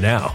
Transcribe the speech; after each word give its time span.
now. 0.00 0.34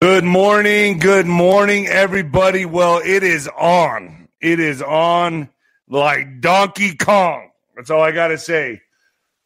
Good 0.00 0.24
morning. 0.24 0.98
Good 0.98 1.24
morning, 1.24 1.86
everybody. 1.86 2.66
Well, 2.66 3.00
it 3.02 3.22
is 3.22 3.48
on. 3.48 4.28
It 4.40 4.60
is 4.60 4.82
on 4.82 5.48
like 5.88 6.40
Donkey 6.40 6.94
Kong. 6.96 7.50
That's 7.74 7.88
all 7.88 8.02
I 8.02 8.10
got 8.10 8.28
to 8.28 8.36
say. 8.36 8.82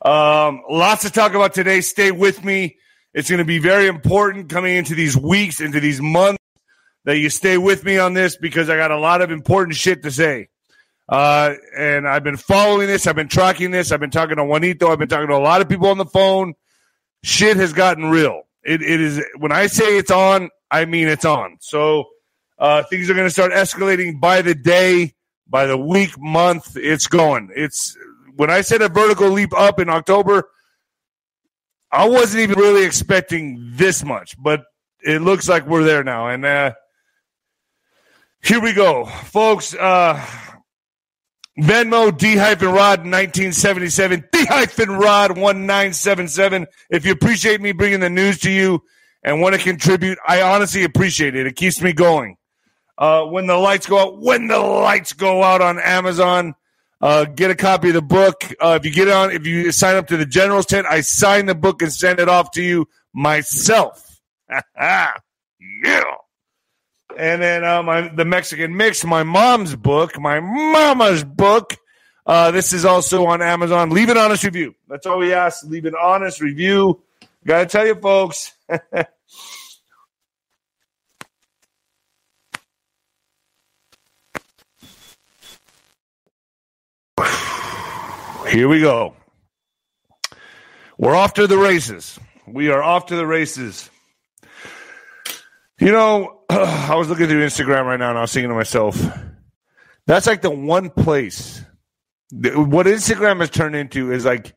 Um, 0.03 0.63
lots 0.69 1.03
to 1.03 1.11
talk 1.11 1.35
about 1.35 1.55
today. 1.55 1.81
Stay 1.81 2.11
with 2.11 2.45
me. 2.45 2.77
It's 3.15 3.31
going 3.31 3.39
to 3.39 3.45
be 3.45 3.61
very 3.61 3.87
important 3.87 4.49
coming 4.49 4.75
into 4.75 4.97
these 4.97 5.17
weeks, 5.17 5.61
into 5.61 5.79
these 5.81 6.01
months, 6.01 6.43
that 7.05 7.19
you 7.19 7.31
stay 7.31 7.57
with 7.57 7.85
me 7.85 7.99
on 7.99 8.15
this 8.15 8.37
because 8.37 8.69
I 8.69 8.77
got 8.77 8.91
a 8.91 8.99
lot 8.99 9.23
of 9.23 9.31
important 9.31 9.77
shit 9.77 10.03
to 10.03 10.11
say. 10.11 10.49
Uh, 11.09 11.55
and 11.77 12.09
I've 12.09 12.25
been 12.25 12.37
following 12.37 12.89
this. 12.89 13.07
I've 13.07 13.15
been 13.17 13.29
tracking 13.29 13.71
this. 13.71 13.93
I've 13.93 14.01
been 14.01 14.11
talking 14.11 14.37
to 14.37 14.45
Juanito. 14.45 14.91
I've 14.91 14.99
been 14.99 15.09
talking 15.09 15.29
to 15.29 15.37
a 15.37 15.39
lot 15.39 15.61
of 15.61 15.69
people 15.69 15.89
on 15.89 15.99
the 15.99 16.07
phone. 16.07 16.55
Shit 17.23 17.57
has 17.59 17.73
gotten 17.73 18.07
real. 18.07 18.43
It, 18.65 18.83
it 18.83 19.01
is 19.01 19.23
when 19.37 19.53
I 19.53 19.67
say 19.67 19.97
it's 19.99 20.11
on, 20.11 20.51
I 20.71 20.85
mean 20.85 21.09
it's 21.09 21.25
on. 21.25 21.59
So 21.61 22.07
uh, 22.59 22.83
things 22.85 23.09
are 23.09 23.15
going 23.15 23.27
to 23.27 23.33
start 23.33 23.53
escalating 23.53 24.21
by 24.21 24.43
the 24.43 24.55
day, 24.55 25.15
by 25.47 25.67
the 25.67 25.77
week, 25.77 26.19
month. 26.19 26.77
It's 26.77 27.07
going. 27.07 27.51
It's 27.55 27.97
when 28.37 28.51
I 28.51 28.61
said 28.61 28.83
a 28.83 28.89
vertical 28.89 29.31
leap 29.31 29.53
up 29.55 29.81
in 29.81 29.89
October. 29.89 30.49
I 31.91 32.07
wasn't 32.07 32.43
even 32.43 32.59
really 32.59 32.85
expecting 32.85 33.73
this 33.75 34.05
much, 34.05 34.35
but 34.39 34.65
it 35.01 35.23
looks 35.23 35.49
like 35.49 35.67
we're 35.67 35.85
there 35.85 36.05
now. 36.05 36.29
And 36.29 36.45
uh, 36.45 36.73
here 38.43 38.61
we 38.61 38.75
go, 38.75 39.07
folks. 39.07 39.75
Uh, 39.75 40.23
Venmo 41.59 42.17
D 42.17 42.37
hyphen 42.37 42.69
Rod 42.69 43.01
1977 43.01 44.25
D 44.33 44.47
hyphen 44.47 44.91
Rod 44.91 45.31
1977. 45.31 46.67
If 46.91 47.05
you 47.05 47.13
appreciate 47.13 47.61
me 47.61 47.73
bringing 47.73 48.01
the 48.01 48.11
news 48.11 48.39
to 48.41 48.51
you 48.51 48.85
and 49.25 49.41
want 49.41 49.57
to 49.57 49.61
contribute, 49.61 50.19
I 50.27 50.43
honestly 50.43 50.85
appreciate 50.85 51.35
it. 51.35 51.47
It 51.47 51.57
keeps 51.57 51.83
me 51.83 51.93
going. 51.93 52.37
Uh, 52.97 53.25
when 53.25 53.47
the 53.47 53.57
lights 53.57 53.87
go 53.87 53.99
out, 53.99 54.21
when 54.21 54.47
the 54.47 54.59
lights 54.59 55.13
go 55.13 55.43
out 55.43 55.61
on 55.61 55.81
Amazon, 55.81 56.55
uh, 57.01 57.25
get 57.25 57.51
a 57.51 57.57
copy 57.57 57.89
of 57.89 57.95
the 57.95 58.03
book. 58.03 58.45
Uh, 58.61 58.79
if 58.81 58.85
you 58.85 58.93
get 58.93 59.09
on, 59.09 59.31
if 59.33 59.47
you 59.47 59.73
sign 59.73 59.97
up 59.97 60.07
to 60.09 60.17
the 60.17 60.27
General's 60.27 60.67
tent, 60.67 60.87
I 60.89 61.01
sign 61.01 61.47
the 61.47 61.55
book 61.55 61.83
and 61.83 61.93
send 61.93 62.21
it 62.21 62.29
off 62.29 62.53
to 62.53 62.63
you 62.63 62.89
myself. 63.13 64.21
yeah. 64.81 65.13
And 67.19 67.43
then 67.43 67.65
uh, 67.65 67.83
my 67.83 68.09
the 68.09 68.25
Mexican 68.25 68.77
Mix, 68.77 69.05
my 69.05 69.25
mom's 69.25 69.75
book, 69.75 70.19
my 70.21 70.39
mama's 70.39 71.25
book. 71.25 71.77
Uh, 72.25 72.53
this 72.53 72.73
is 72.73 72.85
also 72.85 73.27
on 73.27 73.43
Amazon. 73.43 73.91
Leave 73.91 74.09
an 74.09 74.17
honest 74.17 74.45
review. 74.45 74.77
That's 74.87 75.05
all 75.05 75.19
we 75.19 75.33
ask. 75.33 75.65
Leave 75.65 75.85
an 75.85 75.97
honest 76.01 76.41
review. 76.41 77.03
Got 77.45 77.59
to 77.61 77.67
tell 77.67 77.85
you, 77.85 77.97
folks. 77.97 78.53
Here 88.49 88.69
we 88.69 88.81
go. 88.81 89.17
We're 90.99 91.17
off 91.17 91.35
to 91.35 91.49
the 91.49 91.59
races. 91.59 92.17
We 92.47 92.71
are 92.71 92.83
off 92.83 93.07
to 93.07 93.17
the 93.17 93.27
races. 93.27 93.91
You 95.89 95.95
know, 95.95 96.43
I 96.51 96.97
was 96.97 97.09
looking 97.09 97.29
through 97.29 97.47
Instagram 97.47 97.87
right 97.87 97.99
now 97.99 98.11
and 98.11 98.19
I 98.19 98.21
was 98.21 98.31
thinking 98.31 98.51
to 98.51 98.55
myself, 98.55 99.03
that's 100.05 100.27
like 100.27 100.43
the 100.43 100.51
one 100.51 100.91
place. 100.91 101.65
What 102.31 102.85
Instagram 102.85 103.41
has 103.41 103.49
turned 103.49 103.75
into 103.75 104.13
is 104.13 104.27
like, 104.27 104.55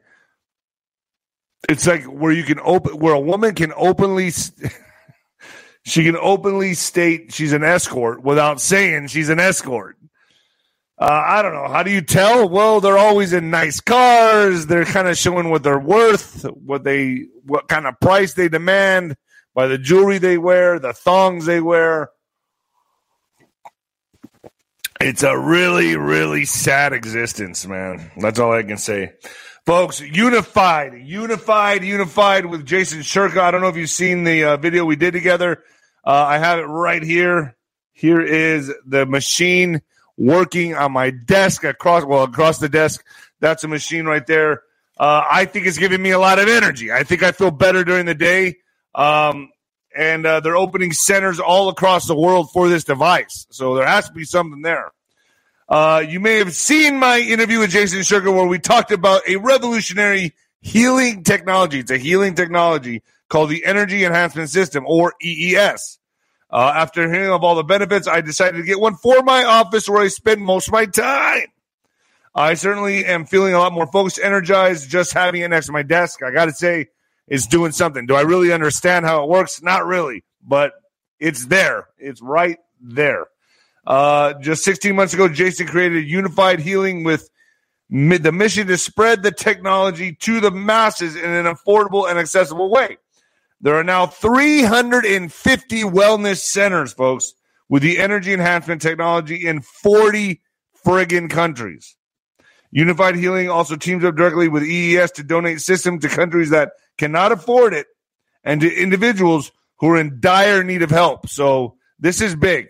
it's 1.70 1.88
like 1.88 2.04
where 2.04 2.34
you 2.34 2.44
can 2.44 2.60
open, 2.60 3.00
where 3.00 3.14
a 3.14 3.20
woman 3.20 3.56
can 3.56 3.72
openly, 3.78 4.32
she 5.86 6.04
can 6.04 6.18
openly 6.18 6.74
state 6.74 7.32
she's 7.32 7.54
an 7.54 7.64
escort 7.64 8.22
without 8.24 8.60
saying 8.60 9.08
she's 9.08 9.30
an 9.30 9.40
escort. 9.40 9.96
Uh, 11.00 11.24
I 11.28 11.42
don't 11.42 11.54
know. 11.54 11.70
How 11.70 11.82
do 11.82 11.92
you 11.92 12.02
tell? 12.02 12.50
Well, 12.50 12.82
they're 12.82 12.98
always 12.98 13.32
in 13.32 13.52
nice 13.52 13.80
cars. 13.80 14.66
They're 14.66 14.84
kind 14.84 15.08
of 15.08 15.18
showing 15.18 15.50
what 15.50 15.64
they're 15.64 15.80
worth, 15.80 16.44
what 16.44 16.84
they, 16.84 17.28
what 17.46 17.70
kind 17.70 17.88
of 17.88 17.98
price 18.02 18.34
they 18.34 18.50
demand 18.50 19.16
by 19.54 19.68
the 19.68 19.78
jewelry 19.78 20.18
they 20.18 20.38
wear, 20.38 20.80
the 20.80 20.94
thongs 20.94 21.46
they 21.46 21.62
wear. 21.62 22.12
It's 25.00 25.24
a 25.24 25.38
really, 25.38 25.96
really 25.96 26.46
sad 26.46 26.94
existence, 26.94 27.66
man. 27.66 28.12
That's 28.18 28.40
all 28.40 28.54
I 28.54 28.64
can 28.64 28.78
say. 28.78 29.14
Folks, 29.66 30.00
unified, 30.00 30.94
unified, 31.04 31.84
unified 31.84 32.46
with 32.46 32.66
Jason 32.66 33.00
Shurka. 33.00 33.40
I 33.40 33.52
don't 33.52 33.62
know 33.62 33.68
if 33.68 33.78
you've 33.78 33.90
seen 33.90 34.24
the 34.24 34.44
uh, 34.44 34.58
video 34.58 34.86
we 34.86 34.96
did 34.96 35.14
together. 35.14 35.64
Uh, 36.06 36.26
I 36.28 36.38
have 36.38 36.60
it 36.60 36.64
right 36.64 37.02
here. 37.02 37.56
Here 37.94 38.22
is 38.22 38.72
the 38.86 39.06
machine 39.06 39.82
working 40.18 40.76
on 40.76 40.92
my 40.92 41.10
desk 41.10 41.64
across 41.64 42.06
well 42.06 42.24
across 42.24 42.60
the 42.60 42.70
desk. 42.70 43.04
That's 43.40 43.64
a 43.64 43.68
machine 43.68 44.06
right 44.06 44.26
there. 44.26 44.64
Uh, 45.00 45.24
I 45.30 45.46
think 45.46 45.66
it's 45.66 45.78
giving 45.78 46.02
me 46.02 46.12
a 46.12 46.20
lot 46.20 46.40
of 46.40 46.48
energy. 46.48 46.92
I 46.92 47.04
think 47.04 47.24
I 47.24 47.32
feel 47.32 47.52
better 47.52 47.84
during 47.84 48.06
the 48.06 48.16
day. 48.16 48.58
Um, 48.94 49.50
and 49.96 50.26
uh, 50.26 50.40
they're 50.40 50.56
opening 50.56 50.94
centers 50.94 51.40
all 51.40 51.70
across 51.70 52.08
the 52.08 52.16
world 52.16 52.52
for 52.52 52.70
this 52.70 52.84
device. 52.84 53.48
So 53.52 53.76
there 53.76 53.88
has 53.88 54.08
to 54.08 54.14
be 54.14 54.24
something 54.24 54.62
there. 54.62 54.92
Uh, 55.68 56.04
you 56.06 56.20
may 56.20 56.38
have 56.38 56.54
seen 56.54 56.98
my 56.98 57.20
interview 57.20 57.60
with 57.60 57.72
Jason 57.72 58.00
Shurka 58.00 58.34
where 58.34 58.46
we 58.46 58.60
talked 58.60 58.92
about 58.92 59.22
a 59.28 59.38
revolutionary 59.38 60.34
healing 60.62 61.24
technology. 61.24 61.80
It's 61.80 61.92
a 61.92 61.98
healing 61.98 62.36
technology 62.36 63.04
called 63.30 63.50
the 63.50 63.66
Energy 63.66 64.04
Enhancement 64.04 64.50
System 64.50 64.86
or 64.86 65.14
EES. 65.22 66.00
Uh, 66.50 66.74
after 66.76 67.10
hearing 67.10 67.32
of 67.32 67.44
all 67.44 67.56
the 67.56 67.64
benefits, 67.64 68.08
I 68.08 68.20
decided 68.20 68.58
to 68.58 68.64
get 68.64 68.80
one 68.80 68.96
for 68.96 69.24
my 69.24 69.46
office 69.46 69.88
where 69.88 70.04
I 70.04 70.10
spend 70.10 70.42
most 70.42 70.68
of 70.68 70.74
my 70.74 70.86
time. 70.86 71.48
I 72.36 72.54
certainly 72.56 73.06
am 73.06 73.26
feeling 73.26 73.54
a 73.54 73.60
lot 73.60 73.72
more 73.72 73.88
focused, 73.88 74.20
energized, 74.22 74.90
just 74.90 75.14
having 75.14 75.42
it 75.42 75.48
next 75.50 75.68
to 75.68 75.72
my 75.72 75.84
desk. 75.84 76.22
I 76.24 76.32
got 76.32 76.46
to 76.46 76.54
say, 76.54 76.88
it's 77.32 77.48
doing 77.48 77.72
something. 77.72 78.06
Do 78.06 78.16
I 78.16 78.22
really 78.22 78.52
understand 78.52 79.06
how 79.06 79.24
it 79.24 79.30
works? 79.30 79.62
Not 79.62 79.86
really, 79.86 80.26
but 80.46 80.74
it's 81.18 81.46
there. 81.46 81.88
It's 81.98 82.22
right 82.22 82.58
there. 82.82 83.28
Uh, 83.88 84.34
just 84.34 84.66
16 84.66 84.94
months 84.94 85.14
ago, 85.14 85.30
Jason 85.30 85.66
created 85.66 86.06
Unified 86.10 86.60
Healing 86.60 87.06
with 87.06 87.30
the 87.90 88.34
mission 88.34 88.68
to 88.68 88.78
spread 88.78 89.24
the 89.24 89.32
technology 89.32 90.14
to 90.16 90.42
the 90.42 90.52
masses 90.52 91.16
in 91.16 91.32
an 91.32 91.46
affordable 91.46 92.10
and 92.10 92.20
accessible 92.20 92.70
way. 92.70 92.98
There 93.62 93.76
are 93.76 93.84
now 93.84 94.08
350 94.08 95.84
wellness 95.84 96.40
centers, 96.40 96.92
folks, 96.92 97.34
with 97.70 97.82
the 97.82 97.98
energy 97.98 98.34
enhancement 98.34 98.82
technology 98.82 99.48
in 99.48 99.62
40 99.62 100.42
friggin' 100.86 101.30
countries. 101.30 101.96
Unified 102.72 103.16
Healing 103.16 103.50
also 103.50 103.76
teams 103.76 104.04
up 104.04 104.16
directly 104.16 104.48
with 104.48 104.64
EES 104.64 105.12
to 105.12 105.24
donate 105.24 105.62
systems 105.62 106.02
to 106.02 106.10
countries 106.10 106.50
that 106.52 106.72
cannot 106.98 107.32
afford 107.32 107.74
it 107.74 107.88
and 108.44 108.62
to 108.62 108.74
individuals 108.74 109.52
who 109.80 109.90
are 109.90 109.98
in 109.98 110.20
dire 110.20 110.64
need 110.64 110.82
of 110.82 110.90
help. 110.90 111.28
So 111.28 111.76
this 112.00 112.22
is 112.22 112.36
big. 112.36 112.70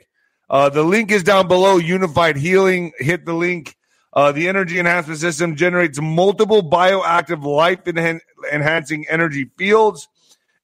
Uh, 0.50 0.70
the 0.70 0.84
link 0.84 1.12
is 1.12 1.24
down 1.24 1.48
below. 1.48 1.78
Unified 1.78 2.36
Healing. 2.36 2.92
Hit 2.98 3.26
the 3.26 3.34
link. 3.34 3.76
Uh, 4.14 4.32
the 4.32 4.50
energy 4.50 4.80
enhancement 4.80 5.20
system 5.20 5.56
generates 5.56 6.02
multiple 6.02 6.62
bioactive 6.70 7.44
life 7.44 7.88
enhancing 7.88 9.06
energy 9.08 9.50
fields 9.58 10.10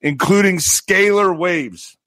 including 0.01 0.57
scalar 0.57 1.35
waves, 1.37 1.97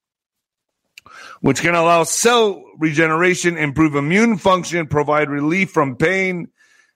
which 1.40 1.60
can 1.60 1.74
allow 1.74 2.04
cell 2.04 2.62
regeneration, 2.78 3.56
improve 3.56 3.94
immune 3.94 4.38
function, 4.38 4.86
provide 4.86 5.28
relief 5.28 5.70
from 5.70 5.96
pain, 5.96 6.48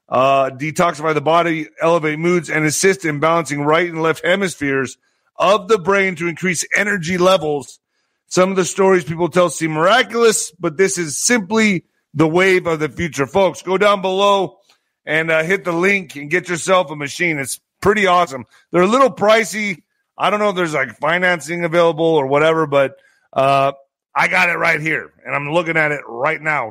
uh, 0.08 0.50
detoxify 0.50 1.14
the 1.14 1.20
body, 1.20 1.68
elevate 1.80 2.18
moods, 2.18 2.50
and 2.50 2.64
assist 2.64 3.04
in 3.04 3.20
balancing 3.20 3.62
right 3.62 3.88
and 3.88 4.02
left 4.02 4.25
hemispheres 4.25 4.99
of 5.37 5.68
the 5.68 5.78
brain 5.78 6.16
to 6.16 6.28
increase 6.28 6.64
energy 6.76 7.18
levels. 7.18 7.80
Some 8.26 8.50
of 8.50 8.56
the 8.56 8.64
stories 8.64 9.04
people 9.04 9.28
tell 9.28 9.50
seem 9.50 9.73
miraculous, 9.73 10.50
but 10.52 10.76
this 10.76 10.99
is 10.99 11.18
simply 11.18 11.84
the 12.14 12.28
wave 12.28 12.66
of 12.66 12.80
the 12.80 12.88
future. 12.88 13.26
Folks, 13.26 13.62
go 13.62 13.78
down 13.78 14.02
below 14.02 14.58
and 15.04 15.30
uh, 15.30 15.42
hit 15.42 15.64
the 15.64 15.73
link 15.73 16.16
and 16.16 16.30
get 16.30 16.49
yourself 16.49 16.90
a 16.90 16.96
machine. 16.96 17.38
It's 17.38 17.61
pretty 17.80 18.06
awesome. 18.06 18.44
They're 18.70 18.82
a 18.82 18.87
little 18.87 19.12
pricey 19.12 19.82
I 20.16 20.30
don't 20.30 20.38
know 20.38 20.50
if 20.50 20.56
there's 20.56 20.75
like 20.75 20.96
financing 20.99 21.64
available 21.64 22.04
or 22.04 22.26
whatever, 22.26 22.66
but 22.66 22.96
Uh, 23.32 23.73
I 24.16 24.28
got 24.28 24.49
it 24.49 24.54
right 24.54 24.80
here, 24.80 25.12
and 25.26 25.35
I'm 25.35 25.50
looking 25.50 25.76
at 25.76 25.90
it 25.90 26.00
right 26.06 26.40
now. 26.40 26.66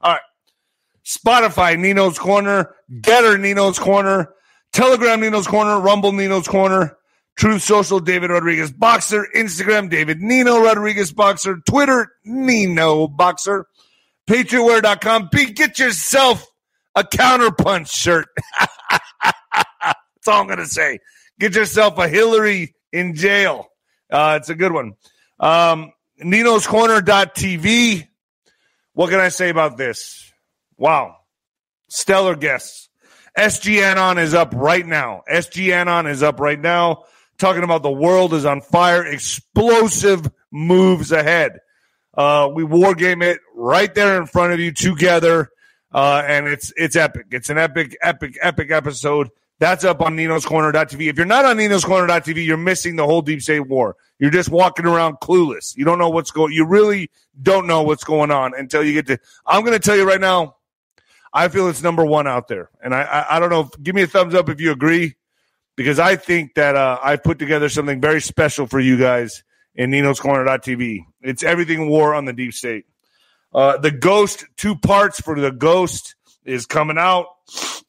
All 0.00 0.12
right. 0.12 0.20
Spotify, 1.04 1.78
Nino's 1.78 2.18
Corner, 2.18 2.74
Gettr, 2.90 3.38
Nino's 3.38 3.78
Corner, 3.78 4.32
Telegram, 4.72 5.20
Nino's 5.20 5.46
Corner, 5.46 5.78
Rumble, 5.80 6.12
Nino's 6.12 6.48
Corner, 6.48 6.96
Truth 7.36 7.62
Social, 7.62 8.00
David 8.00 8.30
Rodriguez 8.30 8.72
Boxer, 8.72 9.26
Instagram, 9.34 9.90
David 9.90 10.22
Nino 10.22 10.62
Rodriguez 10.62 11.12
Boxer, 11.12 11.58
Twitter, 11.68 12.12
Nino 12.24 13.08
Boxer, 13.08 13.66
PatriotWear.com. 14.28 15.28
Get 15.54 15.78
yourself 15.78 16.46
a 16.94 17.02
counterpunch 17.02 17.90
shirt. 17.90 18.28
That's 18.60 20.28
all 20.28 20.40
I'm 20.40 20.46
going 20.46 20.58
to 20.58 20.66
say. 20.66 21.00
Get 21.38 21.54
yourself 21.54 21.98
a 21.98 22.08
Hillary 22.08 22.74
in 22.92 23.14
jail. 23.14 23.66
Uh, 24.14 24.38
it's 24.40 24.48
a 24.48 24.54
good 24.54 24.70
one. 24.70 24.92
Um, 25.40 25.92
Nino's 26.18 26.68
Corner.tv. 26.68 28.06
What 28.92 29.10
can 29.10 29.18
I 29.18 29.28
say 29.28 29.50
about 29.50 29.76
this? 29.76 30.32
Wow. 30.76 31.16
Stellar 31.88 32.36
guests. 32.36 32.88
SG 33.36 33.82
Anon 33.82 34.18
is 34.18 34.32
up 34.32 34.54
right 34.54 34.86
now. 34.86 35.22
SG 35.28 35.72
Anon 35.72 36.06
is 36.06 36.22
up 36.22 36.38
right 36.38 36.60
now. 36.60 37.02
Talking 37.38 37.64
about 37.64 37.82
the 37.82 37.90
world 37.90 38.34
is 38.34 38.44
on 38.44 38.60
fire. 38.60 39.04
Explosive 39.04 40.30
moves 40.52 41.10
ahead. 41.10 41.58
Uh, 42.16 42.48
we 42.54 42.62
war 42.62 42.94
game 42.94 43.20
it 43.20 43.40
right 43.56 43.92
there 43.92 44.20
in 44.20 44.26
front 44.26 44.52
of 44.52 44.60
you 44.60 44.70
together. 44.70 45.50
Uh, 45.92 46.22
and 46.24 46.46
it's 46.46 46.72
it's 46.76 46.94
epic. 46.94 47.26
It's 47.32 47.50
an 47.50 47.58
epic, 47.58 47.96
epic, 48.00 48.38
epic 48.40 48.70
episode. 48.70 49.30
That's 49.60 49.84
up 49.84 50.00
on 50.00 50.16
Nino's 50.16 50.44
Corner.tv. 50.44 51.08
If 51.08 51.16
you're 51.16 51.26
not 51.26 51.44
on 51.44 51.56
Nino's 51.56 51.84
Corner.tv, 51.84 52.44
you're 52.44 52.56
missing 52.56 52.96
the 52.96 53.06
whole 53.06 53.22
Deep 53.22 53.40
State 53.40 53.60
War. 53.60 53.96
You're 54.18 54.30
just 54.30 54.48
walking 54.48 54.84
around 54.84 55.18
clueless. 55.22 55.76
You 55.76 55.84
don't 55.84 55.98
know 55.98 56.08
what's 56.08 56.30
going. 56.30 56.52
You 56.52 56.66
really 56.66 57.10
don't 57.40 57.66
know 57.66 57.82
what's 57.82 58.04
going 58.04 58.30
on 58.30 58.52
until 58.56 58.82
you 58.82 58.92
get 58.92 59.06
to. 59.06 59.18
I'm 59.46 59.64
going 59.64 59.78
to 59.78 59.84
tell 59.84 59.96
you 59.96 60.06
right 60.06 60.20
now. 60.20 60.56
I 61.32 61.48
feel 61.48 61.68
it's 61.68 61.82
number 61.82 62.04
one 62.04 62.28
out 62.28 62.46
there, 62.46 62.70
and 62.80 62.94
I 62.94 63.02
I, 63.02 63.36
I 63.36 63.40
don't 63.40 63.50
know. 63.50 63.60
If, 63.62 63.82
give 63.82 63.94
me 63.94 64.02
a 64.02 64.06
thumbs 64.06 64.34
up 64.34 64.48
if 64.48 64.60
you 64.60 64.70
agree, 64.70 65.16
because 65.74 65.98
I 65.98 66.14
think 66.14 66.54
that 66.54 66.76
uh, 66.76 66.98
I 67.02 67.16
put 67.16 67.40
together 67.40 67.68
something 67.68 68.00
very 68.00 68.20
special 68.20 68.68
for 68.68 68.78
you 68.78 68.96
guys 68.96 69.42
in 69.74 69.90
Nino's 69.90 70.20
Corner.tv. 70.20 71.00
It's 71.22 71.42
everything 71.42 71.88
war 71.88 72.14
on 72.14 72.24
the 72.24 72.32
Deep 72.32 72.54
State. 72.54 72.86
Uh, 73.52 73.78
the 73.78 73.90
Ghost 73.90 74.44
two 74.56 74.76
parts 74.76 75.20
for 75.20 75.38
the 75.38 75.50
Ghost 75.50 76.14
is 76.44 76.66
coming 76.66 76.98
out. 76.98 77.26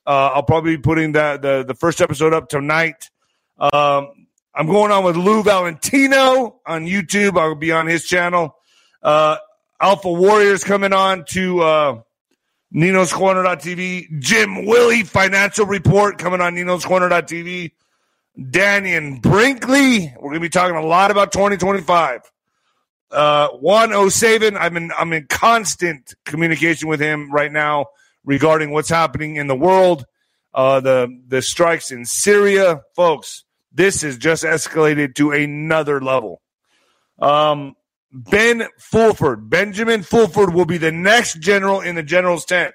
Uh, 0.05 0.31
I'll 0.35 0.43
probably 0.43 0.77
be 0.77 0.81
putting 0.81 1.13
that 1.13 1.41
the 1.41 1.63
the 1.67 1.73
first 1.73 2.01
episode 2.01 2.33
up 2.33 2.49
tonight. 2.49 3.09
Um, 3.57 4.27
I'm 4.53 4.67
going 4.67 4.91
on 4.91 5.03
with 5.03 5.17
Lou 5.17 5.43
Valentino 5.43 6.61
on 6.65 6.85
YouTube. 6.85 7.37
I'll 7.37 7.55
be 7.55 7.71
on 7.71 7.87
his 7.87 8.05
channel. 8.05 8.55
Uh, 9.01 9.37
Alpha 9.81 10.11
Warriors 10.11 10.63
coming 10.63 10.93
on 10.93 11.25
to 11.29 11.61
uh, 11.61 12.01
Nino's. 12.71 13.11
Jim 14.19 14.65
Willie 14.65 15.03
Financial 15.03 15.65
Report 15.65 16.17
coming 16.17 16.41
on 16.41 16.55
Nino's 16.55 16.85
Corner.tv. 16.85 17.71
Dannion 18.37 19.21
Brinkley. 19.21 20.13
We're 20.15 20.29
going 20.29 20.35
to 20.35 20.39
be 20.41 20.49
talking 20.49 20.75
a 20.75 20.85
lot 20.85 21.11
about 21.11 21.31
2025. 21.31 22.21
Uh, 23.11 23.47
Juan 23.49 23.93
O'Savin. 23.93 24.57
I'm 24.59 24.77
in, 24.77 24.91
I'm 24.97 25.13
in 25.13 25.27
constant 25.27 26.13
communication 26.25 26.89
with 26.89 26.99
him 26.99 27.31
right 27.31 27.51
now 27.51 27.87
regarding 28.25 28.71
what's 28.71 28.89
happening 28.89 29.37
in 29.37 29.47
the 29.47 29.55
world, 29.55 30.05
uh, 30.53 30.79
the 30.79 31.21
the 31.27 31.41
strikes 31.41 31.91
in 31.91 32.05
Syria, 32.05 32.81
folks. 32.95 33.43
This 33.71 34.01
has 34.03 34.17
just 34.17 34.43
escalated 34.43 35.15
to 35.15 35.31
another 35.31 35.99
level. 35.99 36.41
Um, 37.19 37.75
Ben 38.11 38.63
Fulford, 38.79 39.49
Benjamin 39.49 40.01
Fulford 40.01 40.53
will 40.53 40.65
be 40.65 40.77
the 40.77 40.91
next 40.91 41.39
general 41.39 41.81
in 41.81 41.95
the 41.95 42.03
general's 42.03 42.45
tent. 42.45 42.73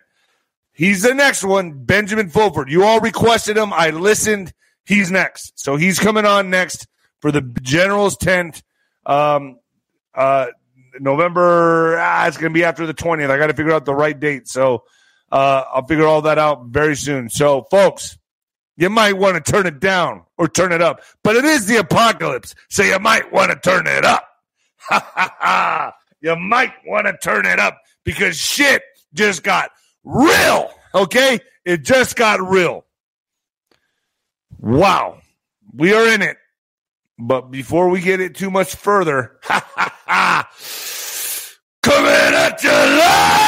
He's 0.73 1.03
the 1.03 1.15
next 1.15 1.43
one, 1.43 1.85
Benjamin 1.85 2.29
Fulford. 2.29 2.71
You 2.71 2.85
all 2.85 3.01
requested 3.01 3.57
him. 3.57 3.73
I 3.73 3.91
listened. 3.91 4.53
He's 4.85 5.11
next. 5.11 5.59
So 5.59 5.77
he's 5.77 5.99
coming 5.99 6.27
on 6.27 6.51
next 6.51 6.87
for 7.21 7.33
the 7.33 7.43
general's 7.63 8.17
tent. 8.17 8.63
Um, 9.07 9.59
uh, 10.15 10.49
November, 10.99 11.99
ah, 11.99 12.27
it's 12.27 12.37
going 12.37 12.53
to 12.53 12.55
be 12.55 12.65
after 12.65 12.87
the 12.87 12.95
20th. 12.95 13.31
I 13.31 13.39
got 13.39 13.47
to 13.47 13.55
figure 13.55 13.73
out 13.73 13.85
the 13.85 13.95
right 13.95 14.19
date. 14.19 14.49
So, 14.49 14.85
uh, 15.31 15.65
I'll 15.73 15.87
figure 15.87 16.07
all 16.07 16.23
that 16.23 16.39
out 16.39 16.67
very 16.67 16.97
soon. 16.97 17.29
So, 17.29 17.67
folks, 17.71 18.19
you 18.77 18.91
might 18.91 19.17
want 19.17 19.43
to 19.45 19.53
turn 19.53 19.67
it 19.67 19.79
down 19.81 20.23
or 20.39 20.49
turn 20.49 20.73
it 20.73 20.83
up, 20.83 21.03
but 21.23 21.37
it 21.37 21.45
is 21.45 21.67
the 21.67 21.77
apocalypse, 21.77 22.55
so 22.69 22.83
you 22.83 22.99
might 22.99 23.31
want 23.33 23.53
to 23.53 23.59
turn 23.59 23.87
it 23.87 24.05
up. 24.05 24.27
you 26.21 26.35
might 26.37 26.73
want 26.87 27.07
to 27.07 27.17
turn 27.23 27.47
it 27.47 27.59
up 27.59 27.79
because 28.05 28.37
shit 28.37 28.83
just 29.13 29.43
got 29.43 29.71
real. 30.05 30.71
Okay, 30.95 31.41
it 31.65 31.85
just 31.85 32.17
got 32.17 32.41
real. 32.41 32.85
Wow, 34.59 35.21
we 35.75 35.93
are 35.93 36.09
in 36.09 36.23
it. 36.23 36.37
But 37.19 37.51
before 37.51 37.91
we 37.91 38.01
get 38.01 38.21
it 38.21 38.35
too 38.35 38.51
much 38.51 38.75
further, 38.75 39.39
coming 39.47 39.67
at 41.87 42.63
you 42.63 42.71
live 42.71 43.40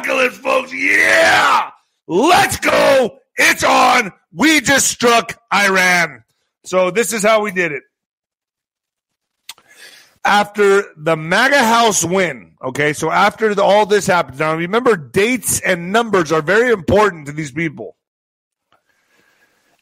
apocalypse, 0.00 0.38
folks. 0.38 0.72
Yeah, 0.72 1.70
let's 2.06 2.58
go. 2.58 3.18
It's 3.36 3.64
on. 3.64 4.12
We 4.32 4.60
just 4.60 4.88
struck 4.88 5.40
Iran. 5.52 6.24
So 6.64 6.90
this 6.90 7.12
is 7.12 7.22
how 7.22 7.42
we 7.42 7.52
did 7.52 7.72
it. 7.72 7.82
After 10.24 10.84
the 10.96 11.16
MAGA 11.16 11.64
House 11.64 12.04
win, 12.04 12.54
okay, 12.62 12.92
so 12.92 13.10
after 13.10 13.54
the, 13.54 13.62
all 13.62 13.86
this 13.86 14.06
happens, 14.06 14.38
now 14.38 14.54
remember 14.54 14.96
dates 14.96 15.60
and 15.60 15.92
numbers 15.92 16.30
are 16.30 16.42
very 16.42 16.70
important 16.72 17.26
to 17.26 17.32
these 17.32 17.50
people. 17.50 17.96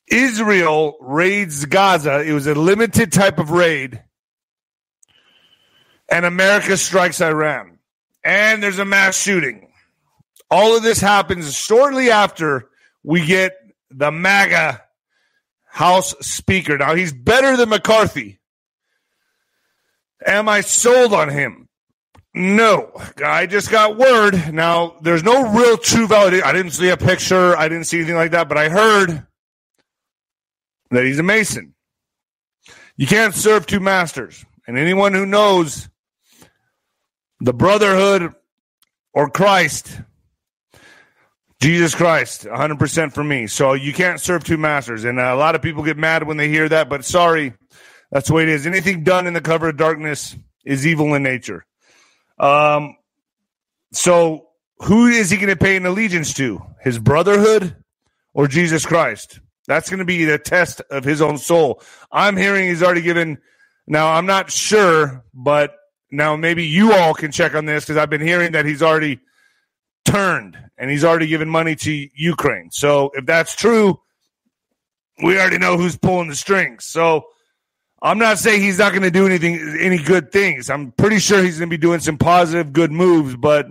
Israel 0.06 0.96
raids 1.00 1.64
Gaza. 1.64 2.20
It 2.20 2.32
was 2.32 2.46
a 2.46 2.54
limited 2.54 3.12
type 3.12 3.38
of 3.38 3.50
raid. 3.50 4.02
And 6.08 6.24
America 6.24 6.76
strikes 6.76 7.20
Iran. 7.20 7.78
And 8.24 8.62
there's 8.62 8.78
a 8.78 8.84
mass 8.84 9.20
shooting. 9.20 9.67
All 10.50 10.76
of 10.76 10.82
this 10.82 11.00
happens 11.00 11.54
shortly 11.54 12.10
after 12.10 12.68
we 13.02 13.24
get 13.26 13.56
the 13.90 14.10
MAGA 14.10 14.82
House 15.66 16.14
Speaker. 16.20 16.78
Now, 16.78 16.94
he's 16.94 17.12
better 17.12 17.56
than 17.56 17.68
McCarthy. 17.68 18.38
Am 20.26 20.48
I 20.48 20.62
sold 20.62 21.12
on 21.12 21.28
him? 21.28 21.68
No. 22.34 22.90
I 23.24 23.46
just 23.46 23.70
got 23.70 23.96
word. 23.96 24.52
Now, 24.52 24.96
there's 25.02 25.22
no 25.22 25.52
real 25.52 25.76
true 25.76 26.06
validation. 26.06 26.42
I 26.44 26.52
didn't 26.52 26.72
see 26.72 26.88
a 26.88 26.96
picture. 26.96 27.56
I 27.56 27.68
didn't 27.68 27.84
see 27.84 27.98
anything 27.98 28.16
like 28.16 28.32
that, 28.32 28.48
but 28.48 28.58
I 28.58 28.68
heard 28.68 29.26
that 30.90 31.04
he's 31.04 31.18
a 31.18 31.22
Mason. 31.22 31.74
You 32.96 33.06
can't 33.06 33.34
serve 33.34 33.66
two 33.66 33.80
masters. 33.80 34.44
And 34.66 34.78
anyone 34.78 35.14
who 35.14 35.24
knows 35.24 35.88
the 37.40 37.54
brotherhood 37.54 38.34
or 39.12 39.30
Christ, 39.30 40.00
Jesus 41.60 41.94
Christ, 41.94 42.44
100% 42.44 43.12
for 43.12 43.24
me. 43.24 43.46
So 43.48 43.72
you 43.72 43.92
can't 43.92 44.20
serve 44.20 44.44
two 44.44 44.56
masters. 44.56 45.04
And 45.04 45.18
a 45.18 45.34
lot 45.34 45.54
of 45.54 45.62
people 45.62 45.82
get 45.82 45.96
mad 45.96 46.22
when 46.24 46.36
they 46.36 46.48
hear 46.48 46.68
that, 46.68 46.88
but 46.88 47.04
sorry, 47.04 47.54
that's 48.10 48.28
the 48.28 48.34
way 48.34 48.44
it 48.44 48.48
is. 48.48 48.66
Anything 48.66 49.02
done 49.02 49.26
in 49.26 49.34
the 49.34 49.40
cover 49.40 49.68
of 49.68 49.76
darkness 49.76 50.36
is 50.64 50.86
evil 50.86 51.14
in 51.14 51.22
nature. 51.22 51.66
Um, 52.38 52.96
so 53.92 54.48
who 54.78 55.06
is 55.06 55.30
he 55.30 55.36
going 55.36 55.48
to 55.48 55.56
pay 55.56 55.76
an 55.76 55.86
allegiance 55.86 56.32
to? 56.34 56.62
His 56.80 56.98
brotherhood 56.98 57.74
or 58.34 58.46
Jesus 58.46 58.86
Christ? 58.86 59.40
That's 59.66 59.90
going 59.90 59.98
to 59.98 60.04
be 60.04 60.24
the 60.24 60.38
test 60.38 60.80
of 60.90 61.04
his 61.04 61.20
own 61.20 61.38
soul. 61.38 61.82
I'm 62.12 62.36
hearing 62.36 62.68
he's 62.68 62.82
already 62.82 63.02
given. 63.02 63.38
Now, 63.86 64.12
I'm 64.12 64.26
not 64.26 64.50
sure, 64.50 65.24
but 65.34 65.74
now 66.10 66.36
maybe 66.36 66.64
you 66.64 66.92
all 66.92 67.14
can 67.14 67.32
check 67.32 67.54
on 67.54 67.66
this 67.66 67.84
because 67.84 67.96
I've 67.96 68.10
been 68.10 68.20
hearing 68.20 68.52
that 68.52 68.64
he's 68.64 68.82
already 68.82 69.20
turned 70.04 70.56
and 70.78 70.90
he's 70.90 71.04
already 71.04 71.26
given 71.26 71.48
money 71.48 71.74
to 71.76 72.08
Ukraine. 72.14 72.70
So 72.70 73.10
if 73.14 73.26
that's 73.26 73.54
true, 73.54 74.00
we 75.22 75.38
already 75.38 75.58
know 75.58 75.76
who's 75.76 75.96
pulling 75.96 76.28
the 76.28 76.36
strings. 76.36 76.84
So 76.84 77.26
I'm 78.00 78.18
not 78.18 78.38
saying 78.38 78.62
he's 78.62 78.78
not 78.78 78.92
going 78.92 79.02
to 79.02 79.10
do 79.10 79.26
anything, 79.26 79.76
any 79.80 79.98
good 79.98 80.30
things. 80.30 80.70
I'm 80.70 80.92
pretty 80.92 81.18
sure 81.18 81.42
he's 81.42 81.58
going 81.58 81.68
to 81.68 81.76
be 81.76 81.80
doing 81.80 82.00
some 82.00 82.16
positive, 82.16 82.72
good 82.72 82.92
moves. 82.92 83.36
But 83.36 83.66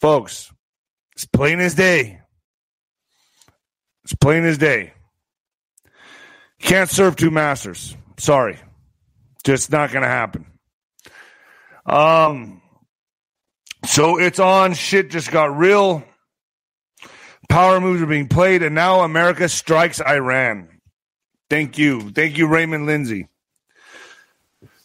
folks, 0.00 0.52
it's 1.12 1.24
plain 1.24 1.58
as 1.60 1.74
day. 1.74 2.20
It's 4.04 4.14
plain 4.14 4.44
as 4.44 4.58
day. 4.58 4.92
Can't 6.60 6.90
serve 6.90 7.16
two 7.16 7.30
masters. 7.30 7.96
Sorry. 8.18 8.58
Just 9.44 9.72
not 9.72 9.90
going 9.90 10.02
to 10.02 10.08
happen. 10.08 10.46
Um, 11.86 12.62
so 13.86 14.18
it's 14.18 14.38
on. 14.38 14.74
Shit 14.74 15.10
just 15.10 15.30
got 15.30 15.56
real. 15.56 16.04
Power 17.48 17.80
moves 17.80 18.02
are 18.02 18.06
being 18.06 18.28
played, 18.28 18.62
and 18.62 18.74
now 18.74 19.00
America 19.00 19.48
strikes 19.48 20.00
Iran. 20.00 20.68
Thank 21.50 21.78
you. 21.78 22.10
Thank 22.10 22.38
you, 22.38 22.46
Raymond 22.46 22.86
Lindsay. 22.86 23.28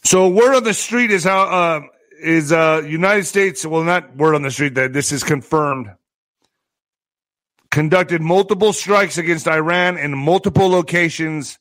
So 0.03 0.29
word 0.29 0.55
on 0.55 0.63
the 0.63 0.73
street 0.73 1.11
is 1.11 1.23
how 1.23 1.41
uh, 1.43 1.81
is 2.21 2.51
uh, 2.51 2.83
United 2.85 3.25
States. 3.25 3.65
Well, 3.65 3.83
not 3.83 4.15
word 4.15 4.35
on 4.35 4.41
the 4.41 4.51
street 4.51 4.75
that 4.75 4.93
this 4.93 5.11
is 5.11 5.23
confirmed. 5.23 5.91
Conducted 7.71 8.21
multiple 8.21 8.73
strikes 8.73 9.17
against 9.17 9.47
Iran 9.47 9.97
in 9.97 10.17
multiple 10.17 10.69
locations 10.69 11.59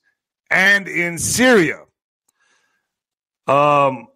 and 0.51 0.89
in 0.89 1.19
Syria. 1.19 1.85
Um, 3.47 4.09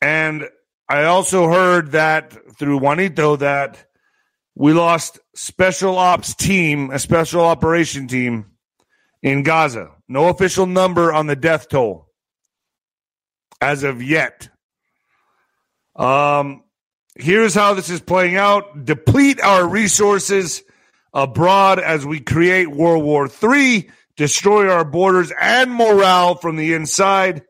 and 0.00 0.48
I 0.88 1.04
also 1.04 1.48
heard 1.48 1.92
that 1.92 2.56
through 2.56 2.78
Juanito 2.78 3.36
that 3.36 3.86
we 4.54 4.72
lost 4.72 5.18
special 5.34 5.98
ops 5.98 6.34
team, 6.34 6.90
a 6.90 6.98
special 6.98 7.40
operation 7.40 8.06
team 8.06 8.52
in 9.22 9.42
Gaza. 9.42 9.90
No 10.08 10.28
official 10.28 10.66
number 10.66 11.12
on 11.12 11.26
the 11.26 11.36
death 11.36 11.68
toll 11.68 12.08
as 13.60 13.82
of 13.82 14.02
yet. 14.02 14.48
Um, 15.96 16.64
here's 17.16 17.54
how 17.54 17.74
this 17.74 17.88
is 17.88 18.00
playing 18.00 18.36
out: 18.36 18.84
deplete 18.84 19.40
our 19.40 19.66
resources 19.66 20.62
abroad 21.14 21.78
as 21.78 22.04
we 22.04 22.20
create 22.20 22.70
World 22.70 23.04
War 23.04 23.28
III, 23.42 23.90
destroy 24.16 24.68
our 24.70 24.84
borders 24.84 25.32
and 25.40 25.72
morale 25.72 26.34
from 26.34 26.56
the 26.56 26.74
inside, 26.74 27.42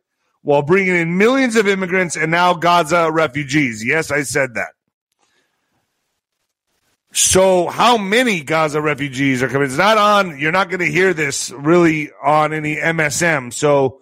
while 0.45 0.61
bringing 0.61 0.95
in 0.95 1.17
millions 1.17 1.57
of 1.57 1.67
immigrants 1.67 2.17
and 2.17 2.31
now 2.31 2.53
Gaza 2.53 3.11
refugees. 3.11 3.83
Yes, 3.85 4.11
I 4.11 4.23
said 4.23 4.55
that. 4.55 4.73
So, 7.13 7.69
how 7.69 7.97
many 7.97 8.43
Gaza 8.43 8.81
refugees 8.81 9.43
are 9.43 9.49
coming? 9.49 9.69
It's 9.69 9.79
not 9.79 9.97
on, 9.97 10.39
you're 10.39 10.53
not 10.53 10.69
going 10.69 10.81
to 10.81 10.91
hear 10.91 11.15
this 11.15 11.51
really 11.51 12.11
on 12.23 12.53
any 12.53 12.77
MSM. 12.77 13.55
So, 13.55 14.01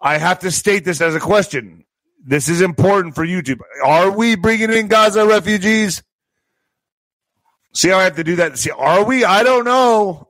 I 0.00 0.18
have 0.18 0.38
to 0.40 0.50
state 0.52 0.84
this 0.84 1.00
as 1.00 1.14
a 1.14 1.20
question. 1.20 1.84
This 2.24 2.48
is 2.48 2.60
important 2.60 3.16
for 3.16 3.26
YouTube. 3.26 3.58
Are 3.84 4.10
we 4.10 4.36
bringing 4.36 4.70
in 4.70 4.86
Gaza 4.86 5.26
refugees? 5.26 6.02
See 7.74 7.88
how 7.88 7.98
I 7.98 8.04
have 8.04 8.16
to 8.16 8.24
do 8.24 8.36
that? 8.36 8.58
See, 8.58 8.70
are 8.70 9.04
we? 9.04 9.24
I 9.24 9.42
don't 9.42 9.64
know. 9.64 10.29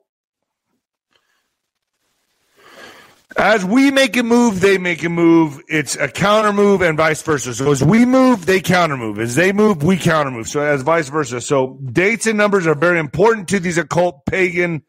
As 3.36 3.64
we 3.64 3.90
make 3.92 4.16
a 4.16 4.22
move, 4.24 4.60
they 4.60 4.76
make 4.76 5.04
a 5.04 5.08
move. 5.08 5.60
It's 5.68 5.94
a 5.96 6.08
counter 6.08 6.52
move 6.52 6.82
and 6.82 6.96
vice 6.96 7.22
versa. 7.22 7.54
So 7.54 7.70
as 7.70 7.82
we 7.82 8.04
move, 8.04 8.44
they 8.44 8.60
counter 8.60 8.96
move. 8.96 9.20
As 9.20 9.36
they 9.36 9.52
move, 9.52 9.84
we 9.84 9.96
counter 9.96 10.32
move. 10.32 10.48
So 10.48 10.60
as 10.60 10.82
vice 10.82 11.08
versa. 11.08 11.40
So 11.40 11.78
dates 11.92 12.26
and 12.26 12.36
numbers 12.36 12.66
are 12.66 12.74
very 12.74 12.98
important 12.98 13.48
to 13.48 13.60
these 13.60 13.78
occult 13.78 14.26
pagan 14.26 14.82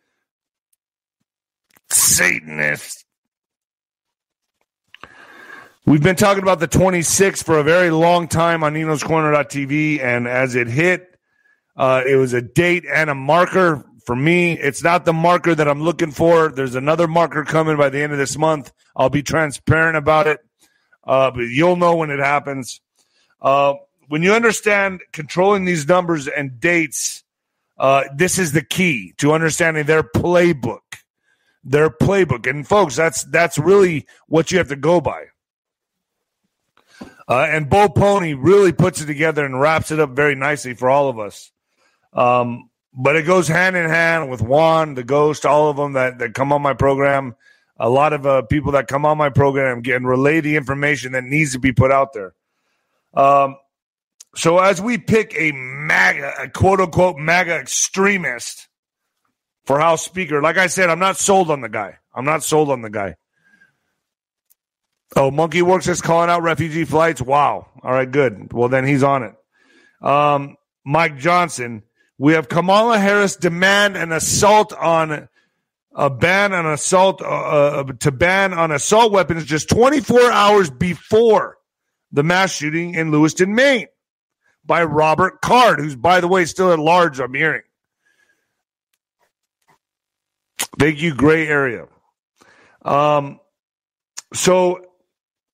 Satanists. 1.92 3.06
We've 5.86 6.02
been 6.02 6.16
talking 6.16 6.44
about 6.44 6.60
the 6.60 6.68
26th 6.68 7.44
for 7.44 7.60
a 7.60 7.64
very 7.64 7.90
long 7.90 8.28
time 8.28 8.64
on 8.64 8.74
Nino's 8.74 9.04
Corner.tv, 9.04 10.00
and 10.00 10.28
as 10.28 10.56
it 10.56 10.68
hit, 10.68 11.08
uh, 11.76 12.04
it 12.08 12.16
was 12.16 12.34
a 12.34 12.42
date 12.42 12.86
and 12.92 13.10
a 13.10 13.16
marker 13.16 13.84
for 14.06 14.16
me, 14.16 14.58
it's 14.58 14.84
not 14.84 15.06
the 15.06 15.14
marker 15.14 15.54
that 15.56 15.68
I'm 15.68 15.82
looking 15.82 16.12
for. 16.12 16.50
There's 16.50 16.76
another 16.76 17.08
marker 17.08 17.44
coming 17.44 17.78
by 17.78 17.90
the 17.90 18.02
end 18.02 18.12
of 18.12 18.18
this 18.18 18.38
month. 18.38 18.72
I'll 18.96 19.10
be 19.10 19.24
transparent 19.24 19.98
about 19.98 20.28
it, 20.28 20.40
uh, 21.04 21.32
but 21.32 21.42
you'll 21.42 21.76
know 21.76 21.96
when 21.96 22.10
it 22.10 22.20
happens. 22.20 22.82
Uh, 23.42 23.76
when 24.08 24.24
you 24.24 24.34
understand 24.34 25.02
controlling 25.12 25.66
these 25.66 25.88
numbers 25.88 26.28
and 26.28 26.60
dates, 26.60 27.24
uh, 27.78 28.04
this 28.16 28.38
is 28.38 28.52
the 28.52 28.64
key 28.64 29.14
to 29.18 29.34
understanding 29.34 29.86
their 29.86 30.04
playbook. 30.04 30.80
Their 31.64 31.92
playbook, 31.92 32.50
and 32.50 32.68
folks, 32.68 32.96
that's 32.96 33.24
that's 33.26 33.60
really 33.60 34.08
what 34.26 34.52
you 34.52 34.58
have 34.58 34.70
to 34.70 34.76
go 34.76 35.00
by. 35.00 35.26
Uh, 37.30 37.46
and 37.48 37.70
Bo 37.70 37.88
Polny 37.88 38.36
really 38.38 38.72
puts 38.72 39.00
it 39.00 39.06
together 39.06 39.46
and 39.46 39.62
wraps 39.62 39.92
it 39.92 40.00
up 40.00 40.10
very 40.10 40.34
nicely 40.34 40.74
for 40.74 40.90
all 40.90 41.08
of 41.08 41.20
us. 41.20 41.52
Um, 42.14 42.71
but 42.94 43.16
it 43.16 43.24
goes 43.24 43.48
hand 43.48 43.76
in 43.76 43.90
hand 43.90 44.30
with 44.30 44.42
Juan, 44.42 44.96
the 44.96 45.04
Ghost, 45.04 45.46
all 45.46 45.70
of 45.70 45.78
them 45.78 45.94
that, 45.94 46.20
that 46.20 46.34
come 46.34 46.52
on 46.52 46.62
my 46.62 46.74
program. 46.74 47.36
A 47.78 47.90
lot 47.90 48.14
of 48.14 48.28
uh, 48.28 48.44
people 48.44 48.74
that 48.74 48.88
come 48.88 49.06
on 49.06 49.18
my 49.18 49.30
program 49.30 49.82
and 49.86 50.08
relay 50.08 50.40
the 50.42 50.56
information 50.56 51.14
that 51.14 51.24
needs 51.24 51.54
to 51.54 51.60
be 51.60 51.72
put 51.72 51.92
out 51.92 52.14
there. 52.14 52.34
Um, 53.14 53.58
so 54.36 54.60
as 54.60 54.82
we 54.82 54.98
pick 54.98 55.34
a 55.36 55.52
MAGA, 55.52 56.34
a 56.44 56.50
quote 56.50 56.80
unquote 56.80 57.18
MAGA 57.18 57.56
extremist 57.56 58.68
for 59.66 59.80
House 59.80 60.04
Speaker, 60.04 60.42
like 60.42 60.58
I 60.58 60.68
said, 60.68 60.90
I'm 60.90 61.00
not 61.00 61.18
sold 61.18 61.50
on 61.50 61.62
the 61.62 61.70
guy. 61.70 61.98
I'm 62.14 62.26
not 62.26 62.44
sold 62.44 62.70
on 62.70 62.82
the 62.82 62.90
guy. 62.90 63.16
Oh, 65.16 65.32
Monkey 65.32 65.62
Works 65.62 65.88
is 65.88 66.02
calling 66.02 66.30
out 66.30 66.44
refugee 66.44 66.86
flights. 66.86 67.22
Wow. 67.22 67.68
All 67.84 67.92
right, 67.92 68.10
good. 68.10 68.54
Well, 68.54 68.70
then 68.70 68.86
he's 68.86 69.04
on 69.04 69.24
it. 69.24 69.36
Um, 70.06 70.56
Mike 70.86 71.18
Johnson 71.18 71.84
we 72.22 72.34
have 72.34 72.48
Kamala 72.48 73.00
Harris 73.00 73.36
demand 73.36 73.98
an 73.98 74.12
assault 74.12 74.74
on 74.74 75.28
a 75.92 76.10
ban 76.12 76.54
on 76.54 76.68
assault 76.68 77.20
uh, 77.20 77.26
uh, 77.26 77.84
to 77.94 78.12
ban 78.12 78.54
on 78.54 78.70
assault 78.70 79.12
weapons 79.12 79.44
just 79.44 79.68
24 79.70 80.32
hours 80.32 80.70
before 80.70 81.58
the 82.12 82.22
mass 82.22 82.52
shooting 82.52 82.94
in 82.94 83.10
Lewiston, 83.10 83.56
Maine, 83.56 83.88
by 84.64 84.84
Robert 84.84 85.42
Card, 85.42 85.80
who's 85.80 85.96
by 85.96 86.22
the 86.22 86.28
way 86.28 86.46
still 86.46 86.72
at 86.72 86.78
large. 86.78 87.20
I'm 87.20 87.34
hearing. 87.34 87.64
Thank 90.78 91.02
you, 91.02 91.16
gray 91.16 91.48
area. 91.48 91.88
Um, 92.84 93.40
so 94.32 94.86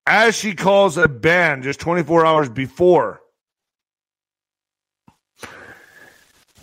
as 0.06 0.36
she 0.36 0.54
calls 0.54 0.98
a 0.98 1.08
ban 1.08 1.62
just 1.62 1.80
24 1.80 2.26
hours 2.26 2.50
before 2.50 3.22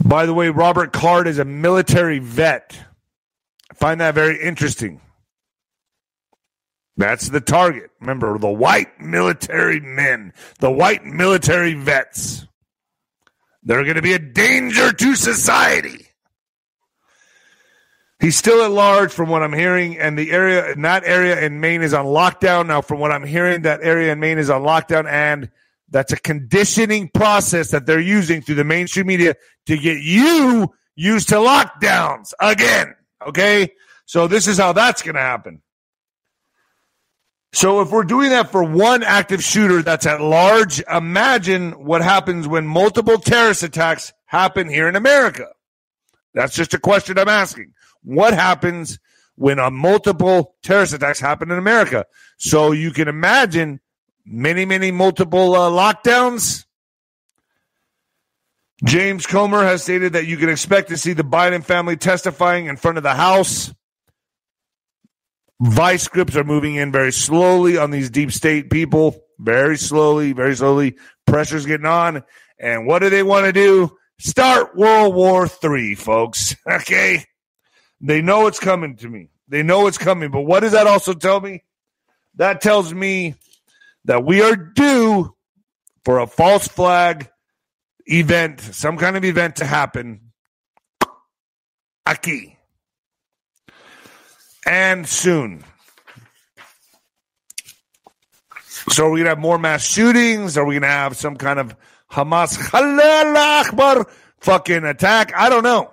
By 0.05 0.27
the 0.27 0.35
way, 0.35 0.51
Robert 0.51 0.93
Card 0.93 1.27
is 1.27 1.39
a 1.39 1.47
military 1.47 2.19
vet. 2.19 2.79
I 3.71 3.75
find 3.75 4.01
that 4.03 4.15
very 4.15 4.41
interesting. 4.41 5.01
That's 6.97 7.31
the 7.31 7.41
target. 7.41 7.91
Remember, 8.01 8.39
the 8.39 8.51
white 8.51 9.01
military 9.01 9.81
men, 9.81 10.35
the 10.61 10.71
white 10.71 11.05
military 11.05 11.73
vets. 11.73 12.47
They're 13.63 13.83
going 13.83 13.97
to 13.97 14.03
be 14.03 14.13
a 14.13 14.19
danger 14.19 14.93
to 14.93 15.17
society. 15.17 16.07
He's 18.21 18.37
still 18.37 18.63
at 18.63 18.71
large 18.71 19.11
from 19.11 19.31
what 19.31 19.43
I'm 19.43 19.55
hearing, 19.55 19.99
and 19.99 20.19
the 20.19 20.31
area 20.31 20.71
in 20.73 20.83
that 20.83 21.05
area 21.05 21.41
in 21.41 21.61
Maine 21.61 21.83
is 21.83 21.95
on 21.95 22.07
lockdown. 22.07 22.67
Now, 22.67 22.83
from 22.83 23.01
what 23.01 23.11
I'm 23.11 23.25
hearing, 23.25 23.63
that 23.63 23.81
area 23.83 24.13
in 24.13 24.21
Maine 24.21 24.39
is 24.39 24.51
on 24.51 24.63
lockdown, 24.63 25.11
and 25.11 25.51
that's 25.95 26.13
a 26.13 26.17
conditioning 26.17 27.09
process 27.15 27.71
that 27.71 27.87
they're 27.87 28.01
using 28.01 28.43
through 28.43 28.57
the 28.57 28.65
mainstream 28.65 29.07
media 29.07 29.37
to 29.67 29.79
get 29.79 30.03
you 30.03 30.75
used 30.97 31.29
to 31.29 31.37
lockdowns 31.37 32.33
again. 32.41 32.97
Okay. 33.25 33.71
So 34.05 34.27
this 34.27 34.49
is 34.49 34.59
how 34.59 34.73
that's 34.73 35.03
going 35.03 35.15
to 35.15 35.21
happen. 35.21 35.63
So 37.53 37.81
if 37.81 37.93
we're 37.93 38.03
doing 38.03 38.31
that 38.31 38.51
for 38.51 38.65
one 38.65 39.05
active 39.05 39.41
shooter 39.45 39.83
that's 39.83 40.05
at 40.05 40.21
large, 40.21 40.83
imagine 40.91 41.71
what 41.85 42.03
happens 42.03 42.49
when 42.49 42.67
multiple 42.67 43.19
terrorist 43.19 43.63
attacks 43.63 44.13
happen 44.27 44.69
here 44.69 44.89
in 44.89 44.97
America. 44.97 45.47
That's 46.35 46.57
just 46.57 46.75
a 46.75 46.81
question 46.81 47.21
I'm 47.21 47.29
asking. 47.29 47.73
What 48.03 48.35
happens 48.35 48.99
when 49.37 49.61
a 49.61 49.71
multiple 49.71 50.57
terrorist 50.65 50.93
attacks 50.93 51.21
happen 51.21 51.53
in 51.53 51.59
America? 51.59 52.05
So 52.37 52.73
you 52.73 52.91
can 52.91 53.07
imagine 53.07 53.79
many, 54.25 54.65
many 54.65 54.91
multiple 54.91 55.55
uh, 55.55 55.71
lockdowns. 55.71 56.65
James 58.85 59.27
Comer 59.27 59.63
has 59.65 59.83
stated 59.83 60.13
that 60.13 60.27
you 60.27 60.37
can 60.37 60.49
expect 60.49 60.89
to 60.89 60.97
see 60.97 61.13
the 61.13 61.23
Biden 61.23 61.65
family 61.65 61.97
testifying 61.97 62.67
in 62.67 62.77
front 62.77 62.99
of 62.99 63.03
the 63.03 63.15
House. 63.15 63.73
Vice 65.61 66.03
scripts 66.03 66.37
are 66.37 66.45
moving 66.45 66.75
in 66.75 66.93
very 66.93 67.13
slowly 67.13 67.79
on 67.79 67.91
these 67.91 68.11
deep 68.11 68.33
state 68.33 68.71
people. 68.71 69.21
Very 69.39 69.77
slowly, 69.77 70.33
very 70.33 70.55
slowly. 70.55 70.97
Pressure's 71.27 71.67
getting 71.67 71.87
on. 71.87 72.23
And 72.59 72.87
what 72.87 73.01
do 73.01 73.11
they 73.11 73.23
want 73.23 73.47
to 73.47 73.53
do? 73.53 73.97
Start 74.19 74.77
World 74.77 75.15
War 75.15 75.49
III, 75.63 75.95
folks. 75.95 76.57
Okay. 76.67 77.25
They 78.01 78.21
know 78.21 78.47
it's 78.49 78.61
coming 78.61 78.97
to 78.97 79.09
me. 79.09 79.31
They 79.49 79.63
know 79.63 79.87
it's 79.87 79.97
coming. 79.97 80.31
But 80.31 80.43
what 80.43 80.61
does 80.61 80.73
that 80.73 80.87
also 80.87 81.15
tell 81.15 81.41
me? 81.41 81.63
That 82.35 82.61
tells 82.61 82.93
me 82.93 83.35
that 84.05 84.25
we 84.25 84.43
are 84.43 84.57
due 84.57 85.35
for 86.05 86.19
a 86.19 86.27
false 86.27 86.69
flag 86.69 87.31
event, 88.07 88.61
some 88.61 88.97
kind 88.99 89.17
of 89.17 89.25
event 89.25 89.57
to 89.57 89.65
happen 89.65 90.33
aquí 92.07 92.57
and 94.67 95.09
soon. 95.09 95.65
So 98.91 99.07
are 99.07 99.11
we 99.11 99.21
gonna 99.21 99.31
have 99.31 99.39
more 99.39 99.59
mass 99.59 99.87
shootings? 99.87 100.59
Are 100.59 100.65
we 100.65 100.75
gonna 100.75 100.87
have 100.89 101.17
some 101.17 101.37
kind 101.37 101.59
of 101.59 101.75
Hamas 102.11 102.59
Akbar 102.75 104.07
fucking 104.41 104.85
attack? 104.85 105.33
I 105.35 105.49
don't 105.49 105.63
know. 105.63 105.91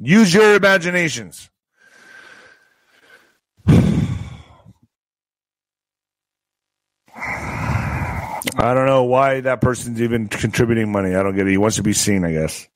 Use 0.00 0.32
your 0.32 0.54
imaginations. 0.54 1.50
I 8.56 8.74
don't 8.74 8.86
know 8.86 9.04
why 9.04 9.40
that 9.40 9.60
person's 9.60 10.00
even 10.00 10.28
contributing 10.28 10.92
money. 10.92 11.14
I 11.14 11.22
don't 11.22 11.34
get 11.34 11.46
it. 11.46 11.50
He 11.50 11.58
wants 11.58 11.76
to 11.76 11.82
be 11.82 11.92
seen, 11.92 12.24
I 12.24 12.32
guess. 12.32 12.68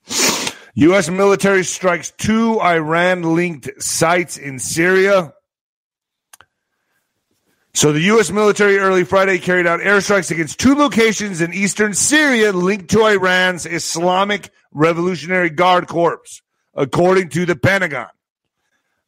U.S. 0.75 1.09
military 1.09 1.63
strikes 1.63 2.11
two 2.11 2.59
Iran 2.61 3.23
linked 3.23 3.81
sites 3.81 4.37
in 4.37 4.59
Syria. 4.59 5.33
So 7.73 7.91
the 7.91 8.01
U.S. 8.01 8.31
military 8.31 8.77
early 8.77 9.03
Friday 9.03 9.37
carried 9.37 9.67
out 9.67 9.79
airstrikes 9.79 10.31
against 10.31 10.59
two 10.59 10.75
locations 10.75 11.41
in 11.41 11.53
eastern 11.53 11.93
Syria 11.93 12.51
linked 12.51 12.89
to 12.91 13.05
Iran's 13.05 13.65
Islamic 13.65 14.49
Revolutionary 14.71 15.51
Guard 15.51 15.87
Corps, 15.87 16.41
according 16.73 17.29
to 17.29 17.45
the 17.45 17.55
Pentagon. 17.55 18.09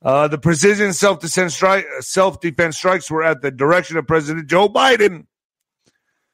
Uh, 0.01 0.27
the 0.27 0.37
precision 0.37 0.93
self-defense, 0.93 1.61
self-defense 2.01 2.77
strikes 2.77 3.11
were 3.11 3.23
at 3.23 3.41
the 3.41 3.51
direction 3.51 3.97
of 3.97 4.07
President 4.07 4.47
Joe 4.47 4.69
Biden 4.69 5.25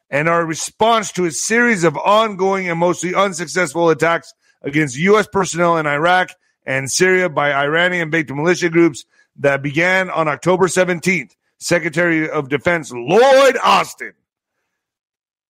and 0.09 0.29
a 0.29 0.43
response 0.45 1.11
to 1.13 1.25
a 1.25 1.31
series 1.31 1.83
of 1.83 1.97
ongoing 1.97 2.69
and 2.69 2.79
mostly 2.79 3.15
unsuccessful 3.15 3.89
attacks 3.89 4.33
against 4.61 4.97
U.S. 4.97 5.27
personnel 5.31 5.77
in 5.77 5.87
Iraq 5.87 6.31
and 6.65 6.89
Syria 6.89 7.29
by 7.29 7.53
Iranian-based 7.53 8.29
militia 8.29 8.69
groups 8.69 9.05
that 9.37 9.61
began 9.61 10.09
on 10.09 10.27
October 10.27 10.67
17th. 10.67 11.31
Secretary 11.57 12.29
of 12.29 12.49
Defense 12.49 12.91
Lloyd 12.91 13.57
Austin 13.63 14.13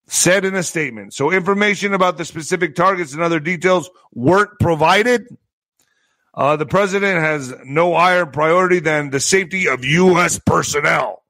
said 0.07 0.45
in 0.45 0.55
a 0.55 0.63
statement. 0.63 1.13
So 1.13 1.31
information 1.31 1.93
about 1.93 2.17
the 2.17 2.25
specific 2.25 2.75
targets 2.75 3.13
and 3.13 3.21
other 3.21 3.39
details 3.39 3.89
weren't 4.13 4.51
provided. 4.59 5.27
Uh, 6.33 6.57
the 6.57 6.65
president 6.65 7.19
has 7.19 7.53
no 7.65 7.95
higher 7.95 8.25
priority 8.25 8.79
than 8.79 9.09
the 9.09 9.19
safety 9.19 9.67
of 9.67 9.83
U.S. 9.83 10.39
personnel. 10.45 11.23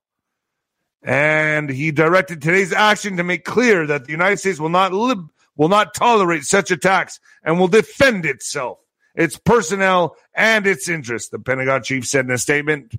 And 1.05 1.69
he 1.69 1.91
directed 1.91 2.41
today's 2.41 2.73
action 2.73 3.17
to 3.17 3.23
make 3.23 3.45
clear 3.45 3.85
that 3.85 4.05
the 4.05 4.11
United 4.11 4.37
States 4.37 4.59
will 4.59 4.69
not 4.69 4.91
lib- 4.91 5.29
will 5.55 5.69
not 5.69 5.93
tolerate 5.93 6.43
such 6.45 6.71
attacks 6.71 7.19
and 7.43 7.59
will 7.59 7.67
defend 7.67 8.25
itself, 8.25 8.79
its 9.13 9.37
personnel, 9.37 10.17
and 10.33 10.65
its 10.65 10.89
interests, 10.89 11.29
the 11.29 11.37
Pentagon 11.37 11.83
chief 11.83 12.07
said 12.07 12.25
in 12.25 12.31
a 12.31 12.39
statement. 12.39 12.95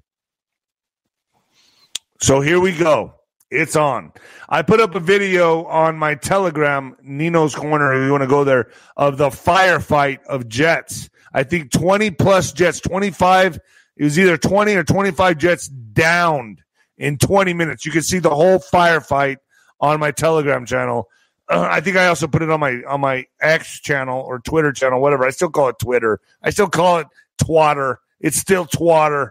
So 2.21 2.41
here 2.41 2.61
we 2.61 2.75
go. 2.75 3.15
It's 3.51 3.75
on. 3.75 4.13
I 4.49 4.63
put 4.63 4.81
up 4.81 4.95
a 4.95 5.01
video 5.01 5.65
on 5.65 5.99
my 5.99 6.15
Telegram, 6.15 6.97
Nino's 7.03 7.57
Corner, 7.57 7.93
if 7.93 8.07
you 8.07 8.13
want 8.13 8.23
to 8.23 8.29
go 8.29 8.45
there, 8.45 8.71
of 8.97 9.19
the 9.19 9.31
firefight 9.31 10.23
of 10.27 10.49
jets. 10.49 11.11
I 11.35 11.43
think 11.43 11.73
20 11.73 12.13
plus 12.13 12.53
jets, 12.53 12.81
25, 12.81 13.59
it 13.97 14.05
was 14.05 14.19
either 14.19 14.37
20 14.37 14.75
or 14.77 14.85
25 14.85 15.39
jets 15.39 15.67
downed 15.69 16.63
in 16.99 17.19
20 17.19 17.53
minutes. 17.53 17.85
You 17.85 17.93
can 17.93 18.03
see 18.03 18.19
the 18.19 18.35
whole 18.35 18.59
firefight 18.59 19.37
on 19.81 20.01
my 20.01 20.11
Telegram 20.11 20.67
channel. 20.67 21.09
Uh, 21.49 21.69
I 21.71 21.81
think 21.81 21.97
I 21.97 22.07
also 22.07 22.27
put 22.27 22.43
it 22.43 22.51
on 22.51 22.61
my 22.61 22.83
on 22.89 23.01
my 23.01 23.27
X 23.41 23.81
channel 23.81 24.21
or 24.21 24.41
Twitter 24.41 24.73
channel, 24.73 25.01
whatever. 25.01 25.27
I 25.27 25.31
still 25.31 25.51
call 25.51 25.69
it 25.69 25.79
Twitter. 25.79 26.21
I 26.43 26.51
still 26.51 26.69
call 26.69 26.99
it 26.99 27.07
Twatter. 27.39 27.97
It's 28.21 28.37
still 28.37 28.67
Twatter. 28.67 29.31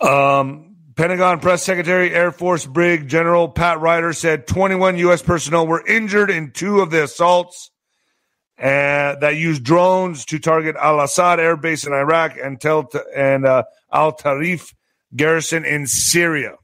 Um, 0.00 0.76
Pentagon 0.94 1.40
Press 1.40 1.62
Secretary 1.62 2.10
Air 2.12 2.32
Force 2.32 2.66
Brig 2.66 3.08
General 3.08 3.48
Pat 3.48 3.80
Ryder 3.80 4.12
said 4.12 4.46
21 4.46 4.98
U.S. 4.98 5.22
personnel 5.22 5.66
were 5.66 5.86
injured 5.86 6.30
in 6.30 6.50
two 6.50 6.80
of 6.80 6.90
the 6.90 7.04
assaults 7.04 7.70
uh, 8.58 9.16
that 9.16 9.36
used 9.36 9.62
drones 9.62 10.24
to 10.26 10.38
target 10.38 10.76
Al 10.76 11.00
Asad 11.00 11.38
Air 11.38 11.56
Base 11.56 11.86
in 11.86 11.92
Iraq 11.92 12.38
and, 12.42 12.58
Tel- 12.58 12.90
and 13.14 13.44
uh, 13.44 13.64
Al 13.96 14.12
Tanf 14.12 14.74
garrison 15.14 15.64
in 15.64 15.86
Syria. 15.86 16.56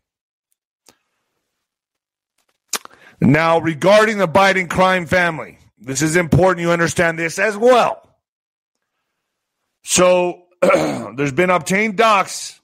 Now, 3.21 3.59
regarding 3.59 4.19
the 4.19 4.29
Biden 4.29 4.69
crime 4.69 5.07
family, 5.07 5.59
this 5.79 6.03
is 6.03 6.17
important 6.17 6.61
you 6.61 6.73
understand 6.73 7.19
this 7.19 7.39
as 7.39 7.57
well. 7.57 8.07
So, 9.85 10.43
there's 10.63 11.33
been 11.33 11.51
obtained 11.51 11.97
docs 11.97 12.61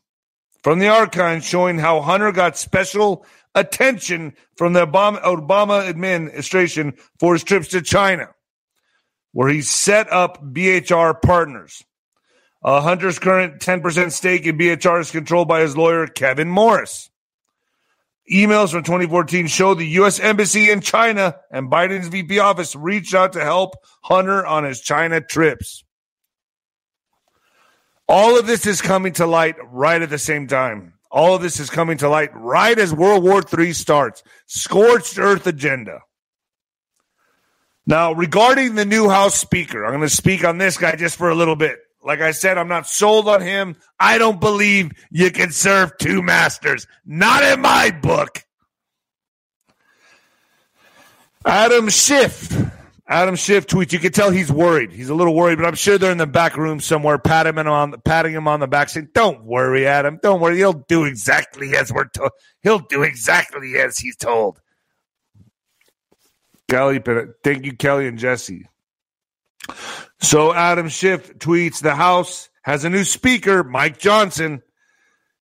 from 0.62 0.81
the 0.81 0.88
archives 0.88 1.46
showing 1.46 1.78
how 1.78 2.00
Hunter 2.00 2.33
got 2.33 2.59
special 2.59 3.24
attention 3.54 4.35
from 4.57 4.74
the 4.74 4.87
Obama, 4.87 5.22
Obama 5.22 5.88
administration 5.88 6.94
for 7.18 7.33
his 7.33 7.44
trips 7.44 7.68
to 7.68 7.81
China, 7.81 8.28
where 9.33 9.48
he 9.48 9.62
set 9.62 10.12
up 10.12 10.44
BHR 10.44 11.22
partners. 11.22 11.85
Uh, 12.62 12.81
Hunter's 12.81 13.18
current 13.18 13.61
10% 13.61 14.12
stake 14.12 14.47
in 14.47 14.59
BHR 14.59 15.01
is 15.01 15.11
controlled 15.11 15.49
by 15.49 15.61
his 15.61 15.77
lawyer, 15.77 16.07
Kevin 16.07 16.49
Morris. 16.49 17.11
Emails 18.31 18.73
from 18.73 18.83
2014 18.83 19.47
show 19.47 19.75
the 19.75 19.87
U.S. 19.87 20.21
Embassy 20.21 20.71
in 20.71 20.81
China 20.81 21.37
and 21.51 21.71
Biden's 21.71 22.09
VP 22.09 22.38
office 22.40 22.77
reached 22.77 23.14
out 23.14 23.33
to 23.33 23.40
help 23.40 23.77
Hunter 24.03 24.44
on 24.44 24.64
his 24.64 24.81
China 24.81 25.21
trips. 25.21 25.85
All 28.07 28.38
of 28.38 28.47
this 28.47 28.66
is 28.66 28.83
coming 28.83 29.12
to 29.14 29.27
light 29.27 29.57
right 29.71 30.03
at 30.03 30.11
the 30.11 30.18
same 30.18 30.47
time. 30.47 30.94
All 31.11 31.35
of 31.35 31.42
this 31.42 31.59
is 31.59 31.71
coming 31.71 31.99
to 31.99 32.09
light 32.09 32.31
right 32.35 32.79
as 32.79 32.92
World 32.92 33.23
War 33.23 33.42
III 33.57 33.73
starts. 33.73 34.23
Scorched 34.47 35.18
earth 35.18 35.47
agenda. 35.47 36.01
Now, 37.87 38.12
regarding 38.12 38.75
the 38.75 38.85
new 38.85 39.09
House 39.09 39.35
Speaker, 39.35 39.85
I'm 39.85 39.92
going 39.92 40.03
to 40.03 40.09
speak 40.11 40.44
on 40.44 40.59
this 40.59 40.77
guy 40.77 40.97
just 40.97 41.16
for 41.16 41.31
a 41.31 41.35
little 41.35 41.57
bit. 41.57 41.79
Like 42.03 42.21
I 42.21 42.31
said, 42.31 42.59
I'm 42.59 42.69
not 42.69 42.87
sold 42.87 43.29
on 43.29 43.41
him. 43.41 43.77
I 43.99 44.19
don't 44.19 44.41
believe 44.41 44.93
you 45.11 45.31
can 45.31 45.51
serve 45.51 45.99
two 45.99 46.23
masters. 46.23 46.87
Not 47.05 47.43
in 47.43 47.61
my 47.61 47.91
book. 47.91 48.45
Adam 51.45 51.89
Schiff. 51.89 52.53
Adam 53.07 53.37
Schiff 53.37 53.67
tweets. 53.67 53.93
You 53.93 53.99
can 53.99 54.13
tell 54.13 54.31
he's 54.31 54.53
worried. 54.53 54.93
He's 54.93 55.09
a 55.09 55.15
little 55.15 55.35
worried, 55.35 55.57
but 55.57 55.67
I'm 55.67 55.75
sure 55.75 55.97
they're 55.97 56.13
in 56.13 56.19
the 56.19 56.27
back 56.27 56.57
room 56.57 56.79
somewhere, 56.79 57.19
patting 57.19 57.57
him 57.57 57.67
on, 57.67 58.01
patting 58.03 58.35
him 58.35 58.47
on 58.47 58.61
the 58.61 58.69
back, 58.69 58.91
saying, 58.91 59.09
"Don't 59.15 59.45
worry, 59.45 59.87
Adam. 59.87 60.19
Don't 60.23 60.41
worry. 60.41 60.59
He'll 60.59 60.85
do 60.89 61.05
exactly 61.05 61.75
as 61.75 61.91
we're 61.91 62.09
told. 62.09 62.33
He'll 62.63 62.81
do 62.81 63.03
exactly 63.03 63.79
as 63.79 63.99
he's 63.99 64.17
told." 64.17 64.61
Kelly, 66.69 67.03
thank 67.43 67.65
you, 67.65 67.75
Kelly 67.75 68.07
and 68.09 68.19
Jesse. 68.19 68.69
So 70.20 70.52
Adam 70.52 70.88
Schiff 70.88 71.38
tweets 71.38 71.81
the 71.81 71.94
House 71.94 72.48
has 72.62 72.85
a 72.85 72.90
new 72.90 73.04
speaker, 73.04 73.64
Mike 73.64 73.98
Johnson. 73.98 74.62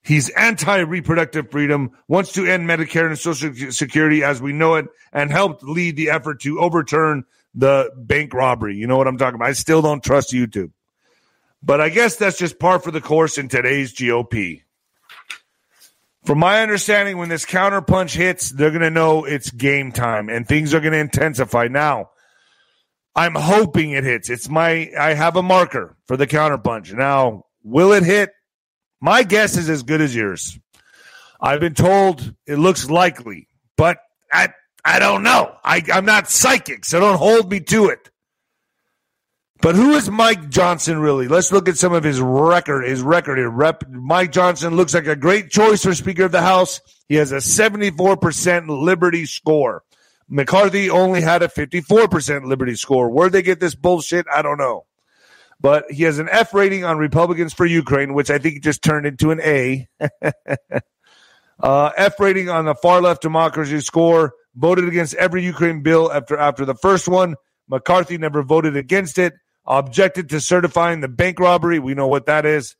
He's 0.03 0.29
anti 0.29 0.79
reproductive 0.79 1.51
freedom, 1.51 1.91
wants 2.07 2.31
to 2.33 2.45
end 2.45 2.69
Medicare 2.69 3.07
and 3.07 3.19
Social 3.19 3.53
Security 3.71 4.23
as 4.23 4.41
we 4.41 4.53
know 4.53 4.75
it, 4.75 4.85
and 5.11 5.31
helped 5.31 5.63
lead 5.63 5.97
the 5.97 6.11
effort 6.11 6.41
to 6.41 6.59
overturn 6.59 7.25
the 7.53 7.91
bank 7.97 8.33
robbery. 8.33 8.75
You 8.77 8.87
know 8.87 8.97
what 8.97 9.07
I'm 9.07 9.17
talking 9.17 9.35
about? 9.35 9.49
I 9.49 9.53
still 9.53 9.81
don't 9.81 10.03
trust 10.03 10.31
YouTube. 10.31 10.71
But 11.61 11.81
I 11.81 11.89
guess 11.89 12.15
that's 12.15 12.37
just 12.37 12.59
par 12.59 12.79
for 12.79 12.91
the 12.91 13.01
course 13.01 13.37
in 13.37 13.49
today's 13.49 13.93
GOP. 13.93 14.61
From 16.23 16.39
my 16.39 16.61
understanding, 16.61 17.17
when 17.17 17.29
this 17.29 17.45
counterpunch 17.45 18.15
hits, 18.15 18.51
they're 18.51 18.69
going 18.69 18.81
to 18.81 18.89
know 18.89 19.25
it's 19.25 19.49
game 19.49 19.91
time 19.91 20.29
and 20.29 20.47
things 20.47 20.73
are 20.73 20.79
going 20.79 20.93
to 20.93 20.99
intensify. 20.99 21.67
Now, 21.67 22.11
I'm 23.17 23.34
hoping 23.34 23.91
it 23.91 24.03
hits. 24.03 24.30
It's 24.30 24.47
my 24.47 24.91
I 24.97 25.15
have 25.15 25.36
a 25.36 25.41
marker 25.41 25.97
for 26.06 26.15
the 26.15 26.27
counterpunch. 26.27 26.93
Now, 26.93 27.45
will 27.63 27.91
it 27.91 28.03
hit? 28.03 28.30
My 29.01 29.23
guess 29.23 29.58
is 29.58 29.69
as 29.69 29.82
good 29.82 30.01
as 30.01 30.15
yours. 30.15 30.58
I've 31.41 31.60
been 31.60 31.73
told 31.73 32.36
it 32.45 32.58
looks 32.58 32.89
likely, 32.89 33.49
but 33.75 33.97
I 34.32 34.49
I 34.86 34.99
don't 34.99 35.23
know. 35.23 35.56
I, 35.63 35.84
I'm 35.91 36.06
not 36.06 36.30
psychic, 36.30 36.86
so 36.86 36.99
don't 36.99 37.17
hold 37.17 37.51
me 37.51 37.60
to 37.60 37.89
it. 37.89 38.10
But 39.62 39.75
who 39.75 39.95
is 39.95 40.10
Mike 40.10 40.49
Johnson 40.49 40.99
really? 40.99 41.27
Let's 41.27 41.51
look 41.51 41.67
at 41.67 41.77
some 41.77 41.93
of 41.93 42.03
his 42.03 42.21
record. 42.21 42.84
His 42.86 43.01
record. 43.01 43.39
Rep, 43.39 43.89
Mike 43.89 44.32
Johnson 44.32 44.75
looks 44.75 44.93
like 44.93 45.08
a 45.08 45.15
great 45.15 45.49
choice 45.49 45.84
for 45.84 45.95
Speaker 45.95 46.25
of 46.25 46.32
the 46.32 46.41
House. 46.41 46.80
He 47.10 47.15
has 47.15 47.32
a 47.32 47.38
74% 47.38 48.67
Liberty 48.69 49.25
score. 49.25 49.84
McCarthy 50.29 50.89
only 50.89 51.21
had 51.21 51.41
a 51.41 51.47
54% 51.47 52.45
Liberty 52.45 52.75
score. 52.75 53.09
Where'd 53.09 53.31
they 53.31 53.41
get 53.41 53.59
this 53.59 53.75
bullshit? 53.75 54.25
I 54.33 54.41
don't 54.41 54.57
know. 54.57 54.85
But 55.59 55.89
he 55.89 56.03
has 56.03 56.19
an 56.19 56.29
F 56.29 56.53
rating 56.53 56.83
on 56.83 56.97
Republicans 56.97 57.53
for 57.53 57.65
Ukraine, 57.65 58.13
which 58.13 58.29
I 58.29 58.37
think 58.37 58.63
just 58.63 58.83
turned 58.83 59.07
into 59.07 59.31
an 59.31 59.41
A. 59.41 59.87
uh, 61.59 61.91
F 61.97 62.19
rating 62.19 62.49
on 62.49 62.65
the 62.65 62.75
far 62.75 63.01
left 63.01 63.21
democracy 63.21 63.79
score. 63.79 64.33
Voted 64.55 64.87
against 64.87 65.13
every 65.15 65.43
Ukraine 65.43 65.83
bill 65.83 66.11
after 66.11 66.37
after 66.37 66.65
the 66.65 66.75
first 66.75 67.07
one. 67.07 67.35
McCarthy 67.67 68.17
never 68.17 68.43
voted 68.43 68.75
against 68.75 69.17
it. 69.17 69.33
Objected 69.65 70.29
to 70.29 70.39
certifying 70.41 71.01
the 71.01 71.07
bank 71.07 71.39
robbery. 71.39 71.79
We 71.79 71.93
know 71.93 72.07
what 72.07 72.25
that 72.25 72.45
is. 72.45 72.75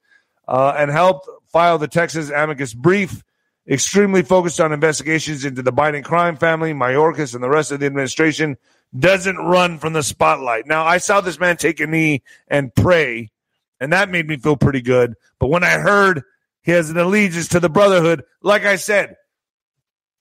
Uh, 0.48 0.74
and 0.78 0.90
helped 0.90 1.28
file 1.52 1.78
the 1.78 1.88
Texas 1.88 2.30
amicus 2.30 2.74
brief 2.74 3.24
extremely 3.70 4.22
focused 4.22 4.60
on 4.60 4.72
investigations 4.72 5.46
into 5.46 5.62
the 5.62 5.74
Biden 5.74 6.04
crime 6.04 6.38
family, 6.38 6.74
Mayorkas, 6.74 7.34
and 7.34 7.44
the 7.44 7.50
rest 7.50 7.72
of 7.72 7.80
the 7.80 7.86
administration, 7.86 8.58
doesn't 8.98 9.38
run 9.38 9.80
from 9.80 9.94
the 9.94 10.04
spotlight. 10.04 10.66
Now, 10.66 10.86
I 10.86 10.98
saw 10.98 11.22
this 11.22 11.40
man 11.40 11.58
take 11.58 11.80
a 11.80 11.88
knee 11.88 12.24
and 12.48 12.74
pray, 12.74 13.32
and 13.80 13.92
that 13.92 14.10
made 14.10 14.28
me 14.28 14.38
feel 14.38 14.56
pretty 14.56 14.82
good. 14.82 15.16
But 15.40 15.48
when 15.48 15.64
I 15.64 15.80
heard 15.80 16.24
he 16.62 16.72
has 16.72 16.90
an 16.90 16.98
allegiance 16.98 17.50
to 17.50 17.60
the 17.60 17.70
Brotherhood, 17.70 18.24
like 18.42 18.66
I 18.66 18.78
said, 18.78 19.16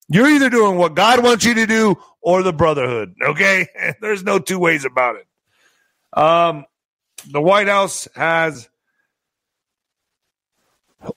You're 0.09 0.29
either 0.29 0.51
doing 0.51 0.77
what 0.77 0.95
God 0.95 1.23
wants 1.23 1.45
you 1.45 1.55
to 1.55 1.67
do 1.67 1.97
or 2.21 2.43
the 2.43 2.53
Brotherhood. 2.53 3.15
Okay, 3.21 3.69
there's 4.01 4.23
no 4.23 4.39
two 4.39 4.59
ways 4.59 4.85
about 4.85 5.17
it. 5.17 5.27
Um, 6.19 6.65
the 7.31 7.41
White 7.41 7.69
House 7.69 8.09
has 8.15 8.69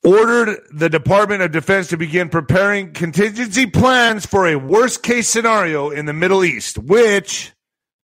ordered 0.03 0.59
the 0.71 0.89
Department 0.89 1.41
of 1.41 1.51
Defense 1.51 1.87
to 1.87 1.97
begin 1.97 2.29
preparing 2.29 2.93
contingency 2.93 3.65
plans 3.65 4.25
for 4.25 4.47
a 4.47 4.55
worst 4.55 5.03
case 5.03 5.27
scenario 5.27 5.89
in 5.89 6.05
the 6.05 6.13
Middle 6.13 6.43
East, 6.43 6.77
which 6.77 7.53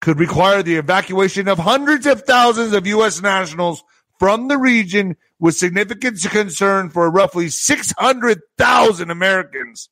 could 0.00 0.18
require 0.18 0.62
the 0.62 0.76
evacuation 0.76 1.48
of 1.48 1.58
hundreds 1.58 2.06
of 2.06 2.22
thousands 2.22 2.72
of 2.72 2.86
U.S. 2.86 3.20
nationals 3.20 3.82
from 4.18 4.48
the 4.48 4.58
region 4.58 5.16
with 5.38 5.56
significant 5.56 6.20
concern 6.22 6.90
for 6.90 7.10
roughly 7.10 7.48
600,000 7.48 9.10
Americans 9.10 9.88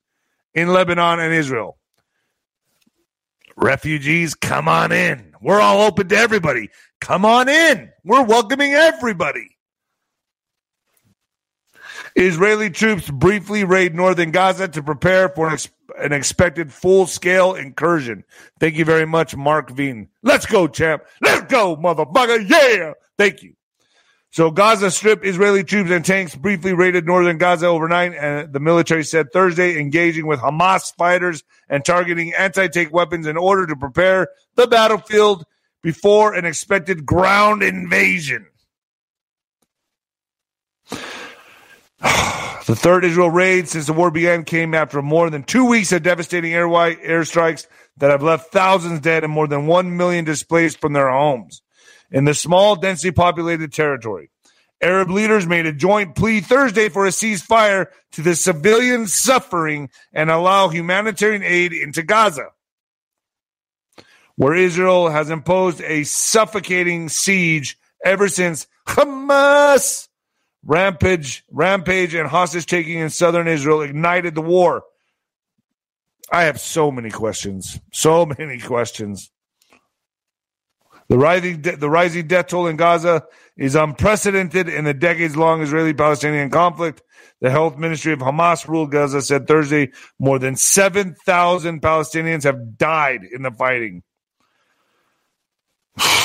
in 0.55 0.69
Lebanon 0.69 1.19
and 1.19 1.35
Israel. 1.35 1.79
Refugees, 3.57 4.35
come 4.35 4.69
on 4.69 4.93
in. 4.93 5.35
We're 5.41 5.61
all 5.61 5.83
open 5.83 6.09
to 6.09 6.17
everybody. 6.17 6.71
Come 7.01 7.25
on 7.25 7.49
in. 7.49 7.91
We're 8.05 8.25
welcoming 8.25 8.73
everybody. 8.73 9.52
Israeli 12.15 12.71
troops 12.71 13.11
briefly 13.11 13.65
raid 13.65 13.95
northern 13.95 14.31
Gaza 14.31 14.69
to 14.69 14.83
prepare 14.83 15.29
for 15.29 15.47
an, 15.47 15.55
ex- 15.55 15.71
an 15.99 16.13
expected 16.13 16.73
full 16.73 17.07
scale 17.07 17.55
incursion. 17.55 18.25
Thank 18.61 18.77
you 18.77 18.85
very 18.85 19.07
much, 19.07 19.37
Mark 19.37 19.71
Veen. 19.71 20.09
Let's 20.23 20.47
go, 20.47 20.69
champ. 20.69 21.05
Let's 21.23 21.51
go, 21.51 21.77
motherfucker. 21.77 22.49
Yeah. 22.49 22.93
Thank 23.19 23.43
you. 23.43 23.55
So 24.31 24.51
Gaza 24.51 24.91
Strip 24.91 25.27
Israeli 25.27 25.63
troops 25.63 25.91
and 25.91 26.03
tanks 26.03 26.35
briefly 26.35 26.73
raided 26.73 27.05
northern 27.05 27.37
Gaza 27.37 27.67
overnight, 27.67 28.15
and 28.15 28.51
the 28.51 28.61
military 28.61 29.05
said 29.05 29.31
Thursday, 29.31 29.79
engaging 29.79 30.27
with 30.27 30.41
Hamas 30.41 30.95
fighters 30.97 31.45
and 31.69 31.85
targeting 31.85 32.33
anti-tank 32.33 32.95
weapons 32.95 33.27
in 33.27 33.37
order 33.37 33.67
to 33.67 33.77
prepare 33.77 34.29
the 34.55 34.67
battlefield 34.67 35.45
before 35.83 36.33
an 36.33 36.47
expected 36.47 37.05
ground 37.05 37.63
invasion. 37.63 38.47
the 42.67 42.77
third 42.77 43.05
Israel 43.05 43.31
raid 43.31 43.69
since 43.69 43.87
the 43.87 43.93
war 43.93 44.11
began 44.11 44.45
came 44.45 44.75
after 44.75 45.01
more 45.01 45.31
than 45.31 45.45
two 45.45 45.65
weeks 45.65 45.93
of 45.93 46.03
devastating 46.03 46.53
air 46.53 46.67
airstrikes 46.67 47.67
that 47.99 48.11
have 48.11 48.23
left 48.23 48.53
thousands 48.53 49.01
dead 49.01 49.23
and 49.23 49.33
more 49.33 49.47
than 49.47 49.67
one 49.67 49.97
million 49.97 50.25
displaced 50.25 50.81
from 50.81 50.93
their 50.93 51.11
homes 51.11 51.63
in 52.11 52.25
the 52.25 52.35
small, 52.35 52.75
densely 52.77 53.13
populated 53.13 53.73
territory. 53.73 54.31
Arab 54.81 55.11
leaders 55.11 55.47
made 55.47 55.65
a 55.65 55.73
joint 55.73 56.17
plea 56.17 56.41
Thursday 56.41 56.89
for 56.89 57.07
a 57.07 57.11
ceasefire 57.11 57.87
to 58.11 58.23
the 58.23 58.35
civilian 58.35 59.07
suffering 59.07 59.89
and 60.13 60.29
allow 60.29 60.69
humanitarian 60.69 61.45
aid 61.45 61.73
into 61.73 62.03
Gaza, 62.03 62.49
where 64.35 64.55
Israel 64.55 65.09
has 65.09 65.31
imposed 65.31 65.81
a 65.83 66.03
suffocating 66.03 67.09
siege 67.09 67.79
ever 68.05 68.29
since 68.29 68.67
Hamas 68.89 70.09
rampage, 70.65 71.45
rampage 71.51 72.15
and 72.15 72.29
hostage 72.29 72.67
taking 72.67 72.99
in 72.99 73.11
southern 73.11 73.49
Israel 73.49 73.83
ignited 73.83 74.35
the 74.35 74.43
war. 74.43 74.85
I 76.31 76.45
have 76.45 76.61
so 76.61 76.91
many 76.91 77.11
questions, 77.11 77.81
so 77.93 78.27
many 78.39 78.59
questions. 78.59 79.31
The 81.09 81.19
rising, 81.19 81.61
de- 81.61 81.77
the 81.77 81.91
rising 81.91 82.27
death 82.27 82.47
toll 82.47 82.69
in 82.69 82.77
Gaza 82.77 83.25
is 83.57 83.75
unprecedented 83.75 84.69
in 84.69 84.85
the 84.85 84.95
decades 84.95 85.37
long 85.37 85.61
Israeli 85.61 85.93
Palestinian 85.93 86.49
conflict. 86.49 87.03
The 87.41 87.51
health 87.51 87.77
ministry 87.77 88.13
of 88.13 88.21
Hamas 88.21 88.67
ruled 88.67 88.93
Gaza 88.93 89.21
said 89.21 89.47
Thursday 89.47 89.91
more 90.19 90.39
than 90.39 90.57
7,000 90.57 91.83
Palestinians 91.83 92.45
have 92.45 92.79
died 92.79 93.25
in 93.25 93.43
the 93.43 93.51
fighting. 93.51 94.03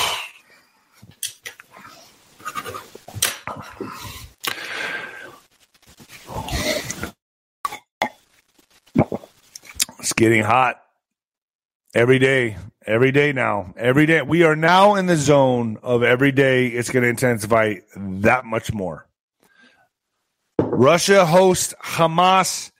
getting 10.17 10.43
hot 10.43 10.81
every 11.95 12.19
day 12.19 12.57
every 12.87 13.11
day 13.11 13.33
now. 13.33 13.73
Every 13.77 14.05
day. 14.05 14.21
We 14.21 14.43
are 14.43 14.55
now 14.55 14.95
in 14.95 15.05
the 15.05 15.17
zone 15.17 15.77
of 15.83 16.01
every 16.01 16.31
day 16.31 16.67
it's 16.67 16.89
going 16.89 17.03
to 17.03 17.09
intensify 17.09 17.75
that 17.95 18.45
much 18.45 18.73
more. 18.73 19.07
Russia 20.59 21.25
hosts 21.25 21.73
Hamas 21.83 22.71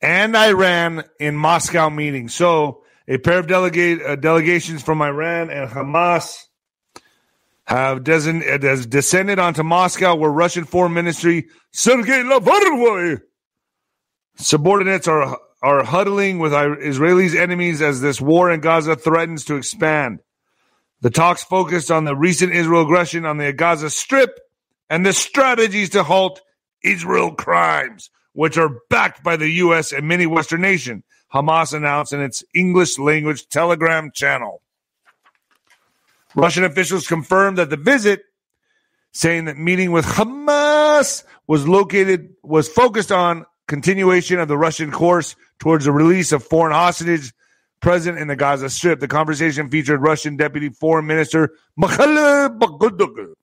and 0.00 0.36
Iran 0.36 1.04
in 1.18 1.36
Moscow 1.36 1.90
meeting. 1.90 2.28
So 2.28 2.84
a 3.08 3.18
pair 3.18 3.38
of 3.38 3.48
delegate 3.48 4.00
uh, 4.02 4.16
delegations 4.16 4.82
from 4.82 5.02
Iran 5.02 5.50
and 5.50 5.68
Hamas 5.68 6.44
have 7.64 8.00
desin- 8.00 8.62
has 8.62 8.86
descended 8.86 9.38
onto 9.38 9.62
Moscow, 9.62 10.14
where 10.14 10.30
Russian 10.30 10.64
Foreign 10.64 10.94
Ministry 10.94 11.48
Sergei 11.72 12.22
Lavrov 12.22 13.20
subordinates 14.36 15.08
are 15.08 15.38
are 15.62 15.84
huddling 15.84 16.38
with 16.38 16.52
Israelis' 16.52 17.36
enemies 17.36 17.80
as 17.80 18.00
this 18.00 18.20
war 18.20 18.50
in 18.50 18.60
Gaza 18.60 18.96
threatens 18.96 19.44
to 19.44 19.56
expand. 19.56 20.20
The 21.00 21.10
talks 21.10 21.44
focused 21.44 21.90
on 21.90 22.04
the 22.04 22.16
recent 22.16 22.52
Israel 22.52 22.82
aggression 22.82 23.24
on 23.24 23.36
the 23.36 23.52
Gaza 23.52 23.90
Strip 23.90 24.38
and 24.90 25.06
the 25.06 25.12
strategies 25.12 25.90
to 25.90 26.02
halt 26.02 26.40
Israel 26.82 27.32
crimes, 27.34 28.10
which 28.32 28.58
are 28.58 28.80
backed 28.90 29.22
by 29.22 29.36
the 29.36 29.48
U.S. 29.48 29.92
and 29.92 30.08
many 30.08 30.26
Western 30.26 30.60
nations, 30.60 31.04
Hamas 31.32 31.72
announced 31.72 32.12
in 32.12 32.20
its 32.20 32.44
English 32.54 32.98
language 32.98 33.48
Telegram 33.48 34.10
channel. 34.12 34.62
Russian 36.34 36.64
officials 36.64 37.06
confirmed 37.06 37.58
that 37.58 37.70
the 37.70 37.76
visit, 37.76 38.22
saying 39.12 39.44
that 39.44 39.58
meeting 39.58 39.92
with 39.92 40.04
Hamas 40.04 41.24
was 41.46 41.68
located, 41.68 42.34
was 42.42 42.68
focused 42.68 43.12
on 43.12 43.46
continuation 43.66 44.38
of 44.38 44.48
the 44.48 44.58
Russian 44.58 44.90
course 44.90 45.36
towards 45.62 45.84
the 45.84 45.92
release 45.92 46.32
of 46.32 46.42
foreign 46.42 46.72
hostages 46.72 47.32
present 47.80 48.18
in 48.18 48.26
the 48.26 48.34
Gaza 48.34 48.68
Strip. 48.68 48.98
The 48.98 49.06
conversation 49.06 49.70
featured 49.70 50.02
Russian 50.02 50.36
Deputy 50.36 50.70
Foreign 50.70 51.06
Minister 51.06 51.52
Mikhail 51.76 52.50
Bogdanov. 52.50 53.34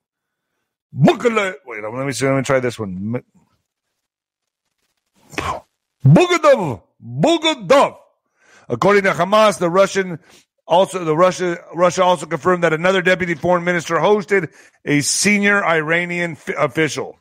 Wait, 1.65 1.81
let 1.81 2.05
me 2.05 2.11
see. 2.11 2.25
Let 2.25 2.35
me 2.35 2.41
try 2.41 2.59
this 2.59 2.77
one. 2.77 3.23
Bogdanov. 6.05 6.81
Bogdanov. 7.01 7.97
According 8.67 9.03
to 9.03 9.11
Hamas, 9.11 9.59
the 9.59 9.69
Russian 9.69 10.19
also 10.67 11.05
the 11.05 11.15
Russia 11.15 11.57
Russia 11.73 12.03
also 12.03 12.25
confirmed 12.25 12.65
that 12.65 12.73
another 12.73 13.01
deputy 13.01 13.33
foreign 13.35 13.63
minister 13.63 13.95
hosted 13.95 14.53
a 14.83 14.99
senior 14.99 15.63
Iranian 15.63 16.31
f- 16.33 16.49
official. 16.57 17.18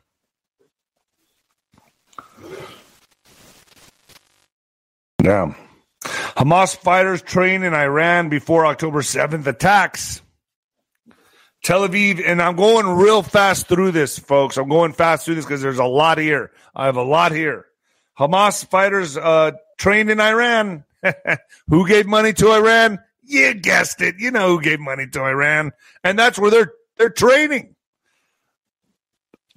Yeah. 5.29 5.53
Hamas 6.01 6.75
fighters 6.75 7.21
train 7.21 7.63
in 7.63 7.75
Iran 7.75 8.31
before 8.31 8.65
October 8.65 9.03
7th 9.03 9.47
attacks. 9.47 10.23
Tel 11.63 11.87
Aviv, 11.87 12.23
and 12.25 12.41
I'm 12.41 12.57
going 12.57 12.87
real 12.87 13.23
fast 13.23 13.67
through 13.67 13.91
this, 13.91 14.19
folks. 14.19 14.57
I'm 14.57 14.71
going 14.71 14.95
fast 14.95 15.27
through 15.27 15.35
this 15.35 15.45
because 15.45 15.61
there's 15.61 15.81
a 15.81 15.85
lot 15.85 16.17
here. 16.17 16.51
I 16.75 16.87
have 16.87 16.97
a 16.97 17.03
lot 17.03 17.33
here. 17.33 17.67
Hamas 18.19 18.65
fighters 18.65 19.19
uh, 19.19 19.53
trained 19.77 20.09
in 20.09 20.19
Iran. 20.19 20.85
who 21.69 21.87
gave 21.87 22.07
money 22.07 22.33
to 22.33 22.53
Iran? 22.53 22.99
You 23.23 23.53
guessed 23.53 24.01
it. 24.01 24.15
You 24.19 24.31
know 24.31 24.57
who 24.57 24.63
gave 24.63 24.81
money 24.81 25.09
to 25.09 25.23
Iran, 25.23 25.73
and 26.03 26.19
that's 26.19 26.39
where 26.39 26.51
they're 26.51 26.73
they're 26.97 27.11
training. 27.11 27.77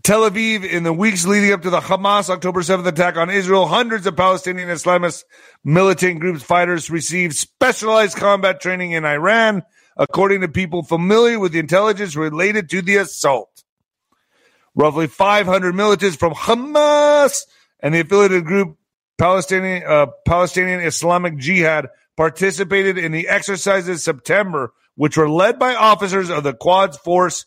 Tel 0.04 0.30
Aviv 0.30 0.64
in 0.64 0.84
the 0.84 0.94
weeks 0.94 1.28
leading 1.28 1.52
up 1.52 1.62
to 1.62 1.70
the 1.70 1.80
Hamas 1.80 2.30
October 2.30 2.62
7th 2.62 2.88
attack 2.88 3.18
on 3.18 3.30
Israel. 3.30 3.68
Hundreds 3.68 4.08
of 4.08 4.16
Palestinian 4.16 4.70
Islamist 4.70 5.26
militant 5.64 6.20
groups 6.20 6.42
fighters 6.42 6.90
received 6.90 7.36
specialized 7.36 8.18
combat 8.18 8.60
training 8.60 8.94
in 8.94 9.06
Iran, 9.06 9.62
according 9.96 10.42
to 10.42 10.48
people 10.48 10.82
familiar 10.82 11.40
with 11.40 11.52
the 11.52 11.60
intelligence 11.60 12.16
related 12.16 12.70
to 12.70 12.82
the 12.82 12.96
assault. 12.96 13.64
Roughly 14.74 15.06
500 15.06 15.76
militants 15.76 16.18
from 16.18 16.34
Hamas 16.34 17.42
and 17.80 17.94
the 17.94 18.00
affiliated 18.00 18.46
group 18.46 18.78
Palestinian, 19.20 19.84
uh, 19.86 20.08
Palestinian 20.26 20.80
Islamic 20.80 21.38
Jihad 21.38 21.90
participated 22.18 22.98
in 22.98 23.12
the 23.12 23.28
exercises 23.28 24.04
September, 24.04 24.74
which 24.96 25.18
were 25.18 25.30
led 25.30 25.60
by 25.60 25.76
officers 25.76 26.32
of 26.32 26.44
the 26.44 26.54
Quds 26.54 26.98
Force 26.98 27.46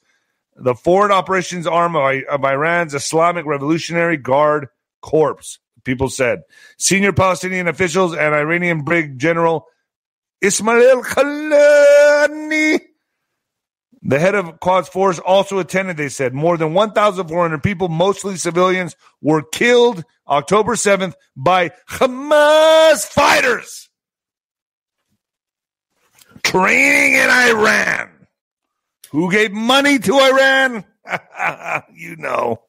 the 0.56 0.74
foreign 0.74 1.12
operations 1.12 1.66
arm 1.66 1.96
of, 1.96 2.22
of 2.30 2.44
Iran's 2.44 2.94
Islamic 2.94 3.46
Revolutionary 3.46 4.16
Guard 4.16 4.68
Corps, 5.02 5.58
people 5.84 6.08
said. 6.08 6.42
Senior 6.78 7.12
Palestinian 7.12 7.68
officials 7.68 8.14
and 8.14 8.34
Iranian 8.34 8.82
Brig 8.82 9.18
General 9.18 9.66
Ismail 10.40 11.02
Khalani 11.02 12.80
The 14.02 14.18
head 14.18 14.34
of 14.34 14.60
Quds 14.60 14.88
Force 14.88 15.18
also 15.18 15.58
attended, 15.58 15.96
they 15.96 16.08
said. 16.08 16.34
More 16.34 16.56
than 16.56 16.74
1,400 16.74 17.62
people, 17.62 17.88
mostly 17.88 18.36
civilians, 18.36 18.96
were 19.22 19.42
killed 19.42 20.04
October 20.28 20.74
7th 20.74 21.14
by 21.36 21.70
Hamas 21.88 23.06
fighters 23.06 23.88
training 26.42 27.14
in 27.14 27.30
Iran. 27.30 28.13
Who 29.14 29.30
gave 29.30 29.52
money 29.52 30.00
to 30.00 30.18
Iran? 30.18 30.84
you 31.94 32.16
know. 32.16 32.64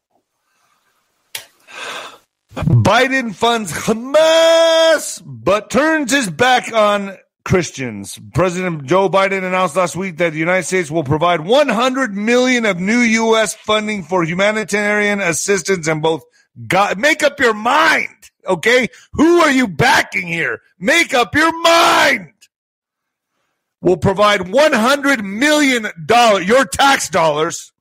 Biden 2.54 3.34
funds 3.34 3.74
Hamas, 3.74 5.24
but 5.26 5.72
turns 5.72 6.12
his 6.12 6.30
back 6.30 6.72
on 6.72 7.18
Christians. 7.46 8.20
President 8.36 8.86
Joe 8.86 9.10
Biden 9.10 9.44
announced 9.44 9.76
last 9.76 9.96
week 9.96 10.18
that 10.18 10.34
the 10.34 10.38
United 10.38 10.68
States 10.68 10.92
will 10.92 11.04
provide 11.04 11.42
100 11.42 12.16
million 12.16 12.68
of 12.68 12.80
new 12.80 13.00
U.S. 13.00 13.56
funding 13.56 14.04
for 14.04 14.24
humanitarian 14.24 15.22
assistance 15.22 15.88
and 15.88 16.04
both. 16.04 16.24
God, 16.68 17.00
make 17.00 17.24
up 17.24 17.40
your 17.40 17.56
mind, 17.56 18.30
okay? 18.48 18.88
Who 19.14 19.40
are 19.40 19.52
you 19.52 19.68
backing 19.68 20.28
here? 20.28 20.62
Make 20.78 21.16
up 21.16 21.34
your 21.34 21.60
mind. 21.64 22.35
Will 23.86 23.98
provide 23.98 24.52
100 24.52 25.24
million 25.24 25.86
dollars, 26.08 26.48
your 26.48 26.66
tax 26.66 27.08
dollars, 27.08 27.72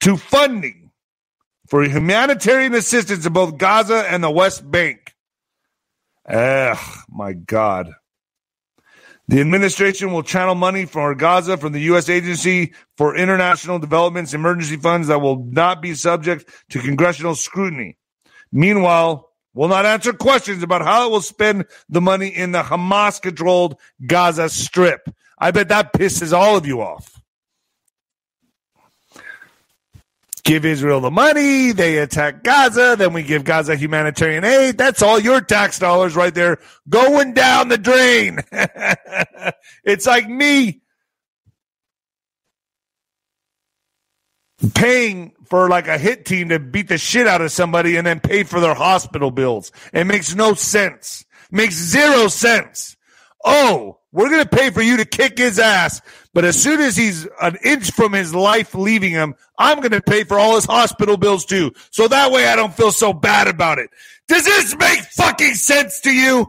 to 0.00 0.18
funding 0.18 0.90
for 1.68 1.82
humanitarian 1.82 2.74
assistance 2.74 3.24
in 3.24 3.32
both 3.32 3.56
Gaza 3.56 4.04
and 4.10 4.22
the 4.22 4.30
West 4.30 4.70
Bank. 4.70 5.14
Ugh, 6.28 6.76
my 7.08 7.32
God. 7.32 7.94
The 9.26 9.40
administration 9.40 10.12
will 10.12 10.22
channel 10.22 10.54
money 10.54 10.84
for 10.84 11.14
Gaza 11.14 11.56
from 11.56 11.72
the 11.72 11.80
U.S. 11.82 12.10
Agency 12.10 12.74
for 12.98 13.16
International 13.16 13.78
Development's 13.78 14.34
emergency 14.34 14.76
funds 14.76 15.08
that 15.08 15.22
will 15.22 15.42
not 15.42 15.80
be 15.80 15.94
subject 15.94 16.46
to 16.70 16.80
congressional 16.80 17.34
scrutiny. 17.34 17.96
Meanwhile, 18.52 19.29
will 19.54 19.68
not 19.68 19.86
answer 19.86 20.12
questions 20.12 20.62
about 20.62 20.82
how 20.82 21.06
it 21.06 21.10
will 21.10 21.20
spend 21.20 21.66
the 21.88 22.00
money 22.00 22.28
in 22.28 22.52
the 22.52 22.62
Hamas 22.62 23.20
controlled 23.20 23.76
Gaza 24.06 24.48
Strip. 24.48 25.08
I 25.38 25.50
bet 25.50 25.68
that 25.68 25.92
pisses 25.92 26.32
all 26.32 26.56
of 26.56 26.66
you 26.66 26.80
off. 26.82 27.20
give 30.50 30.64
Israel 30.64 31.00
the 31.00 31.12
money, 31.12 31.70
they 31.70 31.98
attack 31.98 32.42
Gaza, 32.42 32.96
then 32.98 33.12
we 33.12 33.22
give 33.22 33.44
Gaza 33.44 33.76
humanitarian 33.76 34.42
aid. 34.42 34.78
That's 34.78 35.00
all 35.00 35.20
your 35.20 35.40
tax 35.40 35.78
dollars 35.78 36.16
right 36.16 36.34
there 36.34 36.58
going 36.88 37.34
down 37.34 37.68
the 37.68 37.78
drain. 37.78 38.40
it's 39.84 40.06
like 40.06 40.28
me 40.28 40.80
paying 44.74 45.32
for 45.50 45.68
like 45.68 45.88
a 45.88 45.98
hit 45.98 46.24
team 46.24 46.48
to 46.48 46.60
beat 46.60 46.88
the 46.88 46.96
shit 46.96 47.26
out 47.26 47.42
of 47.42 47.50
somebody 47.52 47.96
and 47.96 48.06
then 48.06 48.20
pay 48.20 48.44
for 48.44 48.60
their 48.60 48.74
hospital 48.74 49.32
bills. 49.32 49.72
It 49.92 50.04
makes 50.04 50.34
no 50.34 50.54
sense. 50.54 51.24
Makes 51.50 51.74
zero 51.74 52.28
sense. 52.28 52.96
Oh, 53.44 53.98
we're 54.12 54.28
going 54.28 54.44
to 54.44 54.48
pay 54.48 54.70
for 54.70 54.82
you 54.82 54.96
to 54.98 55.04
kick 55.04 55.38
his 55.38 55.58
ass. 55.58 56.00
But 56.32 56.44
as 56.44 56.60
soon 56.60 56.80
as 56.80 56.96
he's 56.96 57.26
an 57.42 57.56
inch 57.64 57.90
from 57.90 58.12
his 58.12 58.32
life 58.32 58.74
leaving 58.74 59.10
him, 59.10 59.34
I'm 59.58 59.78
going 59.78 59.90
to 59.90 60.00
pay 60.00 60.22
for 60.22 60.38
all 60.38 60.54
his 60.54 60.64
hospital 60.64 61.16
bills 61.16 61.44
too. 61.44 61.72
So 61.90 62.06
that 62.06 62.30
way 62.30 62.46
I 62.46 62.54
don't 62.54 62.74
feel 62.74 62.92
so 62.92 63.12
bad 63.12 63.48
about 63.48 63.78
it. 63.78 63.90
Does 64.28 64.44
this 64.44 64.76
make 64.76 65.00
fucking 65.00 65.54
sense 65.54 66.00
to 66.02 66.12
you? 66.12 66.46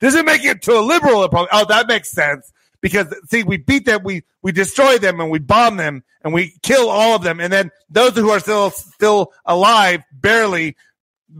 Does 0.00 0.14
it 0.14 0.24
make 0.24 0.44
it 0.44 0.62
to 0.62 0.78
a 0.78 0.80
liberal? 0.80 1.28
Oh, 1.52 1.64
that 1.68 1.88
makes 1.88 2.10
sense. 2.10 2.50
Because 2.80 3.12
see, 3.28 3.42
we 3.42 3.56
beat 3.56 3.86
them, 3.86 4.02
we, 4.04 4.22
we 4.42 4.52
destroy 4.52 4.98
them 4.98 5.20
and 5.20 5.30
we 5.30 5.38
bomb 5.38 5.76
them 5.76 6.04
and 6.22 6.32
we 6.32 6.54
kill 6.62 6.88
all 6.88 7.16
of 7.16 7.22
them. 7.22 7.40
And 7.40 7.52
then 7.52 7.70
those 7.90 8.14
who 8.14 8.30
are 8.30 8.40
still, 8.40 8.70
still 8.70 9.32
alive, 9.44 10.02
barely, 10.12 10.76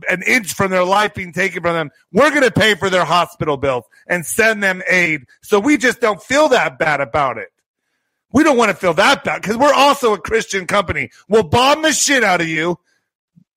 an 0.08 0.22
inch 0.22 0.52
from 0.52 0.70
their 0.70 0.84
life 0.84 1.14
being 1.14 1.32
taken 1.32 1.62
from 1.62 1.74
them, 1.74 1.90
we're 2.12 2.30
going 2.30 2.42
to 2.42 2.50
pay 2.50 2.74
for 2.74 2.90
their 2.90 3.04
hospital 3.04 3.56
bills 3.56 3.84
and 4.06 4.24
send 4.26 4.62
them 4.62 4.82
aid. 4.88 5.22
So 5.42 5.58
we 5.60 5.78
just 5.78 6.00
don't 6.00 6.22
feel 6.22 6.48
that 6.48 6.78
bad 6.78 7.00
about 7.00 7.38
it. 7.38 7.48
We 8.32 8.44
don't 8.44 8.58
want 8.58 8.70
to 8.70 8.76
feel 8.76 8.94
that 8.94 9.24
bad 9.24 9.40
because 9.40 9.56
we're 9.56 9.72
also 9.72 10.12
a 10.12 10.20
Christian 10.20 10.66
company. 10.66 11.10
We'll 11.28 11.44
bomb 11.44 11.82
the 11.82 11.92
shit 11.92 12.22
out 12.22 12.42
of 12.42 12.48
you, 12.48 12.78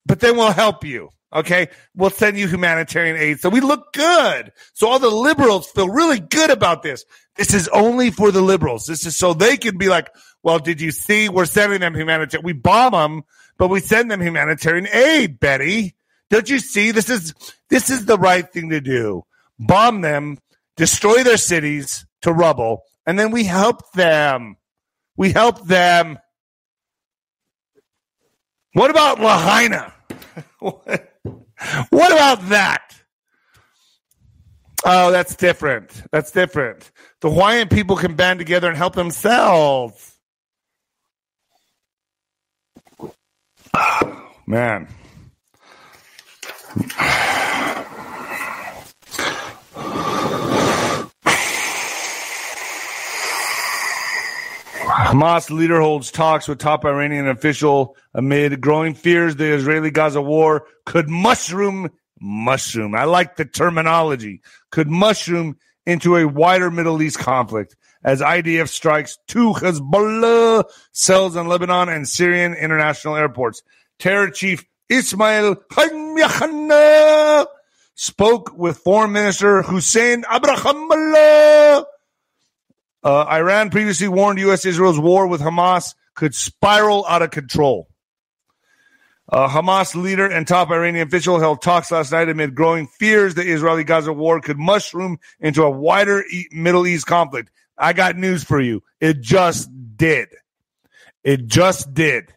but 0.05 0.21
then 0.21 0.37
we'll 0.37 0.51
help 0.51 0.85
you. 0.85 1.09
Okay. 1.33 1.69
We'll 1.95 2.09
send 2.09 2.37
you 2.37 2.47
humanitarian 2.47 3.17
aid. 3.17 3.39
So 3.39 3.49
we 3.49 3.61
look 3.61 3.93
good. 3.93 4.51
So 4.73 4.87
all 4.87 4.99
the 4.99 5.09
liberals 5.09 5.67
feel 5.71 5.89
really 5.89 6.19
good 6.19 6.49
about 6.49 6.83
this. 6.83 7.05
This 7.37 7.53
is 7.53 7.67
only 7.69 8.11
for 8.11 8.31
the 8.31 8.41
liberals. 8.41 8.85
This 8.85 9.05
is 9.05 9.17
so 9.17 9.33
they 9.33 9.57
can 9.57 9.77
be 9.77 9.87
like, 9.87 10.09
well, 10.43 10.59
did 10.59 10.81
you 10.81 10.91
see? 10.91 11.29
We're 11.29 11.45
sending 11.45 11.79
them 11.79 11.95
humanitarian. 11.95 12.45
We 12.45 12.53
bomb 12.53 12.93
them, 12.93 13.23
but 13.57 13.69
we 13.69 13.79
send 13.79 14.11
them 14.11 14.21
humanitarian 14.21 14.87
aid, 14.87 15.39
Betty. 15.39 15.95
Don't 16.29 16.49
you 16.49 16.59
see? 16.59 16.91
This 16.91 17.09
is 17.09 17.33
this 17.69 17.89
is 17.89 18.05
the 18.05 18.17
right 18.17 18.51
thing 18.51 18.69
to 18.69 18.81
do. 18.81 19.23
Bomb 19.59 20.01
them, 20.01 20.39
destroy 20.77 21.23
their 21.23 21.37
cities 21.37 22.05
to 22.21 22.33
rubble, 22.33 22.83
and 23.05 23.19
then 23.19 23.31
we 23.31 23.43
help 23.43 23.91
them. 23.91 24.55
We 25.17 25.31
help 25.31 25.67
them. 25.67 26.17
What 28.73 28.89
about 28.89 29.19
Lahaina? 29.19 29.93
what 30.59 30.85
about 32.11 32.49
that? 32.49 32.95
Oh, 34.83 35.11
that's 35.11 35.35
different. 35.35 36.03
That's 36.11 36.31
different. 36.31 36.91
The 37.21 37.29
Hawaiian 37.29 37.67
people 37.67 37.95
can 37.95 38.15
band 38.15 38.39
together 38.39 38.67
and 38.67 38.75
help 38.75 38.95
themselves. 38.95 40.17
Oh, 43.73 44.29
man. 44.47 44.87
Hamas 55.11 55.49
leader 55.49 55.81
holds 55.81 56.09
talks 56.09 56.47
with 56.47 56.59
top 56.59 56.85
Iranian 56.85 57.27
official 57.27 57.97
amid 58.13 58.61
growing 58.61 58.93
fears 58.93 59.35
the 59.35 59.53
Israeli 59.53 59.91
Gaza 59.91 60.21
war 60.21 60.65
could 60.85 61.09
mushroom 61.09 61.89
mushroom. 62.21 62.95
I 62.95 63.03
like 63.03 63.35
the 63.35 63.43
terminology. 63.43 64.39
Could 64.69 64.87
mushroom 64.87 65.57
into 65.85 66.15
a 66.15 66.25
wider 66.25 66.71
Middle 66.71 67.01
East 67.01 67.19
conflict 67.19 67.75
as 68.05 68.21
IDF 68.21 68.69
strikes 68.69 69.17
two 69.27 69.51
Hezbollah 69.51 70.63
cells 70.93 71.35
in 71.35 71.45
Lebanon 71.49 71.89
and 71.89 72.07
Syrian 72.07 72.53
international 72.53 73.17
airports. 73.17 73.63
Terror 73.99 74.29
chief 74.29 74.63
Ismail 74.87 75.55
Haniyeh 75.73 77.47
spoke 77.95 78.57
with 78.57 78.77
Foreign 78.77 79.11
Minister 79.11 79.61
Hussein 79.61 80.23
Abrahamullah. 80.31 81.85
Uh, 83.03 83.25
Iran 83.29 83.69
previously 83.69 84.07
warned 84.07 84.39
U.S. 84.39 84.65
Israel's 84.65 84.99
war 84.99 85.27
with 85.27 85.41
Hamas 85.41 85.95
could 86.13 86.35
spiral 86.35 87.05
out 87.07 87.21
of 87.21 87.31
control. 87.31 87.87
Uh, 89.29 89.47
Hamas 89.47 89.95
leader 89.95 90.25
and 90.25 90.45
top 90.45 90.69
Iranian 90.71 91.07
official 91.07 91.39
held 91.39 91.61
talks 91.61 91.89
last 91.89 92.11
night 92.11 92.27
amid 92.27 92.53
growing 92.53 92.87
fears 92.87 93.33
the 93.33 93.43
Israeli 93.43 93.85
Gaza 93.85 94.11
war 94.11 94.41
could 94.41 94.59
mushroom 94.59 95.19
into 95.39 95.63
a 95.63 95.69
wider 95.69 96.23
e- 96.29 96.49
Middle 96.51 96.85
East 96.85 97.05
conflict. 97.07 97.49
I 97.77 97.93
got 97.93 98.17
news 98.17 98.43
for 98.43 98.59
you. 98.59 98.83
It 98.99 99.21
just 99.21 99.69
did. 99.95 100.27
It 101.23 101.47
just 101.47 101.93
did. 101.93 102.33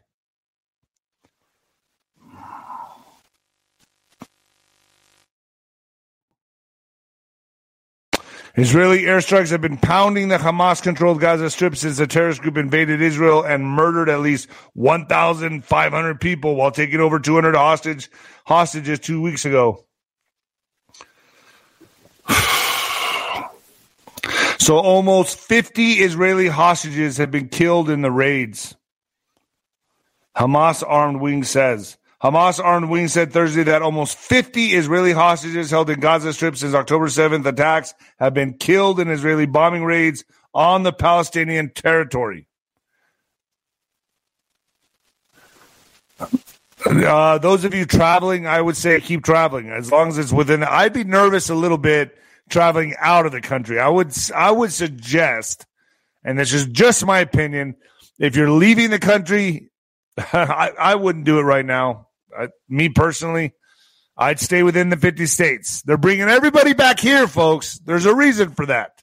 Israeli 8.57 9.03
airstrikes 9.03 9.51
have 9.51 9.61
been 9.61 9.77
pounding 9.77 10.29
the 10.29 10.39
Hamas 10.39 10.81
controlled 10.81 11.21
Gaza 11.21 11.51
Strip 11.51 11.75
since 11.75 11.97
the 11.97 12.07
terrorist 12.07 12.41
group 12.41 12.57
invaded 12.57 13.03
Israel 13.03 13.43
and 13.43 13.67
murdered 13.67 14.09
at 14.09 14.21
least 14.21 14.49
1,500 14.75 16.21
people 16.21 16.55
while 16.55 16.71
taking 16.71 17.01
over 17.01 17.19
200 17.19 17.57
hostage, 17.57 18.09
hostages 18.47 19.01
two 19.01 19.21
weeks 19.21 19.45
ago. 19.45 19.85
so 24.59 24.79
almost 24.79 25.37
50 25.37 25.95
Israeli 25.95 26.47
hostages 26.47 27.17
have 27.17 27.33
been 27.33 27.49
killed 27.49 27.91
in 27.91 28.03
the 28.03 28.11
raids. 28.13 28.77
Hamas 30.37 30.85
armed 30.87 31.21
wing 31.21 31.43
says. 31.43 31.97
Hamas 32.25 32.59
armed 32.59 32.89
wing 32.89 33.09
said 33.09 33.35
Thursday 33.35 33.65
that 33.65 33.83
almost 33.83 34.17
50 34.17 34.69
Israeli 34.69 35.13
hostages 35.13 35.71
held 35.71 35.91
in 35.91 36.01
Gaza 36.01 36.33
Strip 36.33 36.57
since 36.57 36.73
October 36.73 37.09
7th 37.09 37.45
attacks 37.45 37.93
have 38.19 38.33
been 38.33 38.55
killed 38.55 38.99
in 38.99 39.11
Israeli 39.11 39.45
bombing 39.45 39.85
raids 39.85 40.25
on 40.55 40.85
the 40.85 40.93
Palestinian 40.93 41.69
territory. 41.69 42.47
Uh, 46.87 47.37
those 47.39 47.65
of 47.67 47.75
you 47.75 47.85
traveling, 47.85 48.47
I 48.47 48.59
would 48.59 48.79
say 48.79 48.99
keep 49.03 49.23
traveling 49.23 49.69
as 49.69 49.93
long 49.93 50.09
as 50.09 50.17
it's 50.17 50.33
within. 50.33 50.63
I'd 50.63 50.95
be 50.95 51.05
nervous 51.05 51.51
a 51.51 51.55
little 51.55 51.77
bit 51.77 52.17
traveling 52.49 52.95
out 53.01 53.27
of 53.27 53.33
the 53.33 53.43
country. 53.43 53.79
I 53.79 53.89
would, 53.89 54.13
I 54.35 54.51
would 54.51 54.73
suggest, 54.73 55.67
and 56.25 56.39
this 56.39 56.55
is 56.55 56.67
just 56.69 57.05
my 57.05 57.19
opinion, 57.19 57.77
if 58.19 58.35
you're 58.35 58.51
leaving 58.51 58.89
the 58.89 58.99
country, 58.99 59.71
I, 60.17 60.71
I 60.79 60.95
wouldn't 60.95 61.27
do 61.27 61.39
it 61.39 61.43
right 61.43 61.67
now. 61.67 62.09
I, 62.39 62.49
me 62.69 62.89
personally, 62.89 63.53
I'd 64.17 64.41
stay 64.41 64.63
within 64.63 64.91
the 64.91 64.97
50 64.97 65.27
states. 65.27 65.83
They're 65.83 65.97
bringing 65.97 66.29
everybody 66.29 66.73
back 66.73 67.01
here, 67.01 67.27
folks. 67.27 67.79
There's 67.79 68.07
a 68.07 68.15
reason 68.15 68.51
for 68.51 68.67
that. 68.67 69.03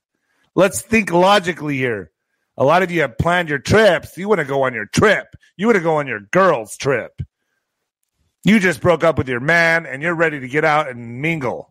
Let's 0.56 0.82
think 0.82 1.12
logically 1.12 1.78
here. 1.78 2.12
A 2.58 2.64
lot 2.64 2.84
of 2.84 2.92
you 2.92 3.02
have 3.02 3.18
planned 3.18 3.50
your 3.50 3.60
trips. 3.60 4.18
You 4.18 4.28
want 4.28 4.40
to 4.40 4.46
go 4.46 4.64
on 4.64 4.74
your 4.74 4.86
trip. 4.86 5.28
You 5.58 5.68
want 5.68 5.78
to 5.78 5.84
go 5.84 5.98
on 5.98 6.08
your 6.08 6.20
girl's 6.20 6.78
trip. 6.78 7.22
You 8.44 8.60
just 8.60 8.82
broke 8.82 9.04
up 9.04 9.18
with 9.18 9.30
your 9.30 9.40
man 9.40 9.86
and 9.86 10.02
you're 10.02 10.16
ready 10.16 10.40
to 10.40 10.48
get 10.48 10.66
out 10.66 10.90
and 10.90 11.22
mingle. 11.22 11.71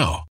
now. 0.00 0.29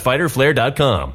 www.fighterflare.com. 0.00 1.14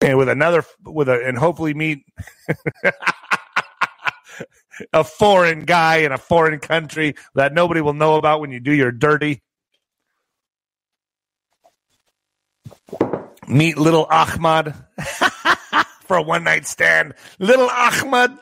And 0.00 0.18
with 0.18 0.28
another, 0.28 0.64
with 0.84 1.08
a, 1.08 1.26
and 1.26 1.38
hopefully 1.38 1.74
meet 1.74 2.04
a 4.92 5.04
foreign 5.04 5.64
guy 5.64 5.98
in 5.98 6.12
a 6.12 6.18
foreign 6.18 6.58
country 6.58 7.14
that 7.34 7.54
nobody 7.54 7.80
will 7.80 7.94
know 7.94 8.16
about 8.16 8.40
when 8.40 8.50
you 8.50 8.60
do 8.60 8.72
your 8.72 8.92
dirty. 8.92 9.42
Meet 13.48 13.78
little 13.78 14.06
Ahmad 14.10 14.74
for 16.06 16.16
a 16.16 16.22
one 16.22 16.44
night 16.44 16.66
stand. 16.66 17.14
Little 17.38 17.68
Ahmad. 17.68 18.38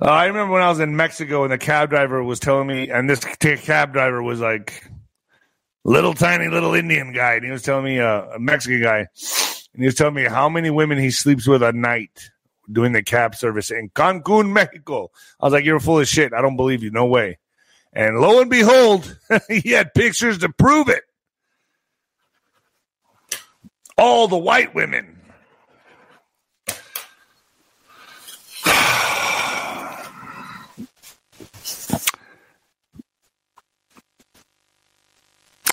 Uh, 0.00 0.06
I 0.06 0.26
remember 0.26 0.52
when 0.54 0.62
I 0.62 0.68
was 0.68 0.80
in 0.80 0.96
Mexico 0.96 1.44
and 1.44 1.52
the 1.52 1.58
cab 1.58 1.90
driver 1.90 2.22
was 2.22 2.40
telling 2.40 2.66
me, 2.66 2.90
and 2.90 3.08
this 3.08 3.20
cab 3.20 3.92
driver 3.92 4.22
was 4.22 4.40
like 4.40 4.90
little 5.84 6.14
tiny 6.14 6.48
little 6.48 6.74
Indian 6.74 7.12
guy, 7.12 7.34
and 7.34 7.44
he 7.44 7.50
was 7.50 7.62
telling 7.62 7.84
me 7.84 8.00
uh, 8.00 8.22
a 8.34 8.38
Mexican 8.38 8.82
guy, 8.82 8.98
and 8.98 9.82
he 9.82 9.84
was 9.86 9.94
telling 9.94 10.14
me 10.14 10.24
how 10.24 10.48
many 10.48 10.70
women 10.70 10.98
he 10.98 11.10
sleeps 11.10 11.46
with 11.46 11.62
a 11.62 11.72
night 11.72 12.30
doing 12.70 12.92
the 12.92 13.02
cab 13.02 13.34
service 13.34 13.70
in 13.70 13.90
Cancun, 13.90 14.52
Mexico. 14.52 15.10
I 15.40 15.46
was 15.46 15.52
like, 15.52 15.64
"You're 15.64 15.80
full 15.80 16.00
of 16.00 16.08
shit. 16.08 16.32
I 16.32 16.40
don't 16.40 16.56
believe 16.56 16.82
you. 16.82 16.90
No 16.90 17.06
way." 17.06 17.38
And 17.92 18.18
lo 18.18 18.40
and 18.40 18.50
behold, 18.50 19.18
he 19.48 19.70
had 19.70 19.94
pictures 19.94 20.38
to 20.38 20.48
prove 20.48 20.88
it. 20.88 21.02
All 23.98 24.28
the 24.28 24.38
white 24.38 24.74
women. 24.74 25.11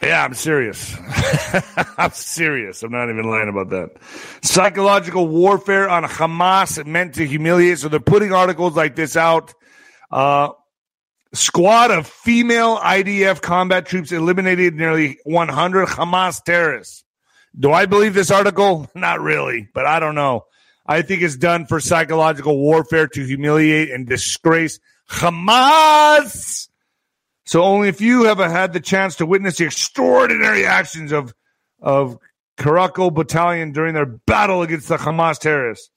Yeah, 0.10 0.24
I'm 0.24 0.34
serious. 0.34 0.96
I'm 2.00 2.10
serious. 2.14 2.82
I'm 2.82 2.92
not 2.92 3.12
even 3.12 3.30
lying 3.30 3.48
about 3.48 3.70
that. 3.70 3.92
Psychological 4.42 5.28
warfare 5.28 5.88
on 5.88 6.04
Hamas 6.04 6.84
meant 6.84 7.14
to 7.16 7.28
humiliate. 7.28 7.78
So 7.78 7.90
they're 7.90 8.00
putting 8.00 8.34
articles 8.34 8.76
like 8.76 8.96
this 8.96 9.16
out. 9.16 9.54
Uh, 10.10 10.50
squad 11.36 11.92
of 11.92 12.08
female 12.08 12.80
IDF 12.80 13.40
combat 13.44 13.86
troops 13.86 14.12
eliminated 14.12 14.74
nearly 14.74 15.20
100 15.26 15.88
Hamas 15.90 16.44
terrorists. 16.44 17.04
Do 17.60 17.72
I 17.72 17.86
believe 17.86 18.16
this 18.16 18.32
article? 18.32 18.90
Not 18.96 19.22
really, 19.22 19.70
but 19.76 19.86
I 19.86 20.00
don't 20.00 20.16
know. 20.16 20.48
I 20.88 21.04
think 21.04 21.22
it's 21.22 21.38
done 21.38 21.68
for 21.68 21.80
psychological 21.80 22.58
warfare 22.58 23.06
to 23.10 23.24
humiliate 23.24 23.92
and 23.92 24.08
disgrace 24.08 24.80
Hamas. 25.08 26.69
So 27.50 27.64
only 27.64 27.90
if 27.90 28.00
you 28.00 28.26
have 28.26 28.38
had 28.38 28.74
the 28.74 28.80
chance 28.80 29.16
to 29.16 29.26
witness 29.26 29.58
the 29.58 29.66
extraordinary 29.66 30.68
actions 30.68 31.12
of 31.12 31.34
of 31.82 32.20
Caracal 32.58 33.10
Battalion 33.10 33.72
during 33.72 33.96
their 33.96 34.06
battle 34.06 34.62
against 34.62 34.88
the 34.88 34.98
Hamas 34.98 35.40
terrorists. 35.40 35.90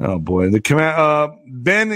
Oh 0.00 0.18
boy, 0.18 0.48
the 0.48 0.62
command 0.62 0.98
uh, 0.98 1.28
Ben 1.46 1.90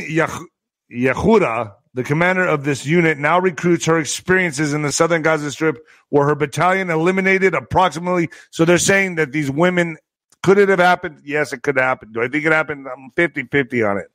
Yehuda, 0.92 1.72
the 1.94 2.04
commander 2.04 2.46
of 2.46 2.64
this 2.64 2.84
unit, 2.84 3.16
now 3.16 3.38
recruits 3.38 3.86
her 3.86 3.98
experiences 3.98 4.74
in 4.74 4.82
the 4.82 4.92
southern 4.92 5.22
Gaza 5.22 5.50
Strip, 5.50 5.78
where 6.10 6.26
her 6.26 6.34
battalion 6.34 6.90
eliminated 6.90 7.54
approximately. 7.54 8.28
So 8.50 8.66
they're 8.66 8.76
saying 8.76 9.14
that 9.14 9.32
these 9.32 9.50
women 9.50 9.96
could 10.42 10.58
it 10.58 10.68
have 10.68 10.80
happened? 10.80 11.22
Yes, 11.24 11.54
it 11.54 11.62
could 11.62 11.78
happen. 11.78 12.12
Do 12.12 12.22
I 12.22 12.28
think 12.28 12.44
it 12.44 12.52
happened? 12.52 12.86
I'm 12.88 13.10
50 13.16 13.44
50 13.44 13.82
on 13.84 13.96
it. 13.96 14.10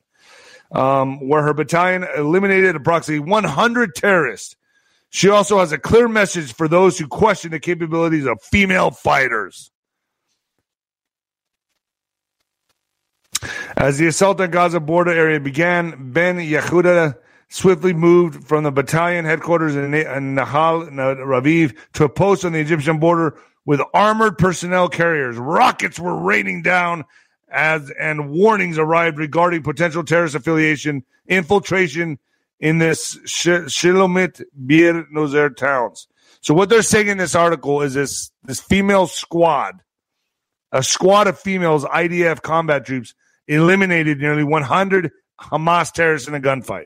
Um, 0.76 1.26
where 1.26 1.41
her 1.41 1.53
battalion 1.53 2.05
eliminated 2.17 2.76
approximately 2.76 3.26
100 3.30 3.95
terrorists. 3.95 4.57
She 5.09 5.30
also 5.30 5.59
has 5.59 5.71
a 5.71 5.78
clear 5.78 6.09
message 6.09 6.53
for 6.53 6.67
those 6.67 6.99
who 6.99 7.07
question 7.07 7.51
the 7.51 7.61
capabilities 7.61 8.26
of 8.26 8.41
female 8.41 8.91
fighters. 8.91 9.71
As 13.78 13.97
the 13.97 14.07
assault 14.07 14.41
on 14.41 14.51
Gaza 14.51 14.82
border 14.82 15.11
area 15.11 15.39
began, 15.39 16.11
Ben 16.11 16.38
Yehuda 16.38 17.15
swiftly 17.47 17.93
moved 17.93 18.45
from 18.45 18.63
the 18.63 18.71
battalion 18.71 19.23
headquarters 19.23 19.76
in 19.76 19.91
Nahal 19.91 20.89
Raviv 20.89 21.78
to 21.93 22.03
a 22.03 22.09
post 22.09 22.43
on 22.43 22.53
the 22.53 22.59
Egyptian 22.59 22.99
border 22.99 23.38
with 23.65 23.82
armored 23.93 24.38
personnel 24.38 24.89
carriers. 24.89 25.38
Rockets 25.38 25.99
were 25.99 26.15
raining 26.15 26.61
down 26.61 27.05
as 27.49 27.91
and 27.91 28.29
warnings 28.29 28.77
arrived 28.77 29.17
regarding 29.17 29.63
potential 29.63 30.03
terrorist 30.03 30.35
affiliation, 30.35 31.03
infiltration 31.27 32.19
in 32.59 32.79
this 32.79 33.15
Shilomit 33.25 34.41
Bir 34.53 35.05
Nozer 35.13 35.55
towns. 35.55 36.07
So 36.41 36.53
what 36.53 36.69
they're 36.69 36.81
saying 36.81 37.07
in 37.07 37.17
this 37.17 37.35
article 37.35 37.81
is 37.81 37.93
this 37.93 38.31
this 38.43 38.59
female 38.59 39.07
squad, 39.07 39.81
a 40.71 40.83
squad 40.83 41.27
of 41.27 41.39
females 41.39 41.85
IDF 41.85 42.41
combat 42.41 42.85
troops 42.85 43.13
eliminated 43.47 44.19
nearly 44.19 44.43
100 44.43 45.11
Hamas 45.39 45.91
terrorists 45.91 46.27
in 46.27 46.35
a 46.35 46.39
gunfight. 46.39 46.85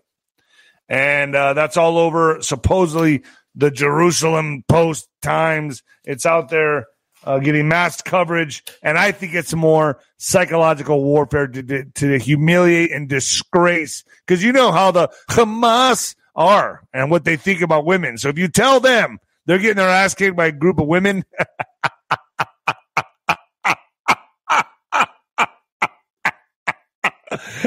And 0.87 1.35
uh, 1.35 1.53
that's 1.53 1.77
all 1.77 1.97
over 1.97 2.41
supposedly 2.41 3.23
the 3.55 3.71
Jerusalem 3.71 4.63
Post 4.67 5.07
Times. 5.21 5.83
It's 6.03 6.25
out 6.25 6.49
there 6.49 6.87
uh, 7.23 7.39
getting 7.39 7.67
mass 7.67 8.01
coverage, 8.01 8.63
and 8.81 8.97
I 8.97 9.11
think 9.11 9.33
it's 9.33 9.53
more 9.53 9.99
psychological 10.17 11.03
warfare 11.03 11.47
to, 11.47 11.63
to, 11.63 11.85
to 11.85 12.17
humiliate 12.19 12.91
and 12.91 13.09
disgrace 13.09 14.03
because 14.25 14.43
you 14.43 14.51
know 14.51 14.71
how 14.71 14.91
the 14.91 15.09
Hamas 15.29 16.15
are 16.35 16.81
and 16.93 17.11
what 17.11 17.25
they 17.25 17.35
think 17.35 17.61
about 17.61 17.85
women. 17.85 18.17
So 18.17 18.29
if 18.29 18.37
you 18.37 18.47
tell 18.47 18.79
them 18.79 19.19
they're 19.45 19.57
getting 19.57 19.77
their 19.77 19.89
ass 19.89 20.13
kicked 20.13 20.37
by 20.37 20.45
a 20.47 20.51
group 20.51 20.79
of 20.79 20.87
women. 20.87 21.25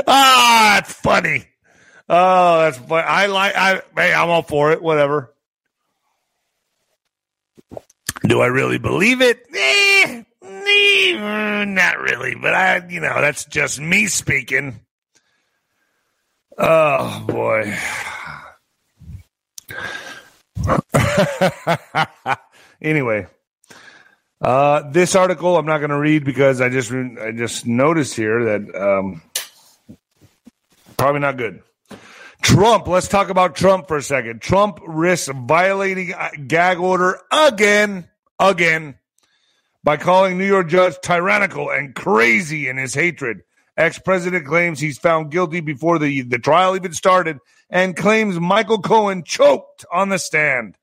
ah, 0.07 0.79
it's 0.79 0.93
funny. 0.93 1.45
Oh, 2.09 2.59
that's 2.61 2.79
funny. 2.79 3.03
I 3.03 3.27
like. 3.27 3.57
I 3.57 3.83
hey, 3.97 4.15
I'm 4.15 4.31
all 4.31 4.43
for 4.43 4.71
it. 4.73 4.81
Whatever. 4.81 5.35
Do 8.27 8.41
I 8.41 8.47
really 8.47 8.79
believe 8.79 9.21
it? 9.21 9.47
Eh, 9.55 10.23
eh, 10.43 11.65
not 11.65 11.99
really, 11.99 12.35
but 12.35 12.55
I, 12.55 12.87
you 12.89 13.01
know, 13.01 13.21
that's 13.21 13.45
just 13.47 13.81
me 13.81 14.07
speaking. 14.07 14.81
Oh 16.59 17.25
boy. 17.27 17.77
anyway, 22.83 23.27
uh, 24.41 24.91
this 24.91 25.17
article 25.17 25.57
I'm 25.57 25.67
not 25.67 25.79
going 25.79 25.91
to 25.91 25.99
read 25.99 26.25
because 26.25 26.61
I 26.61 26.69
just 26.69 26.93
I 26.93 27.33
just 27.33 27.67
noticed 27.67 28.15
here 28.15 28.45
that 28.45 28.75
um, 28.75 29.23
probably 30.97 31.21
not 31.21 31.37
good. 31.37 31.63
Trump, 32.43 32.89
let's 32.89 33.09
talk 33.09 33.29
about 33.29 33.55
Trump 33.55 33.89
for 33.89 33.97
a 33.97 34.03
second. 34.03 34.43
Trump 34.43 34.81
risks 34.87 35.33
violating 35.47 36.13
gag 36.47 36.79
order 36.79 37.19
again 37.31 38.09
again 38.39 38.97
by 39.85 39.97
calling 39.97 40.39
New 40.39 40.47
York 40.47 40.69
judge 40.69 40.97
tyrannical 41.03 41.71
and 41.71 41.95
crazy 41.95 42.69
in 42.69 42.77
his 42.77 42.95
hatred. 42.95 43.43
Ex 43.77 43.99
president 43.99 44.47
claims 44.47 44.81
he's 44.81 44.99
found 44.99 45.31
guilty 45.31 45.61
before 45.61 45.99
the, 45.99 46.23
the 46.23 46.39
trial 46.39 46.77
even 46.77 46.93
started 46.93 47.39
and 47.71 47.97
claims 47.97 48.39
Michael 48.39 48.81
Cohen 48.81 49.23
choked 49.25 49.85
on 49.91 50.11
the 50.11 50.19
stand. 50.19 50.77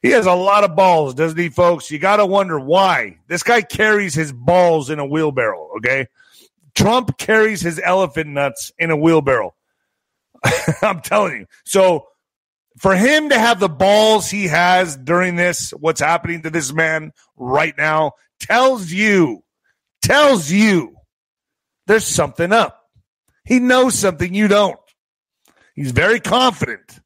He 0.00 0.10
has 0.10 0.26
a 0.26 0.34
lot 0.34 0.62
of 0.62 0.76
balls, 0.76 1.14
doesn't 1.14 1.38
he, 1.38 1.48
folks? 1.48 1.90
You 1.90 1.98
got 1.98 2.18
to 2.18 2.26
wonder 2.26 2.60
why. 2.60 3.18
This 3.26 3.42
guy 3.42 3.62
carries 3.62 4.14
his 4.14 4.32
balls 4.32 4.90
in 4.90 5.00
a 5.00 5.06
wheelbarrow, 5.06 5.70
okay? 5.78 6.06
Trump 6.76 7.18
carries 7.18 7.60
his 7.60 7.80
elephant 7.82 8.30
nuts 8.30 8.70
in 8.78 8.92
a 8.92 8.96
wheelbarrow. 8.96 9.54
I'm 10.82 11.00
telling 11.00 11.40
you. 11.40 11.46
So 11.64 12.06
for 12.78 12.94
him 12.94 13.30
to 13.30 13.38
have 13.38 13.60
the 13.60 13.68
balls 13.68 14.30
he 14.30 14.46
has 14.48 14.96
during 14.96 15.36
this, 15.36 15.70
what's 15.70 16.00
happening 16.00 16.42
to 16.42 16.50
this 16.50 16.72
man 16.72 17.12
right 17.36 17.74
now, 17.76 18.12
tells 18.40 18.90
you, 18.90 19.42
tells 20.02 20.50
you 20.50 20.96
there's 21.86 22.06
something 22.06 22.52
up. 22.52 22.84
He 23.44 23.58
knows 23.58 23.98
something 23.98 24.32
you 24.32 24.48
don't. 24.48 24.78
He's 25.74 25.90
very 25.92 26.20
confident. 26.20 27.00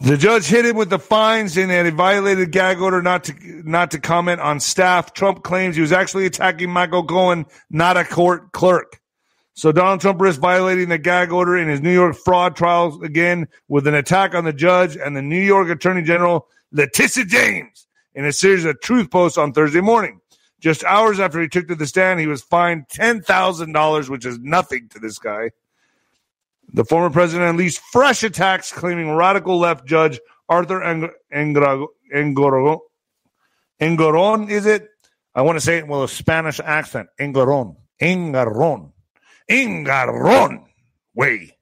The 0.00 0.16
judge 0.16 0.46
hit 0.46 0.66
him 0.66 0.76
with 0.76 0.90
the 0.90 0.98
fines 0.98 1.56
and 1.56 1.70
that 1.70 1.86
he 1.86 1.90
violated 1.90 2.50
gag 2.50 2.80
order 2.80 3.00
not 3.00 3.24
to 3.24 3.34
not 3.64 3.92
to 3.92 4.00
comment 4.00 4.40
on 4.40 4.60
staff. 4.60 5.14
Trump 5.14 5.42
claims 5.42 5.76
he 5.76 5.82
was 5.82 5.92
actually 5.92 6.26
attacking 6.26 6.70
Michael 6.70 7.04
Cohen, 7.04 7.46
not 7.70 7.96
a 7.96 8.04
court 8.04 8.52
clerk. 8.52 9.00
So 9.56 9.70
Donald 9.70 10.00
Trump 10.00 10.20
risks 10.20 10.40
violating 10.40 10.88
the 10.88 10.98
gag 10.98 11.30
order 11.30 11.56
in 11.56 11.68
his 11.68 11.80
New 11.80 11.92
York 11.92 12.16
fraud 12.16 12.56
trials 12.56 13.00
again 13.02 13.46
with 13.68 13.86
an 13.86 13.94
attack 13.94 14.34
on 14.34 14.44
the 14.44 14.52
judge 14.52 14.96
and 14.96 15.16
the 15.16 15.22
New 15.22 15.40
York 15.40 15.68
Attorney 15.68 16.02
General 16.02 16.48
Letitia 16.72 17.24
James 17.24 17.86
in 18.16 18.24
a 18.24 18.32
series 18.32 18.64
of 18.64 18.80
truth 18.80 19.12
posts 19.12 19.38
on 19.38 19.52
Thursday 19.52 19.80
morning. 19.80 20.20
Just 20.58 20.82
hours 20.84 21.20
after 21.20 21.40
he 21.40 21.46
took 21.46 21.68
to 21.68 21.76
the 21.76 21.86
stand, 21.86 22.18
he 22.18 22.26
was 22.26 22.42
fined 22.42 22.88
$10,000, 22.88 24.08
which 24.08 24.26
is 24.26 24.40
nothing 24.40 24.88
to 24.88 24.98
this 24.98 25.18
guy. 25.18 25.50
The 26.72 26.84
former 26.84 27.10
president 27.10 27.48
unleashed 27.50 27.80
fresh 27.92 28.24
attacks 28.24 28.72
claiming 28.72 29.12
radical 29.12 29.58
left 29.58 29.86
judge 29.86 30.18
Arthur 30.48 30.80
Engoron, 30.80 32.78
Engoron, 33.80 34.50
is 34.50 34.66
it? 34.66 34.88
I 35.34 35.42
want 35.42 35.56
to 35.56 35.60
say 35.60 35.78
it 35.78 35.86
with 35.86 36.02
a 36.02 36.08
Spanish 36.08 36.58
accent. 36.58 37.08
Engoron. 37.20 37.76
Engoron 38.00 38.93
Engarron 39.50 40.64
way. 41.14 41.56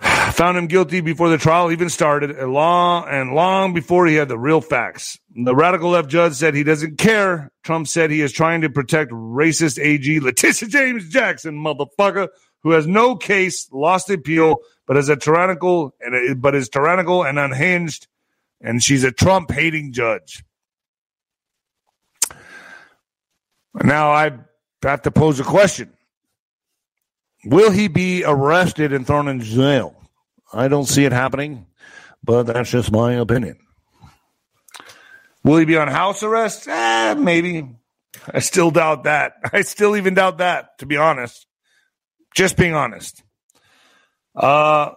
Found 0.00 0.58
him 0.58 0.66
guilty 0.66 1.00
before 1.00 1.30
the 1.30 1.38
trial 1.38 1.72
even 1.72 1.88
started, 1.88 2.30
and 2.30 2.52
long 2.52 3.08
and 3.08 3.32
long 3.34 3.72
before 3.72 4.06
he 4.06 4.14
had 4.16 4.28
the 4.28 4.38
real 4.38 4.60
facts. 4.60 5.18
The 5.34 5.54
radical 5.54 5.90
left 5.90 6.10
judge 6.10 6.34
said 6.34 6.54
he 6.54 6.64
doesn't 6.64 6.98
care. 6.98 7.50
Trump 7.62 7.88
said 7.88 8.10
he 8.10 8.20
is 8.20 8.32
trying 8.32 8.60
to 8.60 8.68
protect 8.68 9.10
racist 9.10 9.82
AG 9.82 10.20
Letitia 10.20 10.68
James 10.68 11.08
Jackson, 11.08 11.54
motherfucker, 11.54 12.28
who 12.62 12.72
has 12.72 12.86
no 12.86 13.16
case, 13.16 13.68
lost 13.72 14.10
appeal, 14.10 14.58
but 14.86 14.98
is 14.98 15.08
a 15.08 15.16
tyrannical 15.16 15.94
and 16.00 16.42
but 16.42 16.54
is 16.54 16.68
tyrannical 16.68 17.24
and 17.24 17.38
unhinged, 17.38 18.06
and 18.60 18.82
she's 18.82 19.04
a 19.04 19.12
Trump 19.12 19.50
hating 19.50 19.92
judge. 19.92 20.44
Now 23.82 24.10
I 24.10 24.32
have 24.82 25.02
to 25.02 25.10
pose 25.10 25.40
a 25.40 25.44
question. 25.44 25.92
Will 27.44 27.70
he 27.70 27.88
be 27.88 28.24
arrested 28.24 28.92
and 28.92 29.06
thrown 29.06 29.28
in 29.28 29.40
jail? 29.40 29.94
I 30.52 30.68
don't 30.68 30.86
see 30.86 31.04
it 31.04 31.12
happening, 31.12 31.66
but 32.22 32.44
that's 32.44 32.70
just 32.70 32.90
my 32.90 33.14
opinion. 33.14 33.58
Will 35.44 35.58
he 35.58 35.64
be 35.64 35.76
on 35.76 35.88
house 35.88 36.22
arrest? 36.22 36.66
Eh, 36.66 37.14
maybe. 37.14 37.68
I 38.32 38.40
still 38.40 38.70
doubt 38.70 39.04
that. 39.04 39.34
I 39.52 39.62
still 39.62 39.96
even 39.96 40.14
doubt 40.14 40.38
that, 40.38 40.78
to 40.78 40.86
be 40.86 40.96
honest. 40.96 41.46
Just 42.34 42.56
being 42.56 42.74
honest. 42.74 43.22
Uh, 44.34 44.90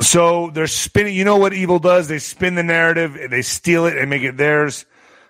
so 0.00 0.50
they're 0.50 0.66
spinning. 0.66 1.14
You 1.14 1.24
know 1.24 1.36
what 1.36 1.52
evil 1.52 1.78
does? 1.78 2.08
They 2.08 2.18
spin 2.18 2.54
the 2.54 2.62
narrative, 2.62 3.18
they 3.30 3.42
steal 3.42 3.86
it 3.86 3.96
and 3.98 4.08
make 4.08 4.22
it 4.22 4.36
theirs. 4.36 4.86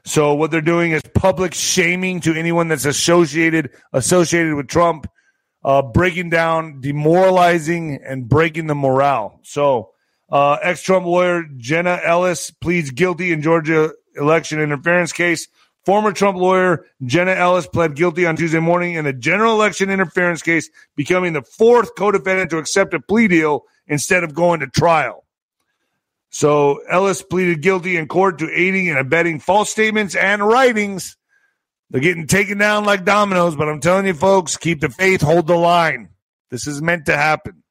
So 0.08 0.34
what 0.34 0.50
they're 0.50 0.60
doing 0.60 0.92
is 0.92 1.02
public 1.14 1.54
shaming 1.54 2.20
to 2.20 2.34
anyone 2.34 2.68
that's 2.68 2.84
associated 2.84 3.70
associated 3.92 4.54
with 4.54 4.68
Trump, 4.68 5.06
uh, 5.64 5.82
breaking 5.82 6.30
down, 6.30 6.80
demoralizing, 6.80 8.00
and 8.04 8.28
breaking 8.28 8.66
the 8.66 8.74
morale. 8.74 9.40
So 9.44 9.90
uh, 10.30 10.58
ex-Trump 10.62 11.06
lawyer 11.06 11.44
Jenna 11.56 12.00
Ellis 12.02 12.50
pleads 12.50 12.90
guilty 12.90 13.32
in 13.32 13.42
Georgia 13.42 13.92
election 14.16 14.60
interference 14.60 15.12
case 15.12 15.48
Former 15.88 16.12
Trump 16.12 16.36
lawyer 16.36 16.84
Jenna 17.02 17.30
Ellis 17.30 17.66
pled 17.66 17.96
guilty 17.96 18.26
on 18.26 18.36
Tuesday 18.36 18.60
morning 18.60 18.92
in 18.92 19.06
a 19.06 19.12
general 19.14 19.54
election 19.54 19.88
interference 19.88 20.42
case, 20.42 20.68
becoming 20.96 21.32
the 21.32 21.40
fourth 21.40 21.92
co-defendant 21.96 22.50
to 22.50 22.58
accept 22.58 22.92
a 22.92 23.00
plea 23.00 23.26
deal 23.26 23.64
instead 23.86 24.22
of 24.22 24.34
going 24.34 24.60
to 24.60 24.66
trial. 24.66 25.24
So 26.30 26.80
Ellis 26.90 27.22
pleaded 27.22 27.62
guilty 27.62 27.96
in 27.96 28.06
court 28.06 28.38
to 28.38 28.50
aiding 28.50 28.88
and 28.88 28.98
abetting 28.98 29.40
false 29.40 29.70
statements 29.70 30.14
and 30.14 30.46
writings. 30.46 31.16
They're 31.90 32.00
getting 32.02 32.26
taken 32.26 32.58
down 32.58 32.84
like 32.84 33.04
dominoes, 33.04 33.56
but 33.56 33.68
I'm 33.68 33.80
telling 33.80 34.06
you, 34.06 34.14
folks, 34.14 34.56
keep 34.56 34.80
the 34.80 34.90
faith, 34.90 35.22
hold 35.22 35.46
the 35.46 35.56
line. 35.56 36.10
This 36.50 36.66
is 36.66 36.82
meant 36.82 37.06
to 37.06 37.16
happen. 37.16 37.62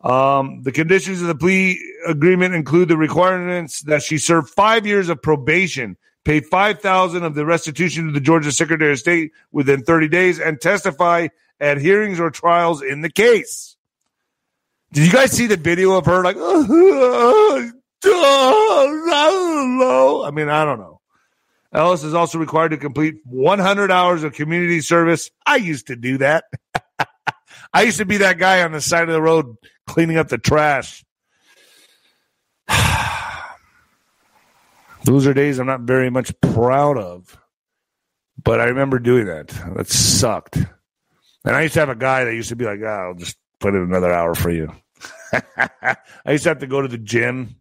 Um, 0.00 0.62
the 0.62 0.72
conditions 0.72 1.22
of 1.22 1.28
the 1.28 1.34
plea 1.34 1.80
agreement 2.06 2.54
include 2.54 2.88
the 2.88 2.96
requirements 2.96 3.80
that 3.82 4.02
she 4.02 4.18
serve 4.18 4.50
five 4.50 4.86
years 4.86 5.08
of 5.08 5.22
probation, 5.22 5.96
pay 6.24 6.40
five 6.40 6.80
thousand 6.80 7.24
of 7.24 7.34
the 7.34 7.46
restitution 7.46 8.06
to 8.06 8.12
the 8.12 8.20
Georgia 8.20 8.52
Secretary 8.52 8.92
of 8.92 8.98
State 8.98 9.32
within 9.50 9.82
30 9.82 10.08
days, 10.08 10.38
and 10.38 10.60
testify 10.60 11.28
at 11.60 11.78
hearings 11.78 12.20
or 12.20 12.30
trials 12.30 12.82
in 12.82 13.00
the 13.00 13.10
case. 13.10 13.73
Did 14.94 15.06
you 15.06 15.12
guys 15.12 15.32
see 15.32 15.48
the 15.48 15.56
video 15.56 15.98
of 15.98 16.06
her 16.06 16.22
like? 16.22 16.36
I 20.24 20.30
mean, 20.32 20.48
I 20.48 20.64
don't 20.64 20.78
know. 20.78 21.00
Ellis 21.72 22.04
is 22.04 22.14
also 22.14 22.38
required 22.38 22.68
to 22.68 22.76
complete 22.76 23.16
100 23.24 23.90
hours 23.90 24.22
of 24.22 24.34
community 24.34 24.80
service. 24.80 25.32
I 25.44 25.56
used 25.56 25.88
to 25.88 25.96
do 25.96 26.18
that. 26.18 26.44
I 27.74 27.82
used 27.82 27.98
to 27.98 28.04
be 28.04 28.18
that 28.18 28.38
guy 28.38 28.62
on 28.62 28.70
the 28.70 28.80
side 28.80 29.08
of 29.08 29.12
the 29.12 29.20
road 29.20 29.56
cleaning 29.88 30.16
up 30.16 30.28
the 30.28 30.38
trash. 30.38 31.04
Those 35.04 35.26
are 35.26 35.34
days 35.34 35.58
I'm 35.58 35.66
not 35.66 35.80
very 35.80 36.10
much 36.10 36.32
proud 36.40 36.98
of, 36.98 37.36
but 38.40 38.60
I 38.60 38.66
remember 38.66 39.00
doing 39.00 39.26
that. 39.26 39.48
That 39.74 39.88
sucked. 39.88 40.54
And 40.56 41.56
I 41.56 41.62
used 41.62 41.74
to 41.74 41.80
have 41.80 41.88
a 41.88 41.96
guy 41.96 42.22
that 42.24 42.34
used 42.34 42.50
to 42.50 42.56
be 42.56 42.64
like, 42.64 42.78
oh, 42.80 42.86
I'll 42.86 43.14
just 43.14 43.36
put 43.58 43.74
in 43.74 43.82
another 43.82 44.12
hour 44.12 44.36
for 44.36 44.52
you. 44.52 44.72
I 45.34 46.32
used 46.32 46.44
to 46.44 46.50
have 46.50 46.60
to 46.60 46.66
go 46.66 46.80
to 46.82 46.88
the 46.88 46.98
gym. 46.98 47.56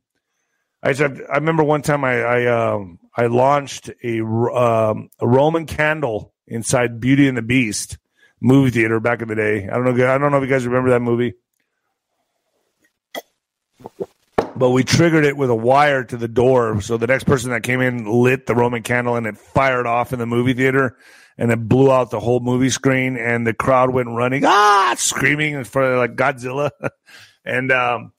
I 0.81 0.89
used 0.89 0.99
to 0.99 1.09
have, 1.09 1.21
I 1.31 1.35
remember 1.35 1.63
one 1.63 1.81
time 1.81 2.03
I 2.03 2.21
I, 2.21 2.45
um, 2.45 2.99
I 3.15 3.27
launched 3.27 3.89
a 4.03 4.19
um, 4.21 5.09
a 5.19 5.27
Roman 5.27 5.65
candle 5.65 6.33
inside 6.47 6.99
Beauty 6.99 7.27
and 7.27 7.37
the 7.37 7.41
Beast 7.41 7.97
movie 8.41 8.71
theater 8.71 8.99
back 8.99 9.21
in 9.21 9.27
the 9.27 9.35
day. 9.35 9.67
I 9.67 9.75
don't 9.77 9.85
know. 9.85 10.13
I 10.13 10.17
don't 10.17 10.31
know 10.31 10.37
if 10.37 10.43
you 10.43 10.49
guys 10.49 10.65
remember 10.65 10.89
that 10.91 11.01
movie, 11.01 11.33
but 14.55 14.69
we 14.71 14.83
triggered 14.83 15.25
it 15.25 15.37
with 15.37 15.49
a 15.49 15.55
wire 15.55 16.03
to 16.03 16.17
the 16.17 16.27
door, 16.27 16.81
so 16.81 16.97
the 16.97 17.07
next 17.07 17.23
person 17.23 17.51
that 17.51 17.63
came 17.63 17.81
in 17.81 18.05
lit 18.05 18.45
the 18.45 18.55
Roman 18.55 18.83
candle 18.83 19.15
and 19.15 19.25
it 19.25 19.37
fired 19.37 19.87
off 19.87 20.13
in 20.13 20.19
the 20.19 20.25
movie 20.25 20.53
theater, 20.53 20.97
and 21.37 21.51
it 21.51 21.67
blew 21.67 21.91
out 21.91 22.11
the 22.11 22.19
whole 22.19 22.39
movie 22.39 22.69
screen, 22.69 23.17
and 23.17 23.47
the 23.47 23.53
crowd 23.53 23.91
went 23.91 24.09
running, 24.09 24.43
ah, 24.45 24.93
screaming 24.97 25.53
in 25.53 25.63
front 25.63 25.93
of 25.93 25.97
like 25.99 26.15
Godzilla, 26.15 26.71
and 27.45 27.71
um. 27.71 28.13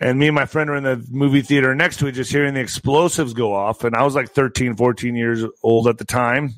And 0.00 0.18
me 0.18 0.26
and 0.26 0.34
my 0.34 0.44
friend 0.44 0.68
were 0.68 0.74
in 0.74 0.82
the 0.82 1.06
movie 1.08 1.40
theater 1.40 1.72
next 1.72 1.98
to 1.98 2.08
it, 2.08 2.12
just 2.12 2.32
hearing 2.32 2.54
the 2.54 2.60
explosives 2.60 3.32
go 3.32 3.54
off. 3.54 3.84
And 3.84 3.94
I 3.94 4.02
was 4.02 4.16
like 4.16 4.28
13, 4.28 4.74
14 4.74 5.14
years 5.14 5.44
old 5.62 5.86
at 5.86 5.98
the 5.98 6.04
time. 6.04 6.54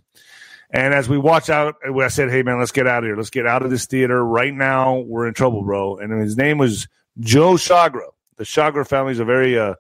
And 0.71 0.95
as 0.95 1.09
we 1.09 1.19
watch 1.19 1.49
out, 1.49 1.77
I 1.85 2.09
said, 2.09 2.31
"Hey 2.31 2.43
man, 2.43 2.59
let's 2.59 2.73
get 2.73 2.87
out 2.87 3.05
of 3.05 3.09
here. 3.09 3.17
Let's 3.17 3.31
get 3.31 3.47
out 3.47 3.63
of 3.63 3.71
this 3.71 3.87
theater 3.87 4.25
right 4.25 4.53
now. 4.53 5.01
We're 5.01 5.27
in 5.27 5.35
trouble, 5.35 5.63
bro." 5.63 5.99
And 5.99 6.13
his 6.21 6.37
name 6.37 6.59
was 6.59 6.89
Joe 7.21 7.55
Chagra. 7.55 8.09
The 8.37 8.45
Chagra 8.45 8.87
family 8.87 9.13
is 9.13 9.21
a 9.21 9.25
very 9.25 9.59
uh, 9.59 9.75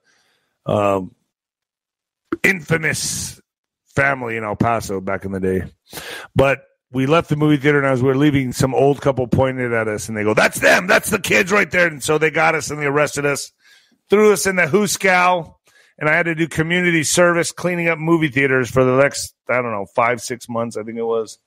uh, 0.64 1.02
infamous 2.42 3.40
family 3.94 4.36
in 4.36 4.44
El 4.44 4.56
Paso 4.56 5.00
back 5.00 5.24
in 5.24 5.32
the 5.32 5.40
day. 5.40 5.64
But 6.34 6.60
we 6.96 7.06
left 7.06 7.28
the 7.28 7.36
movie 7.36 7.58
theater, 7.58 7.78
and 7.78 7.86
as 7.86 8.02
we 8.02 8.08
were 8.08 8.16
leaving, 8.16 8.52
some 8.52 8.74
old 8.74 9.00
couple 9.00 9.26
pointed 9.28 9.72
at 9.72 9.86
us, 9.86 10.08
and 10.08 10.16
they 10.16 10.24
go, 10.24 10.34
"That's 10.34 10.58
them. 10.58 10.86
That's 10.86 11.10
the 11.10 11.20
kids 11.20 11.52
right 11.52 11.70
there." 11.70 11.86
And 11.86 12.02
so 12.02 12.18
they 12.18 12.30
got 12.30 12.54
us, 12.54 12.70
and 12.70 12.80
they 12.80 12.86
arrested 12.86 13.26
us, 13.26 13.52
threw 14.08 14.32
us 14.32 14.46
in 14.46 14.56
the 14.56 14.66
Hooskow 14.66 15.56
and 15.98 16.08
I 16.08 16.14
had 16.14 16.24
to 16.24 16.34
do 16.34 16.48
community 16.48 17.04
service 17.04 17.52
cleaning 17.52 17.88
up 17.88 17.98
movie 17.98 18.28
theaters 18.28 18.70
for 18.70 18.84
the 18.84 18.96
next 18.96 19.34
I 19.48 19.54
don't 19.54 19.72
know 19.72 19.86
five 19.94 20.20
six 20.20 20.48
months 20.48 20.76
I 20.76 20.82
think 20.82 20.98
it 20.98 21.04
was. 21.04 21.38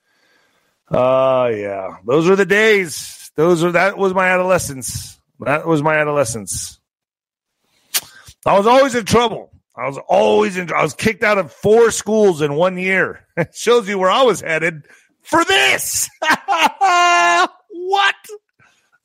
Uh 0.88 1.50
yeah, 1.54 1.96
those 2.04 2.28
were 2.28 2.36
the 2.36 2.46
days. 2.46 3.30
Those 3.36 3.62
were 3.62 3.72
that 3.72 3.96
was 3.96 4.12
my 4.14 4.28
adolescence. 4.28 5.18
That 5.40 5.66
was 5.66 5.82
my 5.82 5.94
adolescence. 5.94 6.78
I 8.44 8.56
was 8.58 8.66
always 8.66 8.94
in 8.94 9.04
trouble. 9.04 9.50
I 9.76 9.86
was 9.86 9.98
always 10.08 10.56
in. 10.56 10.72
I 10.72 10.82
was 10.82 10.94
kicked 10.94 11.22
out 11.22 11.38
of 11.38 11.52
four 11.52 11.90
schools 11.90 12.42
in 12.42 12.54
one 12.54 12.76
year. 12.76 13.26
It 13.36 13.54
shows 13.54 13.88
you 13.88 13.98
where 13.98 14.10
I 14.10 14.22
was 14.22 14.42
headed 14.42 14.86
for 15.22 15.44
this. 15.44 16.08
what? 17.68 18.14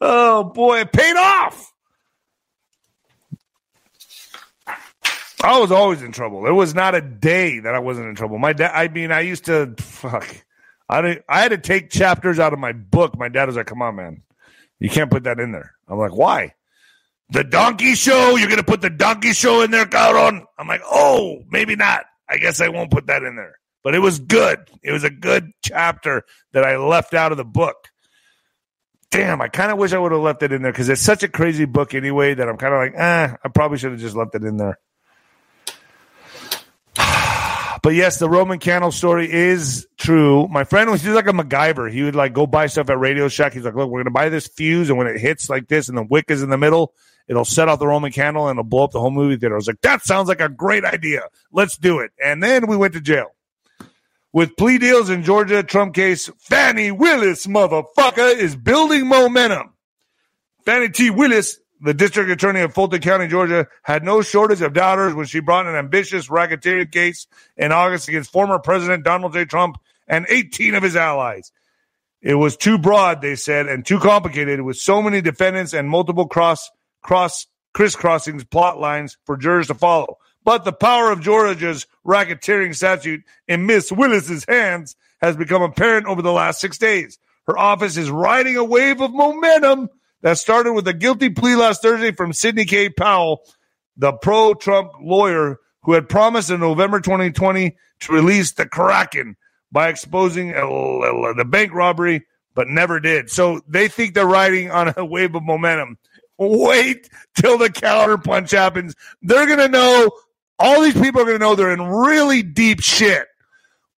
Oh 0.02 0.44
boy, 0.44 0.82
it 0.82 0.92
paid 0.92 1.16
off. 1.16 1.72
I 5.44 5.60
was 5.60 5.72
always 5.72 6.02
in 6.02 6.12
trouble. 6.12 6.42
There 6.42 6.54
was 6.54 6.74
not 6.74 6.96
a 6.96 7.02
day 7.02 7.60
that 7.60 7.76
I 7.76 7.80
wasn't 7.80 8.08
in 8.08 8.16
trouble. 8.16 8.40
My 8.40 8.54
dad, 8.54 8.72
I 8.74 8.88
mean, 8.88 9.12
I 9.12 9.20
used 9.20 9.46
to 9.46 9.76
fuck. 9.78 10.44
I 10.90 11.20
I 11.30 11.40
had 11.40 11.50
to 11.50 11.58
take 11.58 11.90
chapters 11.90 12.40
out 12.40 12.54
of 12.54 12.60
my 12.60 12.72
book. 12.72 13.18
My 13.18 13.30
dad 13.30 13.46
was 13.46 13.56
like, 13.56 13.68
"Come 13.68 13.82
on, 13.82 13.96
man, 13.96 14.24
you 14.80 14.90
can't 14.90 15.12
put 15.12 15.24
that 15.24 15.40
in 15.40 15.52
there." 15.52 15.74
I'm 15.88 16.00
like, 16.00 16.16
"Why?" 16.16 16.54
The 17.30 17.44
donkey 17.44 17.96
show. 17.96 18.36
You're 18.36 18.50
gonna 18.50 18.64
put 18.64 18.82
the 18.82 18.90
donkey 18.90 19.34
show 19.34 19.62
in 19.62 19.72
there, 19.72 19.86
Caron? 19.86 20.46
I'm 20.58 20.68
like, 20.68 20.82
"Oh, 20.84 21.44
maybe 21.50 21.76
not. 21.76 22.06
I 22.30 22.38
guess 22.38 22.62
I 22.62 22.70
won't 22.70 22.92
put 22.92 23.08
that 23.08 23.24
in 23.24 23.36
there." 23.36 23.60
But 23.86 23.94
it 23.94 24.00
was 24.00 24.18
good. 24.18 24.68
It 24.82 24.92
was 24.92 25.04
a 25.04 25.12
good 25.12 25.52
chapter 25.64 26.24
that 26.54 26.64
I 26.64 26.78
left 26.78 27.14
out 27.14 27.32
of 27.32 27.38
the 27.38 27.46
book. 27.46 27.90
Damn, 29.12 29.42
I 29.42 29.48
kind 29.48 29.72
of 29.72 29.78
wish 29.78 29.94
I 29.94 30.00
would 30.00 30.12
have 30.12 30.22
left 30.22 30.42
it 30.42 30.52
in 30.52 30.64
there 30.64 30.72
because 30.72 30.90
it's 30.90 31.04
such 31.04 31.22
a 31.22 31.28
crazy 31.28 31.66
book 31.66 31.94
anyway 31.94 32.34
that 32.34 32.50
I'm 32.50 32.58
kind 32.58 32.74
of 32.74 32.80
like, 32.80 32.94
eh, 32.96 33.36
I 33.44 33.48
probably 33.50 33.78
should 33.78 33.92
have 33.92 34.02
just 34.02 34.16
left 34.16 34.34
it 34.34 34.44
in 34.44 34.58
there. 34.58 34.80
But 37.84 37.94
yes, 37.94 38.18
the 38.18 38.28
Roman 38.28 38.58
candle 38.58 38.92
story 38.92 39.32
is 39.32 39.86
true. 40.00 40.48
My 40.48 40.64
friend 40.64 40.90
was 40.90 41.04
he's 41.04 41.14
like 41.14 41.28
a 41.28 41.34
MacGyver. 41.34 41.92
He 41.92 42.02
would 42.02 42.16
like 42.16 42.34
go 42.34 42.48
buy 42.48 42.66
stuff 42.66 42.90
at 42.90 42.98
Radio 42.98 43.28
Shack. 43.28 43.54
He's 43.54 43.64
like, 43.64 43.76
look, 43.76 43.92
we're 43.92 44.00
gonna 44.00 44.10
buy 44.10 44.30
this 44.30 44.48
fuse, 44.48 44.90
and 44.90 44.98
when 44.98 45.06
it 45.06 45.20
hits 45.20 45.52
like 45.52 45.68
this, 45.68 45.88
and 45.88 45.96
the 45.96 46.02
wick 46.02 46.32
is 46.32 46.42
in 46.42 46.50
the 46.50 46.58
middle, 46.58 46.96
it'll 47.28 47.46
set 47.46 47.70
off 47.70 47.78
the 47.78 47.86
Roman 47.86 48.12
candle 48.12 48.48
and 48.48 48.58
it'll 48.58 48.68
blow 48.68 48.86
up 48.86 48.92
the 48.92 49.00
whole 49.00 49.12
movie 49.12 49.38
theater. 49.38 49.54
I 49.54 49.58
was 49.58 49.68
like, 49.68 49.82
that 49.82 50.02
sounds 50.02 50.28
like 50.28 50.42
a 50.42 50.50
great 50.50 50.84
idea. 50.84 51.30
Let's 51.52 51.78
do 51.78 52.00
it. 52.00 52.10
And 52.24 52.42
then 52.42 52.66
we 52.66 52.76
went 52.76 52.96
to 52.96 53.02
jail. 53.02 53.35
With 54.36 54.58
plea 54.58 54.80
deals 54.80 55.10
in 55.10 55.24
Georgia 55.24 55.64
Trump 55.64 55.96
case, 55.96 56.30
Fani 56.40 56.92
Willis, 56.92 57.48
motherfucker, 57.48 58.36
is 58.36 58.54
building 58.54 59.08
momentum. 59.08 59.74
Fani 60.66 60.90
T. 60.90 61.10
Willis 61.10 61.58
the 61.80 61.94
district 61.94 62.30
attorney 62.30 62.60
of 62.60 62.74
Fulton 62.74 63.00
County, 63.00 63.30
Georgia, 63.30 63.68
had 63.84 64.04
no 64.04 64.22
shortage 64.22 64.62
of 64.62 64.74
doubters 64.74 65.14
when 65.14 65.26
she 65.26 65.40
brought 65.40 65.68
an 65.68 65.76
ambitious 65.76 66.28
racketeering 66.28 66.92
case 66.92 67.28
in 67.56 67.72
August 67.72 68.10
against 68.10 68.30
former 68.30 68.60
President 68.60 69.06
Donald 69.06 69.32
J. 69.32 69.46
Trump 69.46 69.78
and 70.06 70.26
18 70.28 70.76
of 70.76 70.84
his 70.84 70.98
allies. 70.98 71.54
It 72.22 72.36
was 72.36 72.58
too 72.58 72.78
broad, 72.78 73.22
they 73.22 73.36
said, 73.38 73.68
and 73.68 73.86
too 73.86 74.00
complicated 74.00 74.62
with 74.62 74.76
so 74.76 75.02
many 75.02 75.22
defendants 75.22 75.74
and 75.74 75.88
multiple 75.88 76.28
cross 76.28 76.70
cross 77.02 77.48
crisscrossings 77.74 78.44
plot 78.44 78.82
lines 78.82 79.18
for 79.26 79.38
jurors 79.38 79.68
to 79.68 79.76
follow. 79.76 80.18
But 80.46 80.64
the 80.64 80.72
power 80.72 81.12
of 81.12 81.20
Georgia's 81.20 81.88
racketeering 82.06 82.74
statute 82.76 83.24
in 83.48 83.66
Miss 83.66 83.92
Willis's 83.92 84.46
hands 84.48 84.96
has 85.20 85.36
become 85.36 85.64
apparent 85.64 86.06
over 86.06 86.22
the 86.22 86.32
last 86.32 86.62
six 86.62 86.78
days. 86.78 87.18
Her 87.48 87.58
office 87.58 87.98
is 87.98 88.10
riding 88.10 88.56
a 88.56 88.64
wave 88.64 89.02
of 89.02 89.12
momentum 89.12 89.90
that 90.22 90.38
started 90.38 90.74
with 90.74 90.88
a 90.88 90.94
guilty 90.94 91.30
plea 91.30 91.56
last 91.56 91.82
Thursday 91.82 92.12
from 92.12 92.32
Sidney 92.32 92.66
K. 92.66 92.90
Powell, 92.90 93.42
the 93.98 94.14
pro 94.14 94.54
Trump 94.54 94.92
lawyer 95.02 95.60
who 95.84 95.94
had 95.94 96.08
promised 96.10 96.50
in 96.50 96.60
November 96.60 97.00
2020 97.00 97.76
to 98.02 98.14
release 98.14 98.54
the 98.54 98.66
Kraken 98.66 99.36
by 99.72 99.90
exposing 99.90 100.50
the 100.50 101.46
bank 101.48 101.74
robbery, 101.74 102.26
but 102.54 102.68
never 102.68 103.00
did. 103.00 103.30
So 103.30 103.62
they 103.68 103.88
think 103.88 104.14
they're 104.14 104.26
riding 104.26 104.72
on 104.72 104.94
a 104.96 105.06
wave 105.06 105.36
of 105.36 105.44
momentum. 105.44 105.98
Wait 106.38 107.10
till 107.36 107.58
the 107.58 107.70
counter 107.70 108.18
punch 108.18 108.52
happens. 108.52 108.96
They're 109.22 109.46
going 109.46 109.60
to 109.60 109.70
know, 109.70 110.12
all 110.60 110.82
these 110.82 110.94
people 110.94 111.22
are 111.22 111.26
going 111.26 111.36
to 111.36 111.40
know 111.40 111.56
they're 111.56 111.74
in 111.74 111.82
really 111.82 112.44
deep 112.44 112.82
shit. 112.82 113.28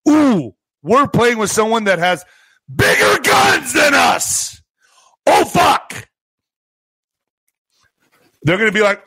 Ooh, 0.10 0.56
we're 0.82 1.08
playing 1.08 1.38
with 1.38 1.52
someone 1.52 1.86
that 1.86 2.00
has 2.00 2.24
bigger 2.74 3.20
guns 3.22 3.74
than 3.74 3.94
us. 3.94 4.62
Oh, 5.26 5.46
fuck. 5.46 6.08
They're 8.44 8.58
going 8.58 8.72
to 8.72 8.74
be 8.74 8.82
like, 8.82 9.04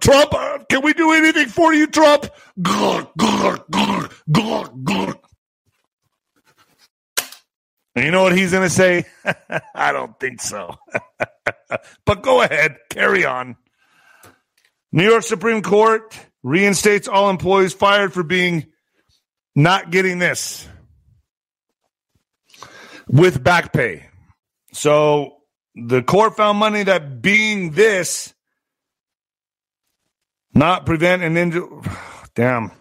Trump, 0.00 0.34
uh, 0.34 0.58
can 0.70 0.82
we 0.82 0.94
do 0.94 1.12
anything 1.12 1.48
for 1.48 1.74
you, 1.74 1.86
Trump? 1.88 2.26
And 7.94 8.04
you 8.04 8.10
know 8.12 8.22
what 8.22 8.36
he's 8.36 8.52
going 8.52 8.66
to 8.66 8.74
say? 8.74 9.04
I 9.74 9.92
don't 9.92 10.18
think 10.18 10.40
so. 10.40 10.74
but 12.06 12.22
go 12.22 12.40
ahead, 12.40 12.78
carry 12.88 13.26
on. 13.26 13.56
New 14.92 15.08
York 15.08 15.22
Supreme 15.22 15.62
Court 15.62 16.18
reinstates 16.42 17.06
all 17.06 17.30
employees 17.30 17.72
fired 17.72 18.12
for 18.12 18.22
being 18.22 18.66
not 19.54 19.90
getting 19.90 20.18
this 20.18 20.68
with 23.08 23.42
back 23.42 23.72
pay. 23.72 24.06
So 24.72 25.36
the 25.74 26.02
court 26.02 26.36
found 26.36 26.58
money 26.58 26.82
that 26.84 27.22
being 27.22 27.72
this 27.72 28.34
not 30.54 30.86
prevent 30.86 31.22
an 31.22 31.36
injury. 31.36 31.66
Damn. 32.34 32.72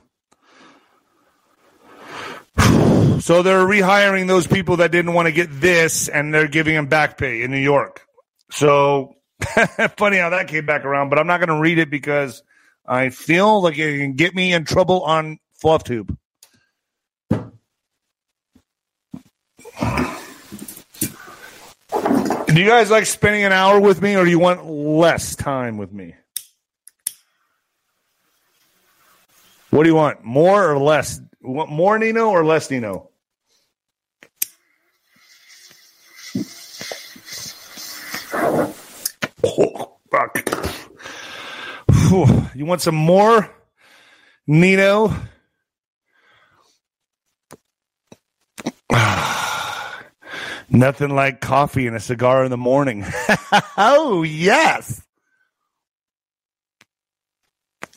So 3.20 3.44
they're 3.44 3.66
rehiring 3.66 4.28
those 4.30 4.48
people 4.48 4.78
that 4.78 4.94
didn't 4.94 5.14
want 5.14 5.28
to 5.28 5.34
get 5.34 5.50
this 5.52 6.08
and 6.08 6.34
they're 6.34 6.48
giving 6.48 6.74
them 6.74 6.88
back 6.88 7.18
pay 7.18 7.44
in 7.44 7.52
New 7.52 7.60
York. 7.60 8.08
So 8.50 9.19
funny 9.98 10.18
how 10.18 10.30
that 10.30 10.48
came 10.48 10.66
back 10.66 10.86
around, 10.86 11.10
but 11.10 11.20
I'm 11.20 11.28
not 11.28 11.40
going 11.40 11.50
to 11.50 11.60
read 11.60 11.80
it 11.80 11.90
because 11.90 12.44
I 12.86 13.10
feel 13.10 13.62
like 13.62 13.78
it 13.78 14.00
can 14.00 14.14
get 14.14 14.36
me 14.36 14.54
in 14.54 14.66
trouble 14.66 15.04
on 15.04 15.40
FluffTube. 15.64 16.16
Do 22.48 22.60
you 22.60 22.68
guys 22.68 22.90
like 22.90 23.06
spending 23.06 23.44
an 23.44 23.52
hour 23.52 23.80
with 23.80 24.02
me 24.02 24.16
or 24.16 24.26
do 24.26 24.32
you 24.32 24.40
want 24.40 24.66
less 24.66 25.36
time 25.36 25.78
with 25.78 25.94
me? 25.94 26.16
What 29.70 29.84
do 29.84 29.90
you 29.90 29.96
want? 29.96 30.24
More 30.24 30.72
or 30.72 30.80
less? 30.80 31.22
Want 31.42 31.70
more 31.70 32.00
Nino 32.00 32.30
or 32.30 32.44
less 32.44 32.72
Nino? 32.72 33.10
Oh, 39.44 39.98
fuck. 40.12 40.38
You 42.56 42.66
want 42.66 42.82
some 42.82 42.96
more 42.96 43.50
Nino? 44.48 45.14
Nothing 50.70 51.10
like 51.10 51.42
coffee 51.42 51.88
and 51.88 51.96
a 51.96 52.00
cigar 52.00 52.44
in 52.44 52.52
the 52.52 52.58
morning. 52.58 53.06
oh, 53.78 54.24
yes. 54.24 55.02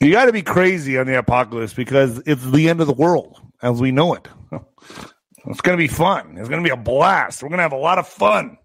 You 0.01 0.12
got 0.12 0.24
to 0.26 0.32
be 0.32 0.43
crazy 0.43 0.99
on 0.99 1.07
the 1.07 1.18
apocalypse 1.18 1.74
because 1.74 2.22
it's 2.26 2.45
the 2.45 2.68
end 2.68 2.80
of 2.80 2.86
the 2.86 2.93
world 2.93 3.40
as 3.62 3.80
we 3.80 3.93
know 3.93 4.14
it. 4.14 4.28
It's 5.45 5.61
going 5.61 5.76
to 5.76 5.82
be 5.82 5.88
fun. 5.88 6.38
It's 6.38 6.49
going 6.49 6.62
to 6.62 6.64
be 6.64 6.72
a 6.72 6.76
blast. 6.76 7.43
We're 7.43 7.49
going 7.49 7.59
to 7.59 7.64
have 7.64 7.72
a 7.72 7.76
lot 7.76 7.99
of 7.99 8.07
fun. 8.07 8.59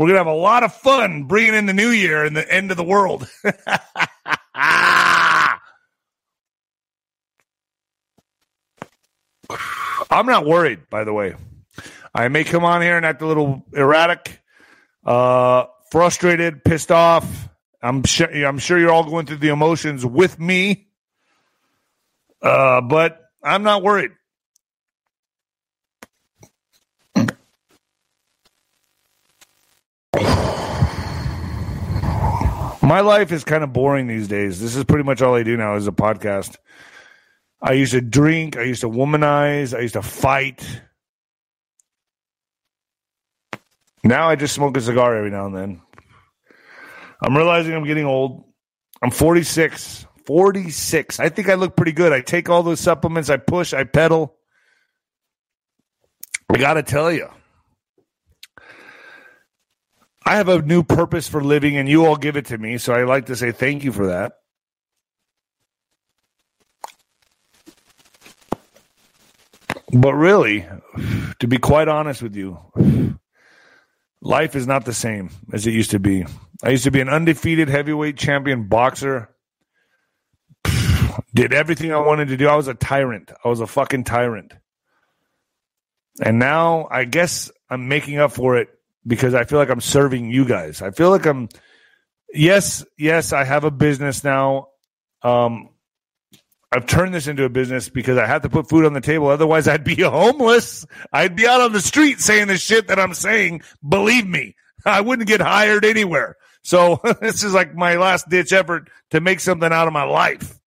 We're 0.00 0.06
going 0.06 0.14
to 0.14 0.20
have 0.20 0.34
a 0.34 0.40
lot 0.40 0.62
of 0.62 0.72
fun 0.72 1.24
bringing 1.24 1.52
in 1.52 1.66
the 1.66 1.74
new 1.74 1.90
year 1.90 2.24
and 2.24 2.34
the 2.34 2.50
end 2.50 2.70
of 2.70 2.78
the 2.78 2.84
world. 2.84 3.28
I'm 10.10 10.24
not 10.24 10.46
worried, 10.46 10.88
by 10.88 11.04
the 11.04 11.12
way. 11.12 11.34
I 12.14 12.28
may 12.28 12.44
come 12.44 12.64
on 12.64 12.80
here 12.80 12.96
and 12.96 13.04
act 13.04 13.20
a 13.20 13.26
little 13.26 13.66
erratic, 13.74 14.40
uh, 15.04 15.66
frustrated, 15.90 16.64
pissed 16.64 16.90
off. 16.90 17.50
I'm 17.82 18.02
sure 18.04 18.26
I'm 18.46 18.58
sure 18.58 18.78
you're 18.78 18.92
all 18.92 19.04
going 19.04 19.26
through 19.26 19.36
the 19.36 19.50
emotions 19.50 20.06
with 20.06 20.40
me. 20.40 20.88
Uh, 22.40 22.80
but 22.80 23.20
I'm 23.44 23.64
not 23.64 23.82
worried. 23.82 24.12
My 32.90 33.02
life 33.02 33.30
is 33.30 33.44
kind 33.44 33.62
of 33.62 33.72
boring 33.72 34.08
these 34.08 34.26
days. 34.26 34.60
This 34.60 34.74
is 34.74 34.82
pretty 34.82 35.04
much 35.04 35.22
all 35.22 35.36
I 35.36 35.44
do 35.44 35.56
now 35.56 35.76
is 35.76 35.86
a 35.86 35.92
podcast. 35.92 36.56
I 37.62 37.74
used 37.74 37.92
to 37.92 38.00
drink, 38.00 38.56
I 38.56 38.62
used 38.62 38.80
to 38.80 38.88
womanize, 38.88 39.78
I 39.78 39.82
used 39.82 39.94
to 39.94 40.02
fight. 40.02 40.66
Now 44.02 44.28
I 44.28 44.34
just 44.34 44.56
smoke 44.56 44.76
a 44.76 44.80
cigar 44.80 45.14
every 45.14 45.30
now 45.30 45.46
and 45.46 45.56
then. 45.56 45.82
I'm 47.22 47.36
realizing 47.36 47.74
I'm 47.74 47.84
getting 47.84 48.06
old. 48.06 48.42
I'm 49.00 49.12
46. 49.12 50.06
46. 50.26 51.20
I 51.20 51.28
think 51.28 51.48
I 51.48 51.54
look 51.54 51.76
pretty 51.76 51.92
good. 51.92 52.12
I 52.12 52.20
take 52.20 52.48
all 52.48 52.64
those 52.64 52.80
supplements, 52.80 53.30
I 53.30 53.36
push, 53.36 53.72
I 53.72 53.84
pedal. 53.84 54.34
I 56.52 56.58
got 56.58 56.74
to 56.74 56.82
tell 56.82 57.12
you, 57.12 57.28
I 60.24 60.36
have 60.36 60.48
a 60.48 60.60
new 60.62 60.82
purpose 60.82 61.28
for 61.28 61.42
living, 61.42 61.76
and 61.76 61.88
you 61.88 62.04
all 62.06 62.16
give 62.16 62.36
it 62.36 62.46
to 62.46 62.58
me. 62.58 62.78
So 62.78 62.92
I 62.92 63.04
like 63.04 63.26
to 63.26 63.36
say 63.36 63.52
thank 63.52 63.84
you 63.84 63.92
for 63.92 64.08
that. 64.08 64.32
But 69.92 70.14
really, 70.14 70.66
to 71.40 71.48
be 71.48 71.58
quite 71.58 71.88
honest 71.88 72.22
with 72.22 72.36
you, 72.36 72.58
life 74.20 74.54
is 74.54 74.66
not 74.66 74.84
the 74.84 74.94
same 74.94 75.30
as 75.52 75.66
it 75.66 75.72
used 75.72 75.90
to 75.90 75.98
be. 75.98 76.24
I 76.62 76.70
used 76.70 76.84
to 76.84 76.90
be 76.90 77.00
an 77.00 77.08
undefeated 77.08 77.68
heavyweight 77.68 78.16
champion 78.16 78.68
boxer. 78.68 79.30
Did 81.34 81.52
everything 81.52 81.92
I 81.92 81.98
wanted 81.98 82.28
to 82.28 82.36
do. 82.36 82.46
I 82.46 82.54
was 82.54 82.68
a 82.68 82.74
tyrant. 82.74 83.32
I 83.44 83.48
was 83.48 83.60
a 83.60 83.66
fucking 83.66 84.04
tyrant. 84.04 84.52
And 86.22 86.38
now 86.38 86.86
I 86.90 87.04
guess 87.04 87.50
I'm 87.68 87.88
making 87.88 88.18
up 88.18 88.32
for 88.32 88.58
it 88.58 88.68
because 89.06 89.34
I 89.34 89.44
feel 89.44 89.58
like 89.58 89.70
I'm 89.70 89.80
serving 89.80 90.30
you 90.30 90.44
guys. 90.44 90.82
I 90.82 90.90
feel 90.90 91.10
like 91.10 91.26
I'm 91.26 91.48
yes, 92.32 92.84
yes, 92.98 93.32
I 93.32 93.44
have 93.44 93.64
a 93.64 93.70
business 93.70 94.24
now. 94.24 94.68
Um 95.22 95.70
I've 96.72 96.86
turned 96.86 97.12
this 97.12 97.26
into 97.26 97.44
a 97.44 97.48
business 97.48 97.88
because 97.88 98.16
I 98.16 98.26
have 98.26 98.42
to 98.42 98.48
put 98.48 98.68
food 98.68 98.84
on 98.84 98.92
the 98.92 99.00
table. 99.00 99.26
Otherwise, 99.26 99.66
I'd 99.66 99.82
be 99.82 99.94
homeless. 100.02 100.86
I'd 101.12 101.34
be 101.34 101.46
out 101.46 101.60
on 101.60 101.72
the 101.72 101.80
street 101.80 102.20
saying 102.20 102.46
the 102.46 102.58
shit 102.58 102.88
that 102.88 103.00
I'm 103.00 103.14
saying. 103.14 103.62
Believe 103.86 104.26
me, 104.26 104.54
I 104.84 105.00
wouldn't 105.00 105.28
get 105.28 105.40
hired 105.40 105.84
anywhere. 105.84 106.36
So 106.62 107.00
this 107.20 107.42
is 107.42 107.54
like 107.54 107.74
my 107.74 107.96
last 107.96 108.28
ditch 108.28 108.52
effort 108.52 108.88
to 109.10 109.20
make 109.20 109.40
something 109.40 109.72
out 109.72 109.86
of 109.86 109.92
my 109.92 110.04
life. 110.04 110.58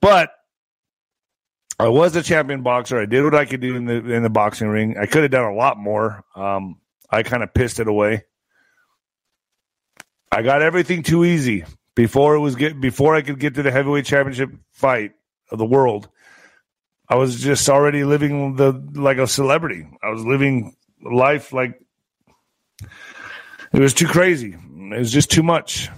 But 0.00 0.30
I 1.78 1.88
was 1.88 2.14
a 2.14 2.22
champion 2.22 2.62
boxer. 2.62 2.98
I 3.00 3.06
did 3.06 3.24
what 3.24 3.34
I 3.34 3.44
could 3.44 3.60
do 3.60 3.74
in 3.74 3.86
the 3.86 4.12
in 4.12 4.22
the 4.22 4.30
boxing 4.30 4.68
ring. 4.68 4.96
I 5.00 5.06
could 5.06 5.22
have 5.22 5.32
done 5.32 5.50
a 5.50 5.54
lot 5.54 5.78
more. 5.78 6.24
Um, 6.36 6.76
I 7.12 7.22
kind 7.22 7.42
of 7.42 7.52
pissed 7.52 7.78
it 7.78 7.86
away. 7.86 8.24
I 10.30 10.40
got 10.40 10.62
everything 10.62 11.02
too 11.02 11.26
easy 11.26 11.64
before 11.94 12.34
it 12.34 12.40
was 12.40 12.56
get 12.56 12.80
before 12.80 13.14
I 13.14 13.20
could 13.20 13.38
get 13.38 13.56
to 13.56 13.62
the 13.62 13.70
heavyweight 13.70 14.06
championship 14.06 14.50
fight 14.70 15.12
of 15.50 15.58
the 15.58 15.66
world. 15.66 16.08
I 17.06 17.16
was 17.16 17.38
just 17.38 17.68
already 17.68 18.04
living 18.04 18.56
the 18.56 18.72
like 18.94 19.18
a 19.18 19.26
celebrity. 19.26 19.86
I 20.02 20.08
was 20.08 20.24
living 20.24 20.74
life 21.02 21.52
like 21.52 21.78
it 22.80 23.78
was 23.78 23.92
too 23.92 24.06
crazy. 24.06 24.54
It 24.54 24.98
was 24.98 25.12
just 25.12 25.30
too 25.30 25.42
much. 25.42 25.90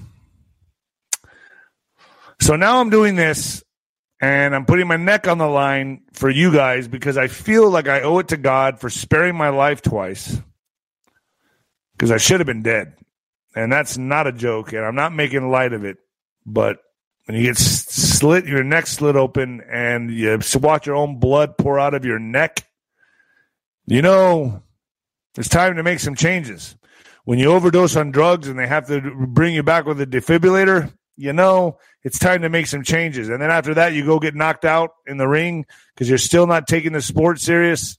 So 2.41 2.57
now 2.57 2.81
I'm 2.81 2.91
doing 2.91 3.15
this 3.15 3.63
and 4.21 4.53
I'm 4.53 4.67
putting 4.67 4.89
my 4.89 4.97
neck 4.97 5.29
on 5.29 5.39
the 5.39 5.47
line 5.47 6.03
for 6.13 6.29
you 6.29 6.53
guys 6.53 6.89
because 6.89 7.17
I 7.17 7.29
feel 7.29 7.71
like 7.71 7.87
I 7.87 8.03
owe 8.03 8.19
it 8.19 8.29
to 8.29 8.37
God 8.37 8.81
for 8.81 8.91
sparing 8.91 9.37
my 9.37 9.51
life 9.51 9.81
twice 9.81 10.41
because 12.05 12.13
I 12.13 12.19
should 12.19 12.41
have 12.41 12.47
been 12.47 12.63
dead. 12.63 12.99
And 13.57 13.73
that's 13.73 13.97
not 13.97 14.27
a 14.27 14.33
joke, 14.33 14.75
and 14.75 14.85
I'm 14.85 14.95
not 14.95 15.15
making 15.15 15.49
light 15.49 15.73
of 15.73 15.87
it. 15.87 15.97
But 16.45 16.77
when 17.25 17.39
you 17.39 17.45
get 17.45 17.57
slit, 17.57 18.45
your 18.45 18.63
neck 18.63 18.87
slit 18.87 19.17
open, 19.17 19.63
and 19.73 20.11
you 20.11 20.39
watch 20.57 20.87
your 20.87 20.97
own 20.97 21.19
blood 21.19 21.57
pour 21.57 21.81
out 21.81 21.95
of 21.95 22.05
your 22.05 22.19
neck, 22.19 22.69
you 23.87 24.03
know 24.03 24.63
it's 25.35 25.49
time 25.49 25.77
to 25.77 25.83
make 25.83 25.99
some 25.99 26.15
changes. 26.15 26.77
When 27.25 27.39
you 27.39 27.53
overdose 27.53 27.97
on 27.97 28.11
drugs 28.11 28.49
and 28.49 28.59
they 28.59 28.67
have 28.67 28.87
to 28.89 29.01
bring 29.27 29.55
you 29.55 29.63
back 29.63 29.87
with 29.87 29.99
a 29.99 30.07
defibrillator, 30.07 30.93
you 31.17 31.33
know 31.33 31.79
it's 32.03 32.19
time 32.19 32.43
to 32.43 32.51
make 32.51 32.67
some 32.67 32.83
changes. 32.83 33.31
And 33.31 33.41
then 33.41 33.51
after 33.51 33.73
that, 33.73 33.95
you 33.95 34.05
go 34.05 34.19
get 34.19 34.35
knocked 34.35 34.67
out 34.67 34.91
in 35.07 35.17
the 35.17 35.27
ring 35.27 35.65
because 35.95 36.11
you're 36.11 36.19
still 36.19 36.47
not 36.47 36.67
taking 36.67 36.93
the 36.93 37.01
sport 37.01 37.41
serious. 37.41 37.97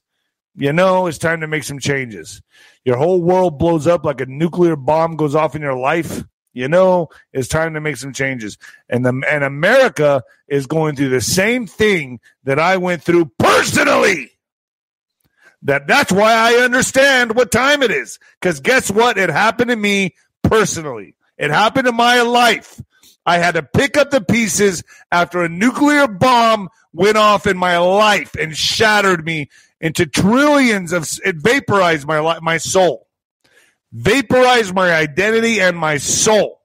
You 0.56 0.72
know 0.72 1.06
it's 1.06 1.18
time 1.18 1.42
to 1.42 1.46
make 1.46 1.64
some 1.64 1.78
changes 1.78 2.42
your 2.86 2.96
whole 2.96 3.20
world 3.20 3.58
blows 3.58 3.88
up 3.88 4.04
like 4.04 4.20
a 4.20 4.26
nuclear 4.26 4.76
bomb 4.76 5.16
goes 5.16 5.34
off 5.34 5.56
in 5.56 5.60
your 5.60 5.74
life, 5.76 6.22
you 6.52 6.68
know 6.68 7.08
it's 7.32 7.48
time 7.48 7.74
to 7.74 7.80
make 7.80 7.96
some 7.96 8.12
changes. 8.12 8.56
And 8.88 9.04
the 9.04 9.22
and 9.28 9.42
America 9.42 10.22
is 10.46 10.66
going 10.66 10.94
through 10.94 11.08
the 11.10 11.20
same 11.20 11.66
thing 11.66 12.20
that 12.44 12.60
I 12.60 12.76
went 12.76 13.02
through 13.02 13.32
personally. 13.40 14.30
That 15.62 15.88
that's 15.88 16.12
why 16.12 16.32
I 16.32 16.62
understand 16.62 17.34
what 17.34 17.50
time 17.50 17.82
it 17.82 17.90
is. 17.90 18.20
Because 18.40 18.60
guess 18.60 18.88
what? 18.88 19.18
It 19.18 19.30
happened 19.30 19.70
to 19.70 19.76
me 19.76 20.14
personally. 20.44 21.16
It 21.36 21.50
happened 21.50 21.88
in 21.88 21.96
my 21.96 22.22
life. 22.22 22.80
I 23.26 23.38
had 23.38 23.54
to 23.56 23.62
pick 23.62 23.96
up 23.96 24.10
the 24.10 24.20
pieces 24.20 24.84
after 25.10 25.42
a 25.42 25.48
nuclear 25.48 26.06
bomb 26.06 26.68
went 26.92 27.16
off 27.16 27.46
in 27.46 27.58
my 27.58 27.76
life 27.78 28.34
and 28.36 28.56
shattered 28.56 29.24
me 29.24 29.50
into 29.80 30.06
trillions 30.06 30.92
of 30.92 31.08
it 31.24 31.36
vaporized 31.36 32.06
my 32.06 32.38
my 32.40 32.56
soul, 32.56 33.08
vaporized 33.92 34.74
my 34.74 34.94
identity 34.94 35.60
and 35.60 35.76
my 35.76 35.98
soul. 35.98 36.62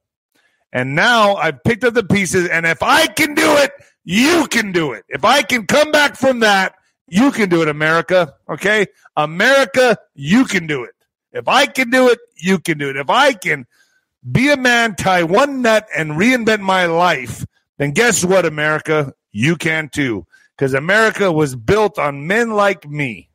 And 0.71 0.95
now 0.95 1.35
I've 1.35 1.63
picked 1.63 1.83
up 1.83 1.95
the 1.95 2.03
pieces, 2.03 2.47
and 2.47 2.65
if 2.65 2.81
I 2.81 3.07
can 3.07 3.33
do 3.33 3.57
it, 3.57 3.71
you 4.05 4.47
can 4.47 4.71
do 4.71 4.93
it. 4.93 5.03
If 5.09 5.25
I 5.25 5.41
can 5.41 5.67
come 5.67 5.91
back 5.91 6.15
from 6.15 6.39
that 6.39 6.75
you 7.11 7.29
can 7.31 7.49
do 7.49 7.61
it, 7.61 7.67
America. 7.67 8.33
Okay? 8.49 8.87
America, 9.17 9.97
you 10.15 10.45
can 10.45 10.65
do 10.65 10.85
it. 10.85 10.95
If 11.33 11.47
I 11.49 11.65
can 11.65 11.89
do 11.89 12.07
it, 12.07 12.19
you 12.37 12.57
can 12.57 12.77
do 12.77 12.89
it. 12.89 12.95
If 12.95 13.09
I 13.09 13.33
can 13.33 13.67
be 14.29 14.51
a 14.51 14.57
man, 14.57 14.95
tie 14.95 15.23
one 15.23 15.61
nut, 15.61 15.87
and 15.95 16.11
reinvent 16.11 16.61
my 16.61 16.85
life, 16.85 17.45
then 17.77 17.91
guess 17.91 18.23
what, 18.23 18.45
America? 18.45 19.13
You 19.31 19.55
can 19.55 19.89
too. 19.89 20.25
Because 20.55 20.73
America 20.73 21.31
was 21.31 21.55
built 21.55 21.97
on 21.97 22.27
men 22.27 22.51
like 22.51 22.87
me. 22.87 23.29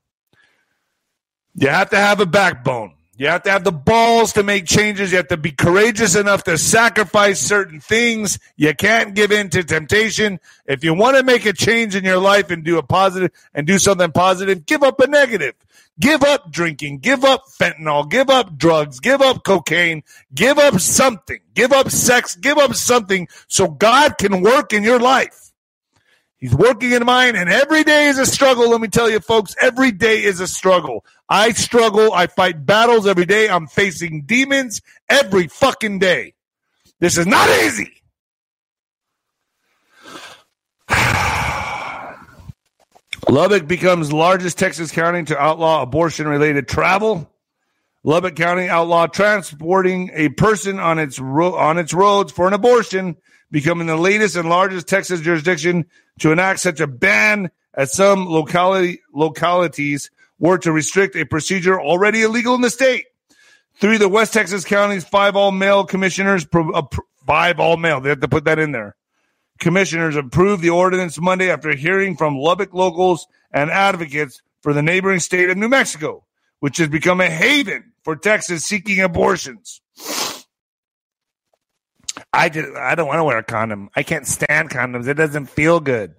You 1.55 1.69
have 1.69 1.91
to 1.91 1.97
have 1.97 2.21
a 2.21 2.27
backbone. 2.27 2.93
You 3.19 3.29
have 3.29 3.45
to 3.45 3.51
have 3.51 3.65
the 3.65 3.73
balls 3.73 4.35
to 4.35 4.43
make 4.43 4.67
changes. 4.67 5.11
You 5.11 5.17
have 5.17 5.29
to 5.29 5.39
be 5.39 5.51
courageous 5.51 6.15
enough 6.15 6.45
to 6.45 6.59
sacrifice 6.59 7.41
certain 7.41 7.81
things. 7.81 8.39
You 8.57 8.75
can't 8.75 9.15
give 9.15 9.33
in 9.33 9.49
to 9.51 9.65
temptation. 9.65 10.39
If 10.67 10.85
you 10.85 10.93
want 10.93 11.17
to 11.17 11.23
make 11.23 11.47
a 11.47 11.55
change 11.55 11.97
in 11.97 12.05
your 12.05 12.19
life 12.19 12.51
and 12.51 12.63
do 12.63 12.77
a 12.77 12.83
positive 12.83 13.31
and 13.55 13.67
do 13.67 13.79
something 13.79 14.13
positive, 14.13 14.67
give 14.67 14.83
up 14.83 15.01
a 15.01 15.07
negative. 15.07 15.55
Give 15.99 16.23
up 16.23 16.51
drinking. 16.51 16.99
Give 16.99 17.25
up 17.25 17.45
fentanyl. 17.59 18.11
Give 18.11 18.29
up 18.29 18.57
drugs. 18.59 19.01
Give 19.01 19.23
up 19.23 19.45
cocaine. 19.45 20.03
Give 20.35 20.59
up 20.59 20.81
something. 20.81 21.41
Give 21.55 21.73
up 21.73 21.91
sex. 21.91 22.37
Give 22.37 22.59
up 22.59 22.75
something 22.75 23.29
so 23.49 23.69
God 23.69 24.19
can 24.19 24.43
work 24.43 24.73
in 24.73 24.83
your 24.83 25.01
life. 25.01 25.53
He's 26.39 26.55
working 26.55 26.93
in 26.93 27.05
mine, 27.07 27.35
and 27.35 27.49
every 27.49 27.83
day 27.83 28.07
is 28.07 28.19
a 28.19 28.27
struggle. 28.27 28.71
Let 28.71 28.83
me 28.83 28.89
tell 28.89 29.09
you, 29.11 29.21
folks, 29.21 29.57
every 29.61 29.91
day 29.91 30.23
is 30.23 30.39
a 30.39 30.47
struggle. 30.47 31.03
I 31.31 31.53
struggle. 31.53 32.13
I 32.13 32.27
fight 32.27 32.67
battles 32.67 33.07
every 33.07 33.25
day. 33.25 33.49
I'm 33.49 33.67
facing 33.67 34.23
demons 34.23 34.83
every 35.09 35.49
fucking 35.49 35.99
day. 35.99 36.35
This 37.01 37.17
is 37.17 37.27
not 37.27 37.49
easy. 37.65 38.03
Lubbock 43.29 43.67
becomes 43.67 44.13
largest 44.13 44.59
Texas 44.59 44.93
county 44.93 45.25
to 45.25 45.39
outlaw 45.39 45.83
abortion 45.83 46.29
related 46.29 46.69
travel. 46.69 47.31
Lubbock 48.05 48.37
County 48.37 48.69
outlawed 48.69 49.13
transporting 49.13 50.11
a 50.15 50.29
person 50.29 50.79
on 50.79 51.01
its 51.01 51.19
ro- 51.19 51.57
on 51.57 51.77
its 51.77 51.93
roads 51.93 52.31
for 52.31 52.47
an 52.47 52.53
abortion, 52.53 53.17
becoming 53.51 53.89
the 53.89 53.97
latest 53.97 54.37
and 54.37 54.49
largest 54.49 54.87
Texas 54.87 55.21
jurisdiction 55.21 55.87
to 56.21 56.31
enact 56.31 56.61
such 56.61 56.79
a 56.79 56.87
ban 56.87 57.51
as 57.75 57.93
some 57.93 58.27
locality 58.27 59.01
localities 59.13 60.11
were 60.39 60.59
to 60.59 60.71
restrict 60.71 61.17
a 61.17 61.25
procedure 61.25 61.81
already 61.81 62.23
illegal 62.23 62.55
in 62.55 62.61
the 62.61 62.71
state. 62.71 63.07
Three 63.81 63.95
of 63.95 64.01
the 64.01 64.09
West 64.09 64.33
Texas 64.33 64.65
counties, 64.65 65.05
five 65.05 65.35
all 65.35 65.51
male 65.51 65.85
commissioners, 65.85 66.47
uh, 66.53 66.83
five 67.27 67.59
all 67.59 67.77
male. 67.77 68.01
They 68.01 68.11
have 68.11 68.21
to 68.21 68.29
put 68.29 68.45
that 68.45 68.61
in 68.61 68.71
there. 68.71 68.95
Commissioners 69.59 70.17
approved 70.17 70.63
the 70.63 70.71
ordinance 70.71 71.21
Monday 71.21 71.51
after 71.51 71.75
hearing 71.75 72.17
from 72.17 72.39
Lubbock 72.39 72.75
locals 72.75 73.27
and 73.53 73.71
advocates 73.71 74.43
for 74.61 74.73
the 74.73 74.83
neighboring 74.83 75.21
state 75.21 75.49
of 75.49 75.57
New 75.57 75.69
Mexico, 75.69 76.25
which 76.61 76.79
has 76.79 76.89
become 76.89 77.21
a 77.21 77.31
haven 77.31 77.93
for 78.05 78.17
Texas 78.17 78.65
seeking 78.65 79.01
abortions. 79.01 79.81
I 82.33 82.49
just 82.49 82.77
I 82.77 82.95
don't 82.95 83.07
want 83.07 83.19
to 83.19 83.25
wear 83.25 83.39
a 83.39 83.43
condom. 83.43 83.91
I 83.97 84.03
can't 84.03 84.27
stand 84.27 84.71
condoms. 84.71 85.09
It 85.09 85.15
doesn't 85.15 85.47
feel 85.47 85.81
good. 85.81 86.15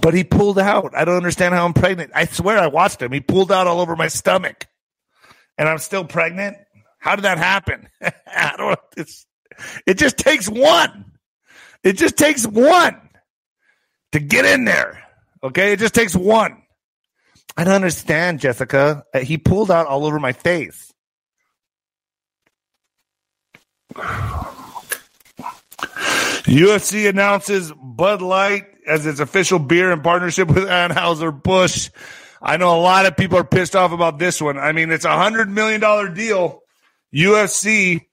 But 0.00 0.14
he 0.14 0.22
pulled 0.22 0.58
out. 0.58 0.94
I 0.94 1.04
don't 1.04 1.16
understand 1.16 1.54
how 1.54 1.64
I'm 1.64 1.72
pregnant. 1.72 2.12
I 2.14 2.26
swear 2.26 2.58
I 2.58 2.66
watched 2.68 3.02
him. 3.02 3.10
He 3.12 3.20
pulled 3.20 3.50
out 3.50 3.66
all 3.66 3.80
over 3.80 3.96
my 3.96 4.08
stomach. 4.08 4.66
And 5.56 5.68
I'm 5.68 5.78
still 5.78 6.04
pregnant? 6.04 6.56
How 6.98 7.16
did 7.16 7.22
that 7.22 7.38
happen? 7.38 7.88
I 8.02 8.54
don't 8.56 8.78
it's, 8.96 9.26
it 9.86 9.98
just 9.98 10.16
takes 10.18 10.48
one. 10.48 11.12
It 11.82 11.94
just 11.96 12.16
takes 12.16 12.46
one 12.46 13.00
to 14.12 14.20
get 14.20 14.44
in 14.44 14.64
there. 14.64 15.02
Okay? 15.42 15.72
It 15.72 15.78
just 15.78 15.94
takes 15.94 16.14
one. 16.14 16.62
I 17.56 17.64
don't 17.64 17.74
understand, 17.74 18.40
Jessica. 18.40 19.04
Uh, 19.12 19.20
he 19.20 19.38
pulled 19.38 19.70
out 19.70 19.86
all 19.86 20.04
over 20.06 20.18
my 20.20 20.32
face. 20.32 20.92
UFC 26.44 27.08
announces 27.08 27.72
Bud 27.72 28.22
Light 28.22 28.66
as 28.86 29.06
its 29.06 29.20
official 29.20 29.58
beer 29.58 29.92
in 29.92 30.00
partnership 30.02 30.48
with 30.48 30.68
Anheuser-Busch. 30.68 31.90
I 32.40 32.56
know 32.56 32.78
a 32.78 32.80
lot 32.80 33.06
of 33.06 33.16
people 33.16 33.38
are 33.38 33.44
pissed 33.44 33.74
off 33.76 33.92
about 33.92 34.18
this 34.18 34.40
one. 34.40 34.58
I 34.58 34.72
mean, 34.72 34.90
it's 34.90 35.04
a 35.04 35.16
hundred 35.16 35.50
million 35.50 35.80
dollar 35.80 36.08
deal. 36.08 36.62
UFC. 37.14 38.07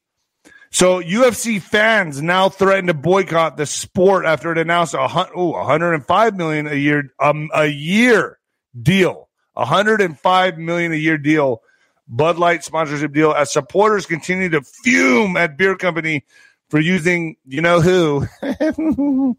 So 0.75 1.01
UFC 1.01 1.61
fans 1.61 2.21
now 2.21 2.49
threaten 2.49 2.87
to 2.87 2.93
boycott 2.93 3.55
the 3.55 3.65
sport 3.65 4.25
after 4.25 4.51
it 4.51 4.57
announced 4.57 4.93
a 4.93 4.99
oh, 5.33 5.51
105 5.51 6.35
million 6.35 6.67
a 6.67 6.75
year 6.75 7.13
um, 7.17 7.49
a 7.53 7.65
year 7.65 8.39
deal 8.79 9.29
105 9.53 10.57
million 10.57 10.91
a 10.91 10.97
year 10.97 11.17
deal, 11.17 11.61
Bud 12.09 12.37
Light 12.37 12.61
sponsorship 12.63 13.13
deal, 13.13 13.31
as 13.31 13.53
supporters 13.53 14.05
continue 14.05 14.49
to 14.49 14.61
fume 14.61 15.37
at 15.37 15.57
beer 15.57 15.77
company 15.77 16.25
for 16.69 16.79
using 16.79 17.37
you 17.47 17.61
know 17.61 17.79
who. 17.79 18.27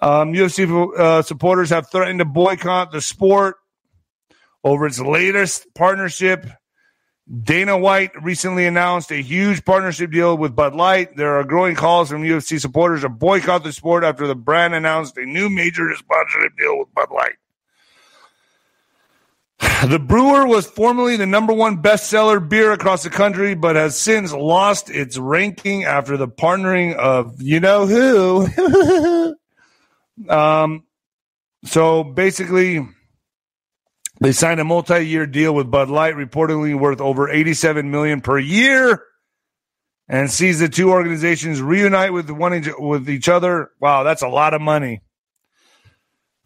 um, 0.00 0.32
UFC 0.32 0.98
uh, 0.98 1.20
supporters 1.20 1.68
have 1.70 1.90
threatened 1.90 2.20
to 2.20 2.24
boycott 2.24 2.90
the 2.90 3.02
sport 3.02 3.56
over 4.64 4.86
its 4.86 4.98
latest 4.98 5.66
partnership. 5.74 6.46
Dana 7.42 7.78
White 7.78 8.10
recently 8.22 8.66
announced 8.66 9.10
a 9.10 9.22
huge 9.22 9.64
partnership 9.64 10.10
deal 10.10 10.36
with 10.36 10.54
Bud 10.54 10.74
Light. 10.74 11.16
There 11.16 11.38
are 11.38 11.44
growing 11.44 11.74
calls 11.74 12.10
from 12.10 12.22
UFC 12.22 12.60
supporters 12.60 13.00
to 13.00 13.08
boycott 13.08 13.64
the 13.64 13.72
sport 13.72 14.04
after 14.04 14.26
the 14.26 14.34
brand 14.34 14.74
announced 14.74 15.16
a 15.16 15.24
new 15.24 15.48
major 15.48 15.94
sponsorship 15.96 16.52
deal 16.58 16.78
with 16.78 16.92
Bud 16.94 17.08
Light. 17.10 17.36
The 19.88 19.98
brewer 19.98 20.46
was 20.46 20.66
formerly 20.66 21.16
the 21.16 21.26
number 21.26 21.52
one 21.52 21.82
bestseller 21.82 22.46
beer 22.46 22.72
across 22.72 23.02
the 23.02 23.10
country, 23.10 23.54
but 23.54 23.76
has 23.76 23.98
since 23.98 24.32
lost 24.32 24.88
its 24.90 25.18
ranking 25.18 25.84
after 25.84 26.16
the 26.16 26.28
partnering 26.28 26.94
of 26.94 27.40
you 27.40 27.60
know 27.60 27.86
who. 27.86 29.34
um, 30.28 30.84
so 31.64 32.02
basically, 32.04 32.86
they 34.20 34.32
signed 34.32 34.60
a 34.60 34.64
multi-year 34.64 35.26
deal 35.26 35.54
with 35.54 35.70
Bud 35.70 35.88
Light, 35.88 36.14
reportedly 36.14 36.78
worth 36.78 37.00
over 37.00 37.28
87 37.28 37.90
million 37.90 38.20
per 38.20 38.38
year, 38.38 39.02
and 40.08 40.30
sees 40.30 40.60
the 40.60 40.68
two 40.68 40.90
organizations 40.90 41.60
reunite 41.60 42.12
with 42.12 42.30
one 42.30 42.64
with 42.78 43.08
each 43.08 43.28
other. 43.28 43.70
Wow, 43.80 44.02
that's 44.02 44.22
a 44.22 44.28
lot 44.28 44.54
of 44.54 44.60
money. 44.60 45.02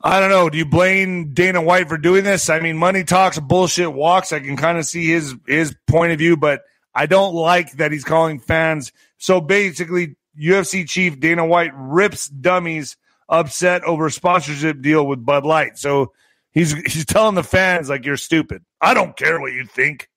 I 0.01 0.21
don't 0.21 0.31
know. 0.31 0.49
Do 0.49 0.57
you 0.57 0.65
blame 0.65 1.35
Dana 1.35 1.61
White 1.61 1.89
for 1.89 1.99
doing 1.99 2.23
this? 2.23 2.49
I 2.49 2.61
mean, 2.61 2.77
money 2.77 3.03
talks, 3.03 3.39
bullshit 3.41 3.93
walks. 3.93 4.33
I 4.33 4.39
can 4.39 4.57
kind 4.57 4.79
of 4.79 4.87
see 4.87 5.09
his 5.09 5.35
his 5.47 5.75
point 5.89 6.13
of 6.13 6.19
view, 6.19 6.37
but 6.37 6.63
I 6.95 7.07
don't 7.07 7.35
like 7.35 7.73
that 7.73 7.91
he's 7.91 8.05
calling 8.05 8.39
fans. 8.39 8.93
So 9.19 9.41
basically, 9.41 10.17
UFC 10.41 10.89
chief 10.89 11.19
Dana 11.19 11.45
White 11.45 11.73
rips 11.75 12.29
dummies 12.29 12.97
upset 13.29 13.83
over 13.85 14.07
a 14.07 14.11
sponsorship 14.11 14.81
deal 14.81 15.05
with 15.05 15.25
Bud 15.25 15.45
Light. 15.45 15.79
So 15.79 16.13
he's 16.59 16.73
he's 16.93 17.07
telling 17.07 17.35
the 17.37 17.45
fans 17.45 17.89
like 17.89 18.05
you're 18.05 18.17
stupid. 18.17 18.65
I 18.81 18.95
don't 18.95 19.17
care 19.17 19.41
what 19.41 19.53
you 19.53 19.65
think. 19.65 20.09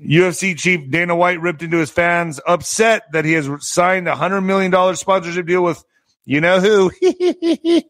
UFC 0.00 0.56
chief 0.56 0.90
Dana 0.90 1.16
White 1.16 1.40
ripped 1.40 1.62
into 1.62 1.78
his 1.78 1.90
fans, 1.90 2.40
upset 2.46 3.02
that 3.12 3.24
he 3.24 3.32
has 3.32 3.48
signed 3.60 4.06
a 4.06 4.14
hundred 4.14 4.42
million 4.42 4.70
dollar 4.70 4.94
sponsorship 4.94 5.46
deal 5.46 5.62
with 5.62 5.82
you 6.24 6.40
know 6.40 6.60
who. 6.60 6.92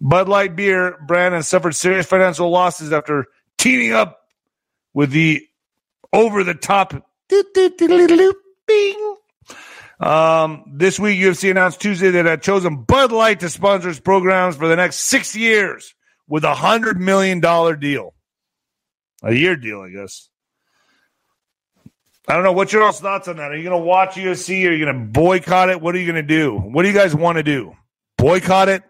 Bud 0.00 0.28
Light 0.28 0.56
beer 0.56 0.98
brand 1.06 1.34
has 1.34 1.48
suffered 1.48 1.76
serious 1.76 2.06
financial 2.06 2.50
losses 2.50 2.92
after 2.92 3.26
teaming 3.56 3.92
up 3.92 4.18
with 4.92 5.12
the 5.12 5.46
over 6.12 6.42
the 6.42 6.54
top. 6.54 6.92
Um, 10.00 10.64
this 10.74 10.98
week, 10.98 11.20
UFC 11.20 11.52
announced 11.52 11.80
Tuesday 11.80 12.10
that 12.10 12.26
it 12.26 12.28
had 12.28 12.42
chosen 12.42 12.82
Bud 12.82 13.12
Light 13.12 13.38
to 13.40 13.48
sponsor 13.48 13.90
its 13.90 14.00
programs 14.00 14.56
for 14.56 14.66
the 14.66 14.74
next 14.74 14.96
six 14.96 15.36
years 15.36 15.94
with 16.28 16.44
a 16.44 16.54
hundred 16.54 17.00
million 17.00 17.40
dollar 17.40 17.76
deal, 17.76 18.14
a 19.22 19.32
year 19.34 19.56
deal, 19.56 19.80
I 19.80 19.90
guess. 19.90 20.28
I 22.28 22.34
don't 22.34 22.44
know. 22.44 22.52
What's 22.52 22.72
your 22.72 22.90
thoughts 22.92 23.26
on 23.26 23.36
that? 23.36 23.50
Are 23.50 23.56
you 23.56 23.64
going 23.64 23.80
to 23.80 23.84
watch 23.84 24.14
UFC? 24.14 24.66
Are 24.68 24.72
you 24.72 24.84
going 24.84 24.96
to 24.96 25.06
boycott 25.12 25.70
it? 25.70 25.80
What 25.80 25.94
are 25.94 25.98
you 25.98 26.06
going 26.06 26.16
to 26.16 26.22
do? 26.22 26.56
What 26.56 26.82
do 26.82 26.88
you 26.88 26.94
guys 26.94 27.14
want 27.14 27.36
to 27.36 27.42
do? 27.42 27.74
Boycott 28.16 28.68
it? 28.68 28.82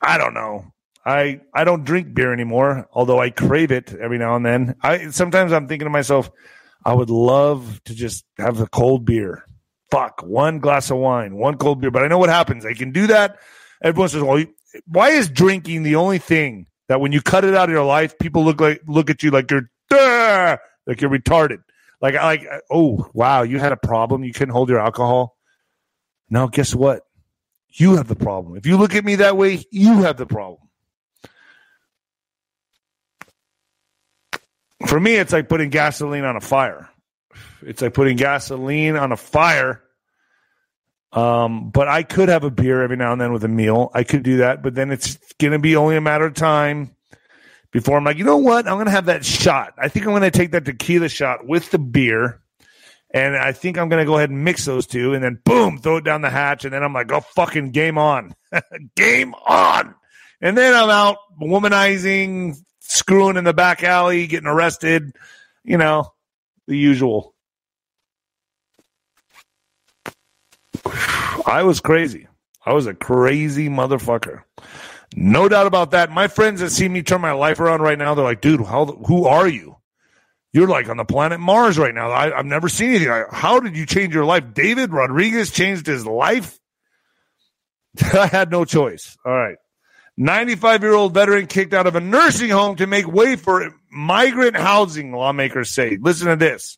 I 0.00 0.16
don't 0.16 0.34
know. 0.34 0.64
I 1.04 1.40
I 1.54 1.64
don't 1.64 1.84
drink 1.84 2.14
beer 2.14 2.32
anymore, 2.32 2.88
although 2.92 3.18
I 3.18 3.30
crave 3.30 3.70
it 3.70 3.94
every 3.94 4.18
now 4.18 4.36
and 4.36 4.44
then. 4.44 4.74
I 4.82 5.08
sometimes 5.10 5.52
I'm 5.52 5.66
thinking 5.68 5.86
to 5.86 5.90
myself, 5.90 6.30
I 6.84 6.94
would 6.94 7.10
love 7.10 7.82
to 7.84 7.94
just 7.94 8.24
have 8.36 8.60
a 8.60 8.66
cold 8.66 9.04
beer. 9.04 9.44
Fuck, 9.90 10.22
one 10.22 10.58
glass 10.58 10.90
of 10.90 10.98
wine, 10.98 11.36
one 11.36 11.56
cold 11.56 11.80
beer. 11.80 11.90
But 11.90 12.02
I 12.02 12.08
know 12.08 12.18
what 12.18 12.28
happens. 12.28 12.66
I 12.66 12.74
can 12.74 12.92
do 12.92 13.06
that. 13.06 13.38
Everyone 13.82 14.08
says, 14.08 14.22
"Well, 14.22 14.44
why 14.86 15.10
is 15.10 15.28
drinking 15.28 15.82
the 15.82 15.96
only 15.96 16.18
thing 16.18 16.66
that 16.88 17.00
when 17.00 17.12
you 17.12 17.20
cut 17.20 17.44
it 17.44 17.54
out 17.54 17.68
of 17.68 17.72
your 17.72 17.84
life, 17.84 18.18
people 18.18 18.44
look 18.44 18.60
like 18.60 18.82
look 18.86 19.10
at 19.10 19.22
you 19.22 19.30
like 19.30 19.50
you're 19.50 19.70
like 19.90 21.00
you're 21.00 21.10
retarded? 21.10 21.62
Like 22.00 22.14
like 22.14 22.46
oh 22.70 23.10
wow, 23.12 23.42
you 23.42 23.58
had 23.58 23.72
a 23.72 23.76
problem. 23.76 24.24
You 24.24 24.32
couldn't 24.32 24.52
hold 24.52 24.68
your 24.68 24.80
alcohol. 24.80 25.36
No, 26.30 26.48
guess 26.48 26.74
what? 26.74 27.02
You 27.70 27.96
have 27.96 28.08
the 28.08 28.16
problem. 28.16 28.56
If 28.56 28.66
you 28.66 28.76
look 28.76 28.94
at 28.94 29.04
me 29.04 29.16
that 29.16 29.36
way, 29.36 29.64
you 29.70 30.02
have 30.02 30.16
the 30.16 30.26
problem. 30.26 30.62
For 34.86 34.98
me, 34.98 35.16
it's 35.16 35.32
like 35.32 35.48
putting 35.48 35.70
gasoline 35.70 36.24
on 36.24 36.36
a 36.36 36.40
fire. 36.40 36.88
It's 37.62 37.82
like 37.82 37.94
putting 37.94 38.16
gasoline 38.16 38.96
on 38.96 39.12
a 39.12 39.16
fire. 39.16 39.82
Um, 41.12 41.70
but 41.70 41.88
I 41.88 42.02
could 42.02 42.28
have 42.28 42.44
a 42.44 42.50
beer 42.50 42.82
every 42.82 42.96
now 42.96 43.12
and 43.12 43.20
then 43.20 43.32
with 43.32 43.44
a 43.44 43.48
meal. 43.48 43.90
I 43.94 44.04
could 44.04 44.22
do 44.22 44.38
that, 44.38 44.62
but 44.62 44.74
then 44.74 44.90
it's 44.90 45.18
going 45.38 45.52
to 45.52 45.58
be 45.58 45.76
only 45.76 45.96
a 45.96 46.00
matter 46.00 46.26
of 46.26 46.34
time 46.34 46.94
before 47.70 47.96
I'm 47.96 48.04
like, 48.04 48.18
you 48.18 48.24
know 48.24 48.38
what? 48.38 48.66
I'm 48.66 48.74
going 48.74 48.86
to 48.86 48.92
have 48.92 49.06
that 49.06 49.24
shot. 49.24 49.74
I 49.78 49.88
think 49.88 50.06
I'm 50.06 50.12
going 50.12 50.22
to 50.22 50.30
take 50.30 50.52
that 50.52 50.64
tequila 50.64 51.08
shot 51.08 51.46
with 51.46 51.70
the 51.70 51.78
beer. 51.78 52.40
And 53.10 53.36
I 53.36 53.52
think 53.52 53.78
I'm 53.78 53.88
going 53.88 54.02
to 54.02 54.06
go 54.06 54.16
ahead 54.16 54.28
and 54.28 54.44
mix 54.44 54.66
those 54.66 54.86
two 54.86 55.14
and 55.14 55.24
then 55.24 55.40
boom, 55.44 55.78
throw 55.78 55.96
it 55.96 56.04
down 56.04 56.20
the 56.20 56.28
hatch. 56.28 56.64
And 56.64 56.74
then 56.74 56.82
I'm 56.82 56.92
like, 56.92 57.10
oh, 57.10 57.20
fucking 57.20 57.70
game 57.70 57.96
on. 57.96 58.34
game 58.96 59.34
on. 59.34 59.94
And 60.42 60.56
then 60.56 60.74
I'm 60.74 60.90
out 60.90 61.16
womanizing, 61.40 62.56
screwing 62.80 63.36
in 63.36 63.44
the 63.44 63.54
back 63.54 63.82
alley, 63.82 64.26
getting 64.26 64.46
arrested, 64.46 65.16
you 65.64 65.78
know, 65.78 66.12
the 66.66 66.76
usual. 66.76 67.34
I 71.48 71.62
was 71.62 71.80
crazy. 71.80 72.28
I 72.64 72.74
was 72.74 72.86
a 72.86 72.94
crazy 72.94 73.68
motherfucker. 73.68 74.42
No 75.16 75.48
doubt 75.48 75.66
about 75.66 75.92
that. 75.92 76.10
My 76.10 76.28
friends 76.28 76.60
that 76.60 76.70
see 76.70 76.88
me 76.88 77.02
turn 77.02 77.22
my 77.22 77.32
life 77.32 77.58
around 77.58 77.80
right 77.80 77.98
now, 77.98 78.14
they're 78.14 78.24
like, 78.24 78.42
dude, 78.42 78.60
how, 78.60 78.84
who 78.84 79.24
are 79.24 79.48
you? 79.48 79.76
You're 80.52 80.68
like 80.68 80.88
on 80.88 80.98
the 80.98 81.04
planet 81.04 81.40
Mars 81.40 81.78
right 81.78 81.94
now. 81.94 82.10
I, 82.10 82.36
have 82.36 82.46
never 82.46 82.68
seen 82.68 82.90
anything. 82.90 83.24
How 83.30 83.60
did 83.60 83.76
you 83.76 83.86
change 83.86 84.14
your 84.14 84.24
life? 84.24 84.52
David 84.52 84.92
Rodriguez 84.92 85.50
changed 85.50 85.86
his 85.86 86.04
life. 86.04 86.58
I 88.12 88.26
had 88.26 88.50
no 88.50 88.64
choice. 88.64 89.16
All 89.24 89.32
right. 89.32 89.56
95 90.18 90.82
year 90.82 90.94
old 90.94 91.14
veteran 91.14 91.46
kicked 91.46 91.72
out 91.72 91.86
of 91.86 91.96
a 91.96 92.00
nursing 92.00 92.50
home 92.50 92.76
to 92.76 92.86
make 92.86 93.06
way 93.06 93.36
for 93.36 93.72
migrant 93.90 94.56
housing, 94.56 95.12
lawmakers 95.12 95.70
say. 95.70 95.96
Listen 96.00 96.28
to 96.28 96.36
this. 96.36 96.76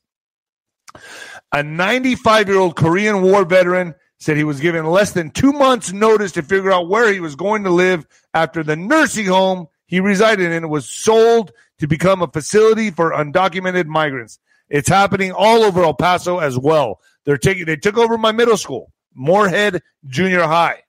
A 1.52 1.62
95 1.62 2.48
year 2.48 2.58
old 2.58 2.76
Korean 2.76 3.22
War 3.22 3.44
veteran 3.44 3.94
said 4.20 4.36
he 4.36 4.44
was 4.44 4.60
given 4.60 4.84
less 4.86 5.12
than 5.12 5.30
two 5.30 5.52
months' 5.52 5.92
notice 5.92 6.32
to 6.32 6.42
figure 6.42 6.70
out 6.70 6.88
where 6.88 7.12
he 7.12 7.20
was 7.20 7.34
going 7.34 7.64
to 7.64 7.70
live 7.70 8.06
after 8.34 8.62
the 8.62 8.76
nursing 8.76 9.26
home 9.26 9.66
he 9.86 9.98
resided 9.98 10.52
in 10.52 10.68
was 10.68 10.88
sold 10.88 11.52
to 11.78 11.88
become 11.88 12.22
a 12.22 12.28
facility 12.28 12.90
for 12.90 13.10
undocumented 13.10 13.86
migrants. 13.86 14.38
It's 14.68 14.88
happening 14.88 15.32
all 15.32 15.64
over 15.64 15.82
El 15.82 15.94
Paso 15.94 16.38
as 16.38 16.56
well. 16.56 17.00
They're 17.24 17.38
taking 17.38 17.64
they 17.64 17.76
took 17.76 17.98
over 17.98 18.16
my 18.16 18.30
middle 18.30 18.56
school, 18.56 18.92
Moorhead 19.14 19.82
Junior 20.06 20.42
High. 20.42 20.84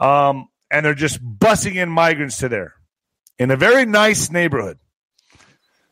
Um, 0.00 0.48
and 0.70 0.84
they're 0.84 0.94
just 0.94 1.22
bussing 1.22 1.76
in 1.76 1.88
migrants 1.88 2.38
to 2.38 2.48
there 2.48 2.74
in 3.38 3.50
a 3.50 3.56
very 3.56 3.84
nice 3.86 4.30
neighborhood. 4.30 4.78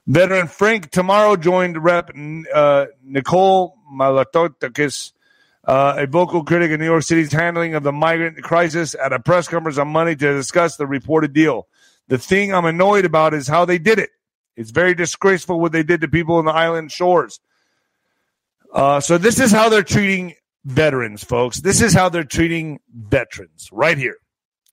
Veteran 0.06 0.48
Frank 0.48 0.90
Tamburello 0.90 1.40
joined 1.40 1.82
Rep 1.82 2.10
uh, 2.52 2.86
Nicole 3.02 3.76
Malliotakis, 3.92 5.12
uh, 5.66 5.94
a 5.98 6.06
vocal 6.06 6.44
critic 6.44 6.70
in 6.70 6.80
New 6.80 6.86
York 6.86 7.02
City's 7.02 7.32
handling 7.32 7.74
of 7.74 7.82
the 7.82 7.92
migrant 7.92 8.42
crisis, 8.42 8.94
at 8.94 9.12
a 9.12 9.18
press 9.18 9.48
conference 9.48 9.78
on 9.78 9.88
Monday 9.88 10.14
to 10.14 10.34
discuss 10.34 10.76
the 10.76 10.86
reported 10.86 11.32
deal. 11.32 11.66
The 12.08 12.18
thing 12.18 12.54
I'm 12.54 12.64
annoyed 12.64 13.04
about 13.04 13.34
is 13.34 13.48
how 13.48 13.64
they 13.64 13.78
did 13.78 13.98
it. 13.98 14.10
It's 14.56 14.70
very 14.70 14.94
disgraceful 14.94 15.60
what 15.60 15.72
they 15.72 15.82
did 15.82 16.00
to 16.00 16.08
people 16.08 16.38
in 16.38 16.46
the 16.46 16.52
island 16.52 16.92
shores. 16.92 17.40
Uh, 18.72 19.00
so 19.00 19.18
this 19.18 19.40
is 19.40 19.50
how 19.50 19.68
they're 19.68 19.82
treating 19.82 20.34
veterans, 20.64 21.24
folks. 21.24 21.60
This 21.60 21.82
is 21.82 21.92
how 21.92 22.08
they're 22.08 22.24
treating 22.24 22.80
veterans 22.92 23.68
right 23.72 23.98
here 23.98 24.16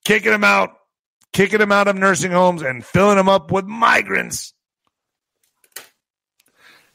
kicking 0.03 0.31
them 0.31 0.43
out, 0.43 0.71
kicking 1.31 1.59
them 1.59 1.71
out 1.71 1.87
of 1.87 1.95
nursing 1.95 2.31
homes, 2.31 2.61
and 2.61 2.85
filling 2.85 3.17
them 3.17 3.29
up 3.29 3.51
with 3.51 3.65
migrants. 3.65 4.53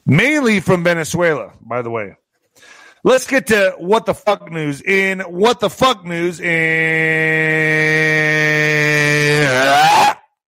Mainly 0.07 0.61
from 0.61 0.85
Venezuela, 0.85 1.53
by 1.61 1.83
the 1.83 1.91
way. 1.91 2.17
Let's 3.05 3.27
get 3.27 3.47
to 3.49 3.75
what 3.79 4.07
the 4.07 4.15
fuck 4.15 4.51
news 4.51 4.83
in 4.83 5.21
what 5.21 5.61
the 5.61 5.71
fuck 5.71 6.05
news 6.05 6.41
in 6.41 6.49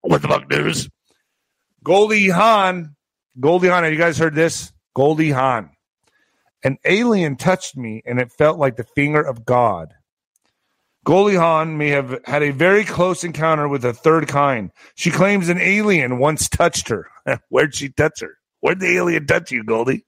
what 0.01 0.23
the 0.23 0.29
fuck 0.29 0.51
news. 0.51 0.89
Goldie 1.85 2.29
Hawn, 2.29 2.97
Goldie 3.39 3.69
Hawn, 3.69 3.85
have 3.85 3.93
you 3.93 3.99
guys 3.99 4.19
heard 4.19 4.35
this? 4.35 4.73
Goldie 4.95 5.31
Hawn. 5.31 5.71
An 6.65 6.77
alien 6.85 7.37
touched 7.37 7.77
me 7.77 8.03
and 8.05 8.21
it 8.21 8.33
felt 8.33 8.59
like 8.59 8.77
the 8.77 8.85
finger 8.85 9.23
of 9.23 9.45
God. 9.45 9.95
Goldie 11.05 11.37
Hawn 11.37 11.79
may 11.79 11.89
have 11.89 12.19
had 12.25 12.43
a 12.43 12.51
very 12.51 12.85
close 12.85 13.25
encounter 13.25 13.69
with 13.69 13.85
a 13.85 13.95
third 13.95 14.29
kind. 14.29 14.71
She 14.97 15.11
claims 15.11 15.49
an 15.49 15.59
alien 15.59 16.19
once 16.19 16.49
touched 16.49 16.89
her. 16.89 17.07
Where'd 17.49 17.75
she 17.75 17.89
touch 17.89 18.21
her? 18.21 18.37
Where'd 18.61 18.81
the 18.81 18.97
alien 18.97 19.27
touch 19.27 19.51
you, 19.51 19.65
Goldie? 19.65 20.05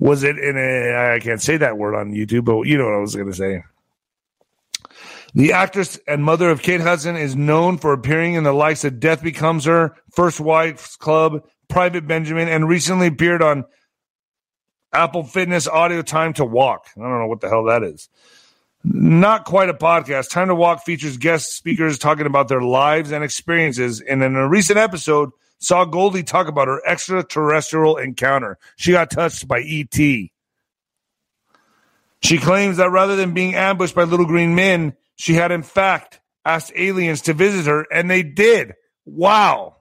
Was 0.00 0.24
it 0.24 0.38
in 0.38 0.56
a, 0.56 1.14
I 1.14 1.20
can't 1.20 1.40
say 1.40 1.58
that 1.58 1.76
word 1.76 1.94
on 1.94 2.12
YouTube, 2.12 2.46
but 2.46 2.62
you 2.62 2.78
know 2.78 2.86
what 2.86 2.94
I 2.94 3.00
was 3.00 3.14
going 3.14 3.30
to 3.30 3.36
say. 3.36 3.62
The 5.34 5.52
actress 5.52 6.00
and 6.08 6.24
mother 6.24 6.50
of 6.50 6.62
Kate 6.62 6.80
Hudson 6.80 7.16
is 7.16 7.36
known 7.36 7.78
for 7.78 7.92
appearing 7.92 8.34
in 8.34 8.42
the 8.42 8.52
likes 8.52 8.82
of 8.82 8.98
Death 8.98 9.22
Becomes 9.22 9.66
Her, 9.66 9.94
First 10.10 10.40
Wife's 10.40 10.96
Club, 10.96 11.44
Private 11.68 12.06
Benjamin, 12.08 12.48
and 12.48 12.68
recently 12.68 13.06
appeared 13.08 13.42
on 13.42 13.64
Apple 14.92 15.22
Fitness 15.22 15.68
Audio 15.68 16.02
Time 16.02 16.32
to 16.32 16.44
Walk. 16.44 16.86
I 16.96 17.02
don't 17.02 17.20
know 17.20 17.28
what 17.28 17.40
the 17.40 17.48
hell 17.48 17.64
that 17.64 17.84
is. 17.84 18.08
Not 18.82 19.44
quite 19.44 19.68
a 19.68 19.74
podcast. 19.74 20.30
Time 20.30 20.48
to 20.48 20.54
Walk 20.54 20.82
features 20.82 21.18
guest 21.18 21.54
speakers 21.54 21.98
talking 21.98 22.26
about 22.26 22.48
their 22.48 22.62
lives 22.62 23.12
and 23.12 23.22
experiences. 23.22 24.00
And 24.00 24.22
in 24.22 24.34
a 24.34 24.48
recent 24.48 24.78
episode, 24.78 25.30
saw 25.60 25.84
Goldie 25.84 26.22
talk 26.22 26.48
about 26.48 26.68
her 26.68 26.80
extraterrestrial 26.86 27.96
encounter. 27.96 28.58
She 28.76 28.92
got 28.92 29.10
touched 29.10 29.46
by 29.46 29.60
E.T. 29.60 30.32
She 32.22 32.38
claims 32.38 32.78
that 32.78 32.90
rather 32.90 33.16
than 33.16 33.34
being 33.34 33.54
ambushed 33.54 33.94
by 33.94 34.04
little 34.04 34.26
green 34.26 34.54
men, 34.54 34.94
she 35.16 35.34
had 35.34 35.52
in 35.52 35.62
fact 35.62 36.20
asked 36.44 36.72
aliens 36.74 37.22
to 37.22 37.34
visit 37.34 37.66
her, 37.66 37.86
and 37.92 38.10
they 38.10 38.22
did. 38.22 38.74
Wow. 39.04 39.76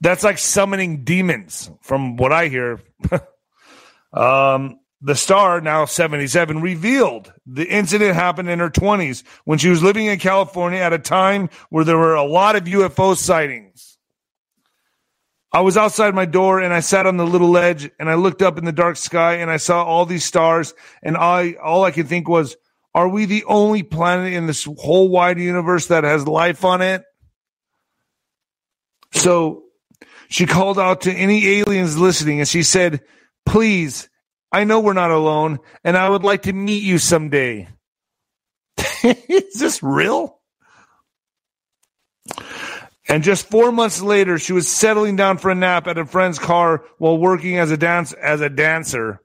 That's 0.00 0.24
like 0.24 0.38
summoning 0.38 1.04
demons, 1.04 1.70
from 1.80 2.16
what 2.16 2.32
I 2.32 2.48
hear. 2.48 2.80
um, 4.12 4.78
the 5.00 5.14
star, 5.14 5.60
now 5.60 5.84
77, 5.84 6.60
revealed 6.60 7.32
the 7.46 7.66
incident 7.66 8.14
happened 8.14 8.48
in 8.48 8.58
her 8.58 8.70
20s 8.70 9.24
when 9.44 9.58
she 9.58 9.68
was 9.68 9.82
living 9.82 10.06
in 10.06 10.18
California 10.18 10.80
at 10.80 10.92
a 10.92 10.98
time 10.98 11.50
where 11.68 11.84
there 11.84 11.98
were 11.98 12.14
a 12.14 12.24
lot 12.24 12.56
of 12.56 12.64
UFO 12.64 13.16
sightings. 13.16 13.98
I 15.52 15.60
was 15.60 15.76
outside 15.76 16.14
my 16.14 16.24
door 16.24 16.60
and 16.60 16.72
I 16.72 16.80
sat 16.80 17.06
on 17.06 17.16
the 17.16 17.26
little 17.26 17.50
ledge 17.50 17.90
and 17.98 18.10
I 18.10 18.14
looked 18.14 18.42
up 18.42 18.58
in 18.58 18.64
the 18.64 18.72
dark 18.72 18.96
sky 18.96 19.34
and 19.34 19.50
I 19.50 19.56
saw 19.58 19.84
all 19.84 20.04
these 20.04 20.24
stars 20.24 20.74
and 21.02 21.16
I 21.16 21.52
all 21.62 21.84
I 21.84 21.92
could 21.92 22.08
think 22.08 22.28
was, 22.28 22.56
are 22.94 23.08
we 23.08 23.26
the 23.26 23.44
only 23.44 23.82
planet 23.82 24.32
in 24.32 24.46
this 24.46 24.64
whole 24.64 25.08
wide 25.08 25.38
universe 25.38 25.86
that 25.86 26.04
has 26.04 26.26
life 26.26 26.64
on 26.64 26.82
it? 26.82 27.04
So 29.12 29.64
she 30.28 30.46
called 30.46 30.78
out 30.78 31.02
to 31.02 31.12
any 31.12 31.46
aliens 31.60 31.96
listening 31.96 32.40
and 32.40 32.48
she 32.48 32.62
said, 32.62 33.02
please 33.44 34.08
I 34.52 34.64
know 34.64 34.80
we're 34.80 34.92
not 34.92 35.10
alone, 35.10 35.58
and 35.84 35.96
I 35.96 36.08
would 36.08 36.22
like 36.22 36.42
to 36.42 36.52
meet 36.52 36.82
you 36.82 36.98
someday. 36.98 37.68
Is 39.02 39.58
this 39.58 39.82
real? 39.82 40.38
And 43.08 43.22
just 43.22 43.48
four 43.48 43.70
months 43.70 44.02
later, 44.02 44.38
she 44.38 44.52
was 44.52 44.68
settling 44.68 45.16
down 45.16 45.38
for 45.38 45.50
a 45.50 45.54
nap 45.54 45.86
at 45.86 45.98
a 45.98 46.04
friend's 46.04 46.38
car 46.38 46.84
while 46.98 47.18
working 47.18 47.58
as 47.58 47.70
a 47.70 47.76
dance 47.76 48.12
as 48.14 48.40
a 48.40 48.48
dancer, 48.48 49.20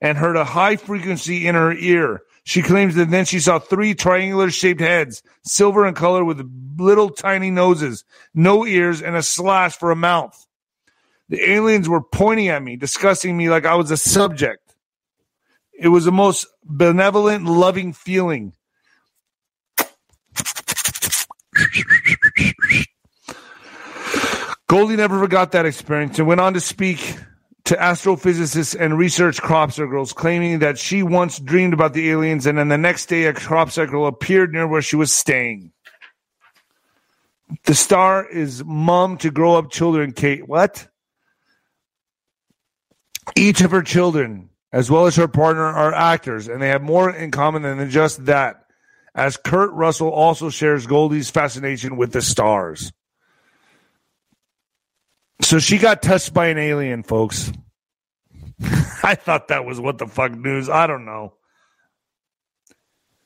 and 0.00 0.16
heard 0.16 0.36
a 0.36 0.44
high 0.44 0.76
frequency 0.76 1.46
in 1.46 1.54
her 1.54 1.72
ear. 1.72 2.22
She 2.44 2.62
claims 2.62 2.96
that 2.96 3.10
then 3.10 3.24
she 3.24 3.38
saw 3.38 3.58
three 3.58 3.94
triangular 3.94 4.50
shaped 4.50 4.80
heads, 4.80 5.22
silver 5.44 5.86
in 5.86 5.94
color 5.94 6.24
with 6.24 6.50
little 6.76 7.10
tiny 7.10 7.50
noses, 7.50 8.04
no 8.34 8.66
ears, 8.66 9.00
and 9.00 9.14
a 9.14 9.22
slash 9.22 9.76
for 9.76 9.90
a 9.90 9.96
mouth. 9.96 10.46
The 11.32 11.50
aliens 11.50 11.88
were 11.88 12.02
pointing 12.02 12.48
at 12.48 12.62
me, 12.62 12.76
discussing 12.76 13.38
me 13.38 13.48
like 13.48 13.64
I 13.64 13.74
was 13.74 13.90
a 13.90 13.96
subject. 13.96 14.74
It 15.72 15.88
was 15.88 16.04
the 16.04 16.12
most 16.12 16.46
benevolent, 16.62 17.46
loving 17.46 17.94
feeling. 17.94 18.52
Goldie 24.66 24.96
never 24.96 25.18
forgot 25.18 25.52
that 25.52 25.64
experience 25.64 26.18
and 26.18 26.28
went 26.28 26.42
on 26.42 26.52
to 26.52 26.60
speak 26.60 27.16
to 27.64 27.76
astrophysicists 27.76 28.78
and 28.78 28.98
research 28.98 29.40
crop 29.40 29.72
circles, 29.72 30.12
claiming 30.12 30.58
that 30.58 30.76
she 30.76 31.02
once 31.02 31.38
dreamed 31.38 31.72
about 31.72 31.94
the 31.94 32.10
aliens 32.10 32.44
and 32.44 32.58
then 32.58 32.68
the 32.68 32.76
next 32.76 33.06
day 33.06 33.24
a 33.24 33.32
crop 33.32 33.70
circle 33.70 34.06
appeared 34.06 34.52
near 34.52 34.66
where 34.68 34.82
she 34.82 34.96
was 34.96 35.10
staying. 35.10 35.72
The 37.64 37.74
star 37.74 38.28
is 38.28 38.62
mom 38.66 39.16
to 39.16 39.30
grow 39.30 39.56
up 39.56 39.70
children, 39.70 40.12
Kate. 40.12 40.46
What? 40.46 40.88
Each 43.42 43.60
of 43.60 43.70
her 43.70 43.82
children 43.82 44.50
as 44.72 44.90
well 44.90 45.06
as 45.06 45.16
her 45.16 45.28
partner, 45.28 45.64
are 45.64 45.92
actors, 45.92 46.48
and 46.48 46.60
they 46.60 46.68
have 46.68 46.82
more 46.82 47.10
in 47.10 47.30
common 47.30 47.62
than 47.62 47.90
just 47.90 48.24
that. 48.26 48.64
As 49.14 49.36
Kurt 49.36 49.70
Russell 49.72 50.08
also 50.08 50.48
shares 50.48 50.86
Goldie's 50.86 51.28
fascination 51.28 51.98
with 51.98 52.12
the 52.12 52.22
stars. 52.22 52.92
So 55.42 55.58
she 55.58 55.76
got 55.76 56.00
touched 56.00 56.32
by 56.32 56.46
an 56.46 56.56
alien, 56.56 57.02
folks. 57.02 57.52
I 59.04 59.16
thought 59.16 59.48
that 59.48 59.66
was 59.66 59.78
what 59.78 59.98
the 59.98 60.06
fuck 60.06 60.32
news. 60.32 60.70
I 60.70 60.86
don't 60.86 61.04
know. 61.04 61.34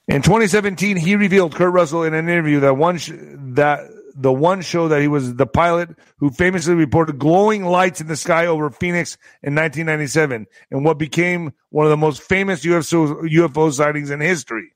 In 0.09 0.23
2017, 0.23 0.97
he 0.97 1.15
revealed 1.15 1.55
Kurt 1.55 1.73
Russell 1.73 2.03
in 2.03 2.15
an 2.15 2.29
interview 2.29 2.61
that 2.61 2.77
one 2.77 2.99
sh- 2.99 3.13
that 3.15 3.89
the 4.17 4.33
one 4.33 4.63
show 4.63 4.89
that 4.89 5.03
he 5.03 5.09
was 5.09 5.35
the 5.35 5.47
pilot 5.47 5.91
who 6.19 6.31
famously 6.31 6.75
reported 6.75 7.19
glowing 7.19 7.65
lights 7.65 8.01
in 8.01 8.07
the 8.07 8.17
sky 8.17 8.47
over 8.47 8.71
Phoenix 8.71 9.17
in 9.43 9.55
1997 9.55 10.47
and 10.71 10.85
what 10.85 10.99
became 10.99 11.53
one 11.69 11.85
of 11.85 11.91
the 11.91 11.97
most 11.97 12.23
famous 12.23 12.65
UFO, 12.65 13.23
UFO 13.29 13.73
sightings 13.73 14.11
in 14.11 14.21
history. 14.21 14.73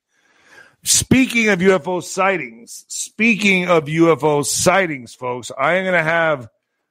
Speaking 0.83 1.49
of 1.49 1.59
UFO 1.59 2.03
sightings, 2.03 2.85
speaking 2.89 3.69
of 3.69 3.85
UFO 3.85 4.45
sightings, 4.45 5.15
folks, 5.15 5.51
I 5.59 5.75
am 5.75 5.85
going 5.85 5.95
to 5.95 6.03
have 6.03 6.49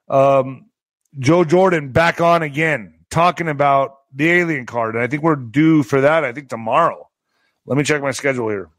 um, 0.07 0.69
Joe 1.17 1.43
Jordan 1.43 1.91
back 1.91 2.21
on 2.21 2.43
again 2.43 2.95
talking 3.09 3.47
about 3.47 3.95
the 4.13 4.29
alien 4.29 4.65
card. 4.65 4.95
And 4.95 5.03
I 5.03 5.07
think 5.07 5.23
we're 5.23 5.35
due 5.35 5.83
for 5.83 6.01
that, 6.01 6.23
I 6.23 6.33
think 6.33 6.49
tomorrow. 6.49 7.09
Let 7.65 7.77
me 7.77 7.83
check 7.83 8.01
my 8.01 8.11
schedule 8.11 8.49
here. 8.49 8.69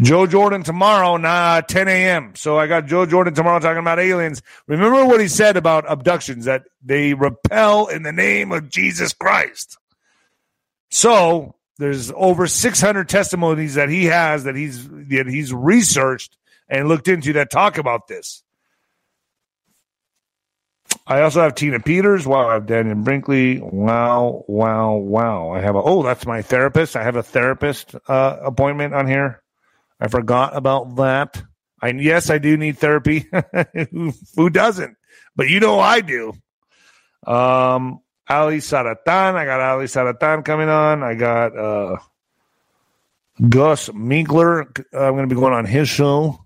Joe 0.00 0.26
Jordan 0.26 0.62
tomorrow, 0.62 1.16
nah, 1.18 1.60
10 1.60 1.86
a.m. 1.88 2.34
So 2.34 2.58
I 2.58 2.66
got 2.66 2.86
Joe 2.86 3.04
Jordan 3.04 3.34
tomorrow 3.34 3.60
talking 3.60 3.78
about 3.78 3.98
aliens. 3.98 4.42
Remember 4.66 5.04
what 5.04 5.20
he 5.20 5.28
said 5.28 5.56
about 5.56 5.90
abductions 5.90 6.46
that 6.46 6.64
they 6.82 7.14
repel 7.14 7.88
in 7.88 8.02
the 8.02 8.12
name 8.12 8.52
of 8.52 8.70
Jesus 8.70 9.12
Christ. 9.12 9.76
So 10.90 11.54
there's 11.78 12.10
over 12.12 12.46
600 12.46 13.08
testimonies 13.08 13.74
that 13.74 13.90
he 13.90 14.06
has 14.06 14.44
that 14.44 14.56
he's 14.56 14.88
that 14.88 15.26
he's 15.28 15.52
researched 15.52 16.38
and 16.68 16.88
looked 16.88 17.08
into 17.08 17.34
that 17.34 17.50
talk 17.50 17.76
about 17.76 18.08
this. 18.08 18.42
I 21.06 21.22
also 21.22 21.42
have 21.42 21.54
Tina 21.54 21.80
Peters. 21.80 22.26
Wow, 22.26 22.48
I 22.48 22.54
have 22.54 22.66
Dannion 22.66 23.04
Brinkley. 23.04 23.60
Wow, 23.60 24.44
wow, 24.46 24.94
wow. 24.94 25.50
I 25.50 25.60
have 25.60 25.74
a 25.74 25.82
oh, 25.82 26.02
that's 26.02 26.26
my 26.26 26.42
therapist. 26.42 26.96
I 26.96 27.02
have 27.02 27.16
a 27.16 27.22
therapist 27.22 27.94
uh, 28.08 28.38
appointment 28.42 28.94
on 28.94 29.06
here. 29.06 29.41
I 30.02 30.08
forgot 30.08 30.56
about 30.56 30.96
that. 30.96 31.40
I 31.80 31.90
yes, 31.90 32.28
I 32.28 32.38
do 32.38 32.56
need 32.56 32.78
therapy. 32.78 33.28
who, 33.92 34.12
who 34.36 34.50
doesn't? 34.50 34.96
But 35.36 35.48
you 35.48 35.60
know 35.60 35.78
I 35.78 36.00
do. 36.00 36.32
Um, 37.24 38.00
Ali 38.28 38.58
Saratan. 38.58 39.36
I 39.36 39.44
got 39.44 39.60
Ali 39.60 39.84
Saratan 39.86 40.44
coming 40.44 40.68
on. 40.68 41.04
I 41.04 41.14
got 41.14 41.56
uh, 41.56 41.96
Gus 43.48 43.90
Minkler. 43.90 44.76
I'm 44.92 45.14
going 45.14 45.28
to 45.28 45.32
be 45.32 45.40
going 45.40 45.52
on 45.52 45.66
his 45.66 45.88
show. 45.88 46.44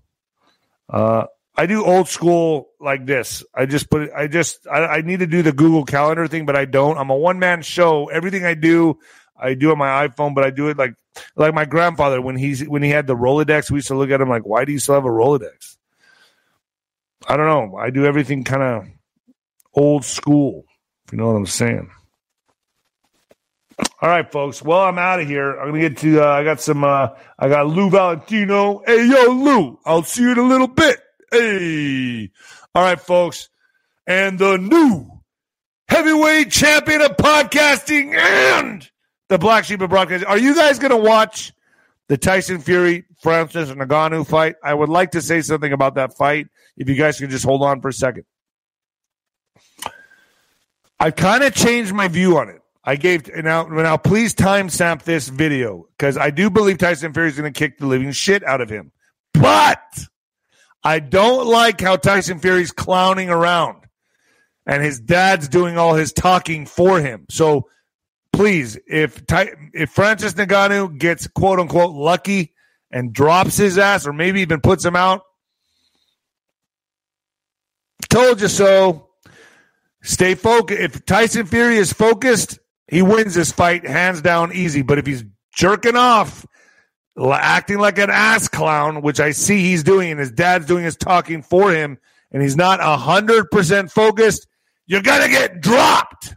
Uh, 0.87 1.25
I 1.55 1.65
do 1.65 1.83
old 1.83 2.07
school 2.07 2.69
like 2.79 3.07
this. 3.07 3.43
I 3.55 3.65
just 3.65 3.89
put. 3.89 4.11
I 4.15 4.27
just. 4.27 4.67
I, 4.67 4.85
I 4.85 5.01
need 5.01 5.21
to 5.21 5.27
do 5.27 5.41
the 5.41 5.51
Google 5.51 5.83
Calendar 5.83 6.27
thing, 6.27 6.45
but 6.45 6.55
I 6.55 6.65
don't. 6.65 6.99
I'm 6.99 7.09
a 7.09 7.17
one 7.17 7.39
man 7.39 7.63
show. 7.63 8.05
Everything 8.05 8.45
I 8.45 8.53
do, 8.53 8.99
I 9.35 9.55
do 9.55 9.71
on 9.71 9.79
my 9.79 10.07
iPhone, 10.07 10.35
but 10.35 10.43
I 10.43 10.51
do 10.51 10.69
it 10.69 10.77
like 10.77 10.93
like 11.35 11.53
my 11.53 11.65
grandfather 11.65 12.21
when 12.21 12.35
he's 12.35 12.67
when 12.67 12.83
he 12.83 12.89
had 12.89 13.07
the 13.07 13.15
Rolodex. 13.15 13.71
We 13.71 13.77
used 13.77 13.87
to 13.87 13.95
look 13.95 14.09
at 14.09 14.21
him 14.21 14.29
like, 14.29 14.45
why 14.45 14.65
do 14.65 14.71
you 14.71 14.79
still 14.79 14.95
have 14.95 15.05
a 15.05 15.09
Rolodex? 15.09 15.77
I 17.27 17.37
don't 17.37 17.47
know. 17.47 17.77
I 17.77 17.89
do 17.89 18.05
everything 18.05 18.43
kind 18.43 18.63
of 18.63 18.87
old 19.73 20.05
school. 20.05 20.65
If 21.05 21.13
you 21.13 21.19
know 21.19 21.27
what 21.27 21.37
I'm 21.37 21.45
saying. 21.45 21.89
All 24.01 24.09
right, 24.09 24.29
folks. 24.31 24.61
Well, 24.61 24.81
I'm 24.81 24.97
out 24.97 25.19
of 25.19 25.27
here. 25.27 25.59
I'm 25.59 25.69
gonna 25.69 25.81
get 25.89 25.97
to. 25.97 26.21
Uh, 26.21 26.27
I 26.27 26.43
got 26.43 26.61
some. 26.61 26.83
Uh, 26.83 27.09
I 27.37 27.47
got 27.47 27.67
Lou 27.67 27.89
Valentino. 27.89 28.81
Hey, 28.85 29.05
yo, 29.07 29.31
Lou. 29.31 29.79
I'll 29.85 30.03
see 30.03 30.23
you 30.23 30.31
in 30.31 30.37
a 30.39 30.43
little 30.47 30.67
bit. 30.67 30.99
Hey. 31.31 32.31
All 32.73 32.83
right, 32.83 32.99
folks. 32.99 33.49
And 34.05 34.39
the 34.39 34.57
new 34.57 35.07
heavyweight 35.89 36.51
champion 36.51 37.01
of 37.01 37.17
podcasting 37.17 38.13
and 38.13 38.89
the 39.29 39.37
Black 39.37 39.65
Sheep 39.65 39.81
of 39.81 39.89
Broadcasting. 39.89 40.27
Are 40.27 40.37
you 40.37 40.55
guys 40.55 40.79
going 40.79 40.91
to 40.91 40.97
watch 40.97 41.53
the 42.07 42.17
Tyson 42.17 42.59
Fury 42.59 43.05
Francis 43.21 43.69
Ngannou 43.69 44.27
fight? 44.27 44.55
I 44.63 44.73
would 44.73 44.89
like 44.89 45.11
to 45.11 45.21
say 45.21 45.41
something 45.41 45.73
about 45.73 45.95
that 45.95 46.15
fight. 46.17 46.47
If 46.75 46.87
you 46.89 46.95
guys 46.95 47.19
can 47.19 47.29
just 47.29 47.45
hold 47.45 47.63
on 47.63 47.81
for 47.81 47.89
a 47.89 47.93
second. 47.93 48.25
I've 50.99 51.15
kind 51.15 51.43
of 51.43 51.53
changed 51.53 51.93
my 51.93 52.07
view 52.07 52.37
on 52.37 52.49
it. 52.49 52.61
I 52.83 52.95
gave 52.95 53.27
now 53.35 53.63
now 53.63 53.97
please 53.97 54.33
timestamp 54.33 55.03
this 55.03 55.27
video 55.27 55.87
because 55.97 56.17
I 56.17 56.29
do 56.29 56.49
believe 56.49 56.77
Tyson 56.77 57.13
Fury 57.13 57.27
is 57.27 57.37
going 57.37 57.51
to 57.51 57.57
kick 57.57 57.79
the 57.79 57.85
living 57.85 58.11
shit 58.13 58.43
out 58.45 58.61
of 58.61 58.69
him. 58.69 58.91
But 59.33 59.81
I 60.83 60.99
don't 60.99 61.47
like 61.47 61.81
how 61.81 61.97
Tyson 61.97 62.39
Fury's 62.39 62.71
clowning 62.71 63.29
around 63.29 63.83
and 64.65 64.81
his 64.81 64.99
dad's 64.99 65.49
doing 65.49 65.77
all 65.77 65.95
his 65.95 66.13
talking 66.13 66.65
for 66.65 67.01
him. 67.01 67.25
So 67.29 67.67
please, 68.37 68.77
if 68.87 69.23
if 69.73 69.89
Francis 69.89 70.33
Ngannou 70.33 70.97
gets 70.97 71.27
quote 71.27 71.59
unquote 71.59 71.91
lucky 71.91 72.53
and 72.91 73.11
drops 73.11 73.57
his 73.57 73.77
ass, 73.77 74.07
or 74.07 74.13
maybe 74.13 74.41
even 74.41 74.61
puts 74.61 74.85
him 74.85 74.95
out, 74.95 75.23
told 78.09 78.39
you 78.41 78.47
so. 78.47 79.03
Stay 80.03 80.35
focused. 80.35 80.79
If 80.79 81.05
Tyson 81.05 81.47
Fury 81.47 81.77
is 81.77 81.91
focused, 81.91 82.59
he 82.87 83.01
wins 83.01 83.33
this 83.33 83.51
fight 83.51 83.85
hands 83.85 84.21
down 84.21 84.53
easy. 84.53 84.81
But 84.83 84.99
if 84.99 85.05
he's 85.05 85.25
jerking 85.53 85.97
off, 85.97 86.45
acting 87.19 87.79
like 87.79 87.97
an 87.97 88.09
ass 88.09 88.47
clown, 88.47 89.01
which 89.01 89.19
I 89.19 89.31
see 89.31 89.63
he's 89.63 89.83
doing, 89.83 90.11
and 90.11 90.19
his 90.19 90.31
dad's 90.31 90.67
doing 90.67 90.85
his 90.85 90.95
talking 90.95 91.41
for 91.41 91.73
him, 91.73 91.97
and 92.31 92.41
he's 92.41 92.55
not 92.55 92.79
hundred 92.79 93.49
percent 93.51 93.91
focused, 93.91 94.47
you're 94.85 95.01
gonna 95.01 95.27
get 95.27 95.59
dropped. 95.59 96.35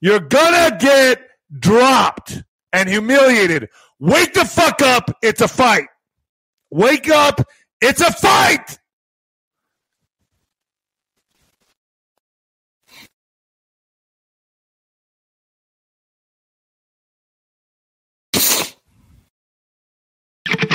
You're 0.00 0.20
gonna 0.20 0.76
get 0.78 1.25
dropped 1.58 2.42
and 2.72 2.88
humiliated. 2.88 3.68
Wake 3.98 4.34
the 4.34 4.44
fuck 4.44 4.82
up. 4.82 5.10
It's 5.22 5.40
a 5.40 5.48
fight. 5.48 5.86
Wake 6.70 7.08
up. 7.08 7.40
It's 7.80 8.00
a 8.00 8.12
fight. 8.12 8.78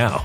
now. 0.00 0.24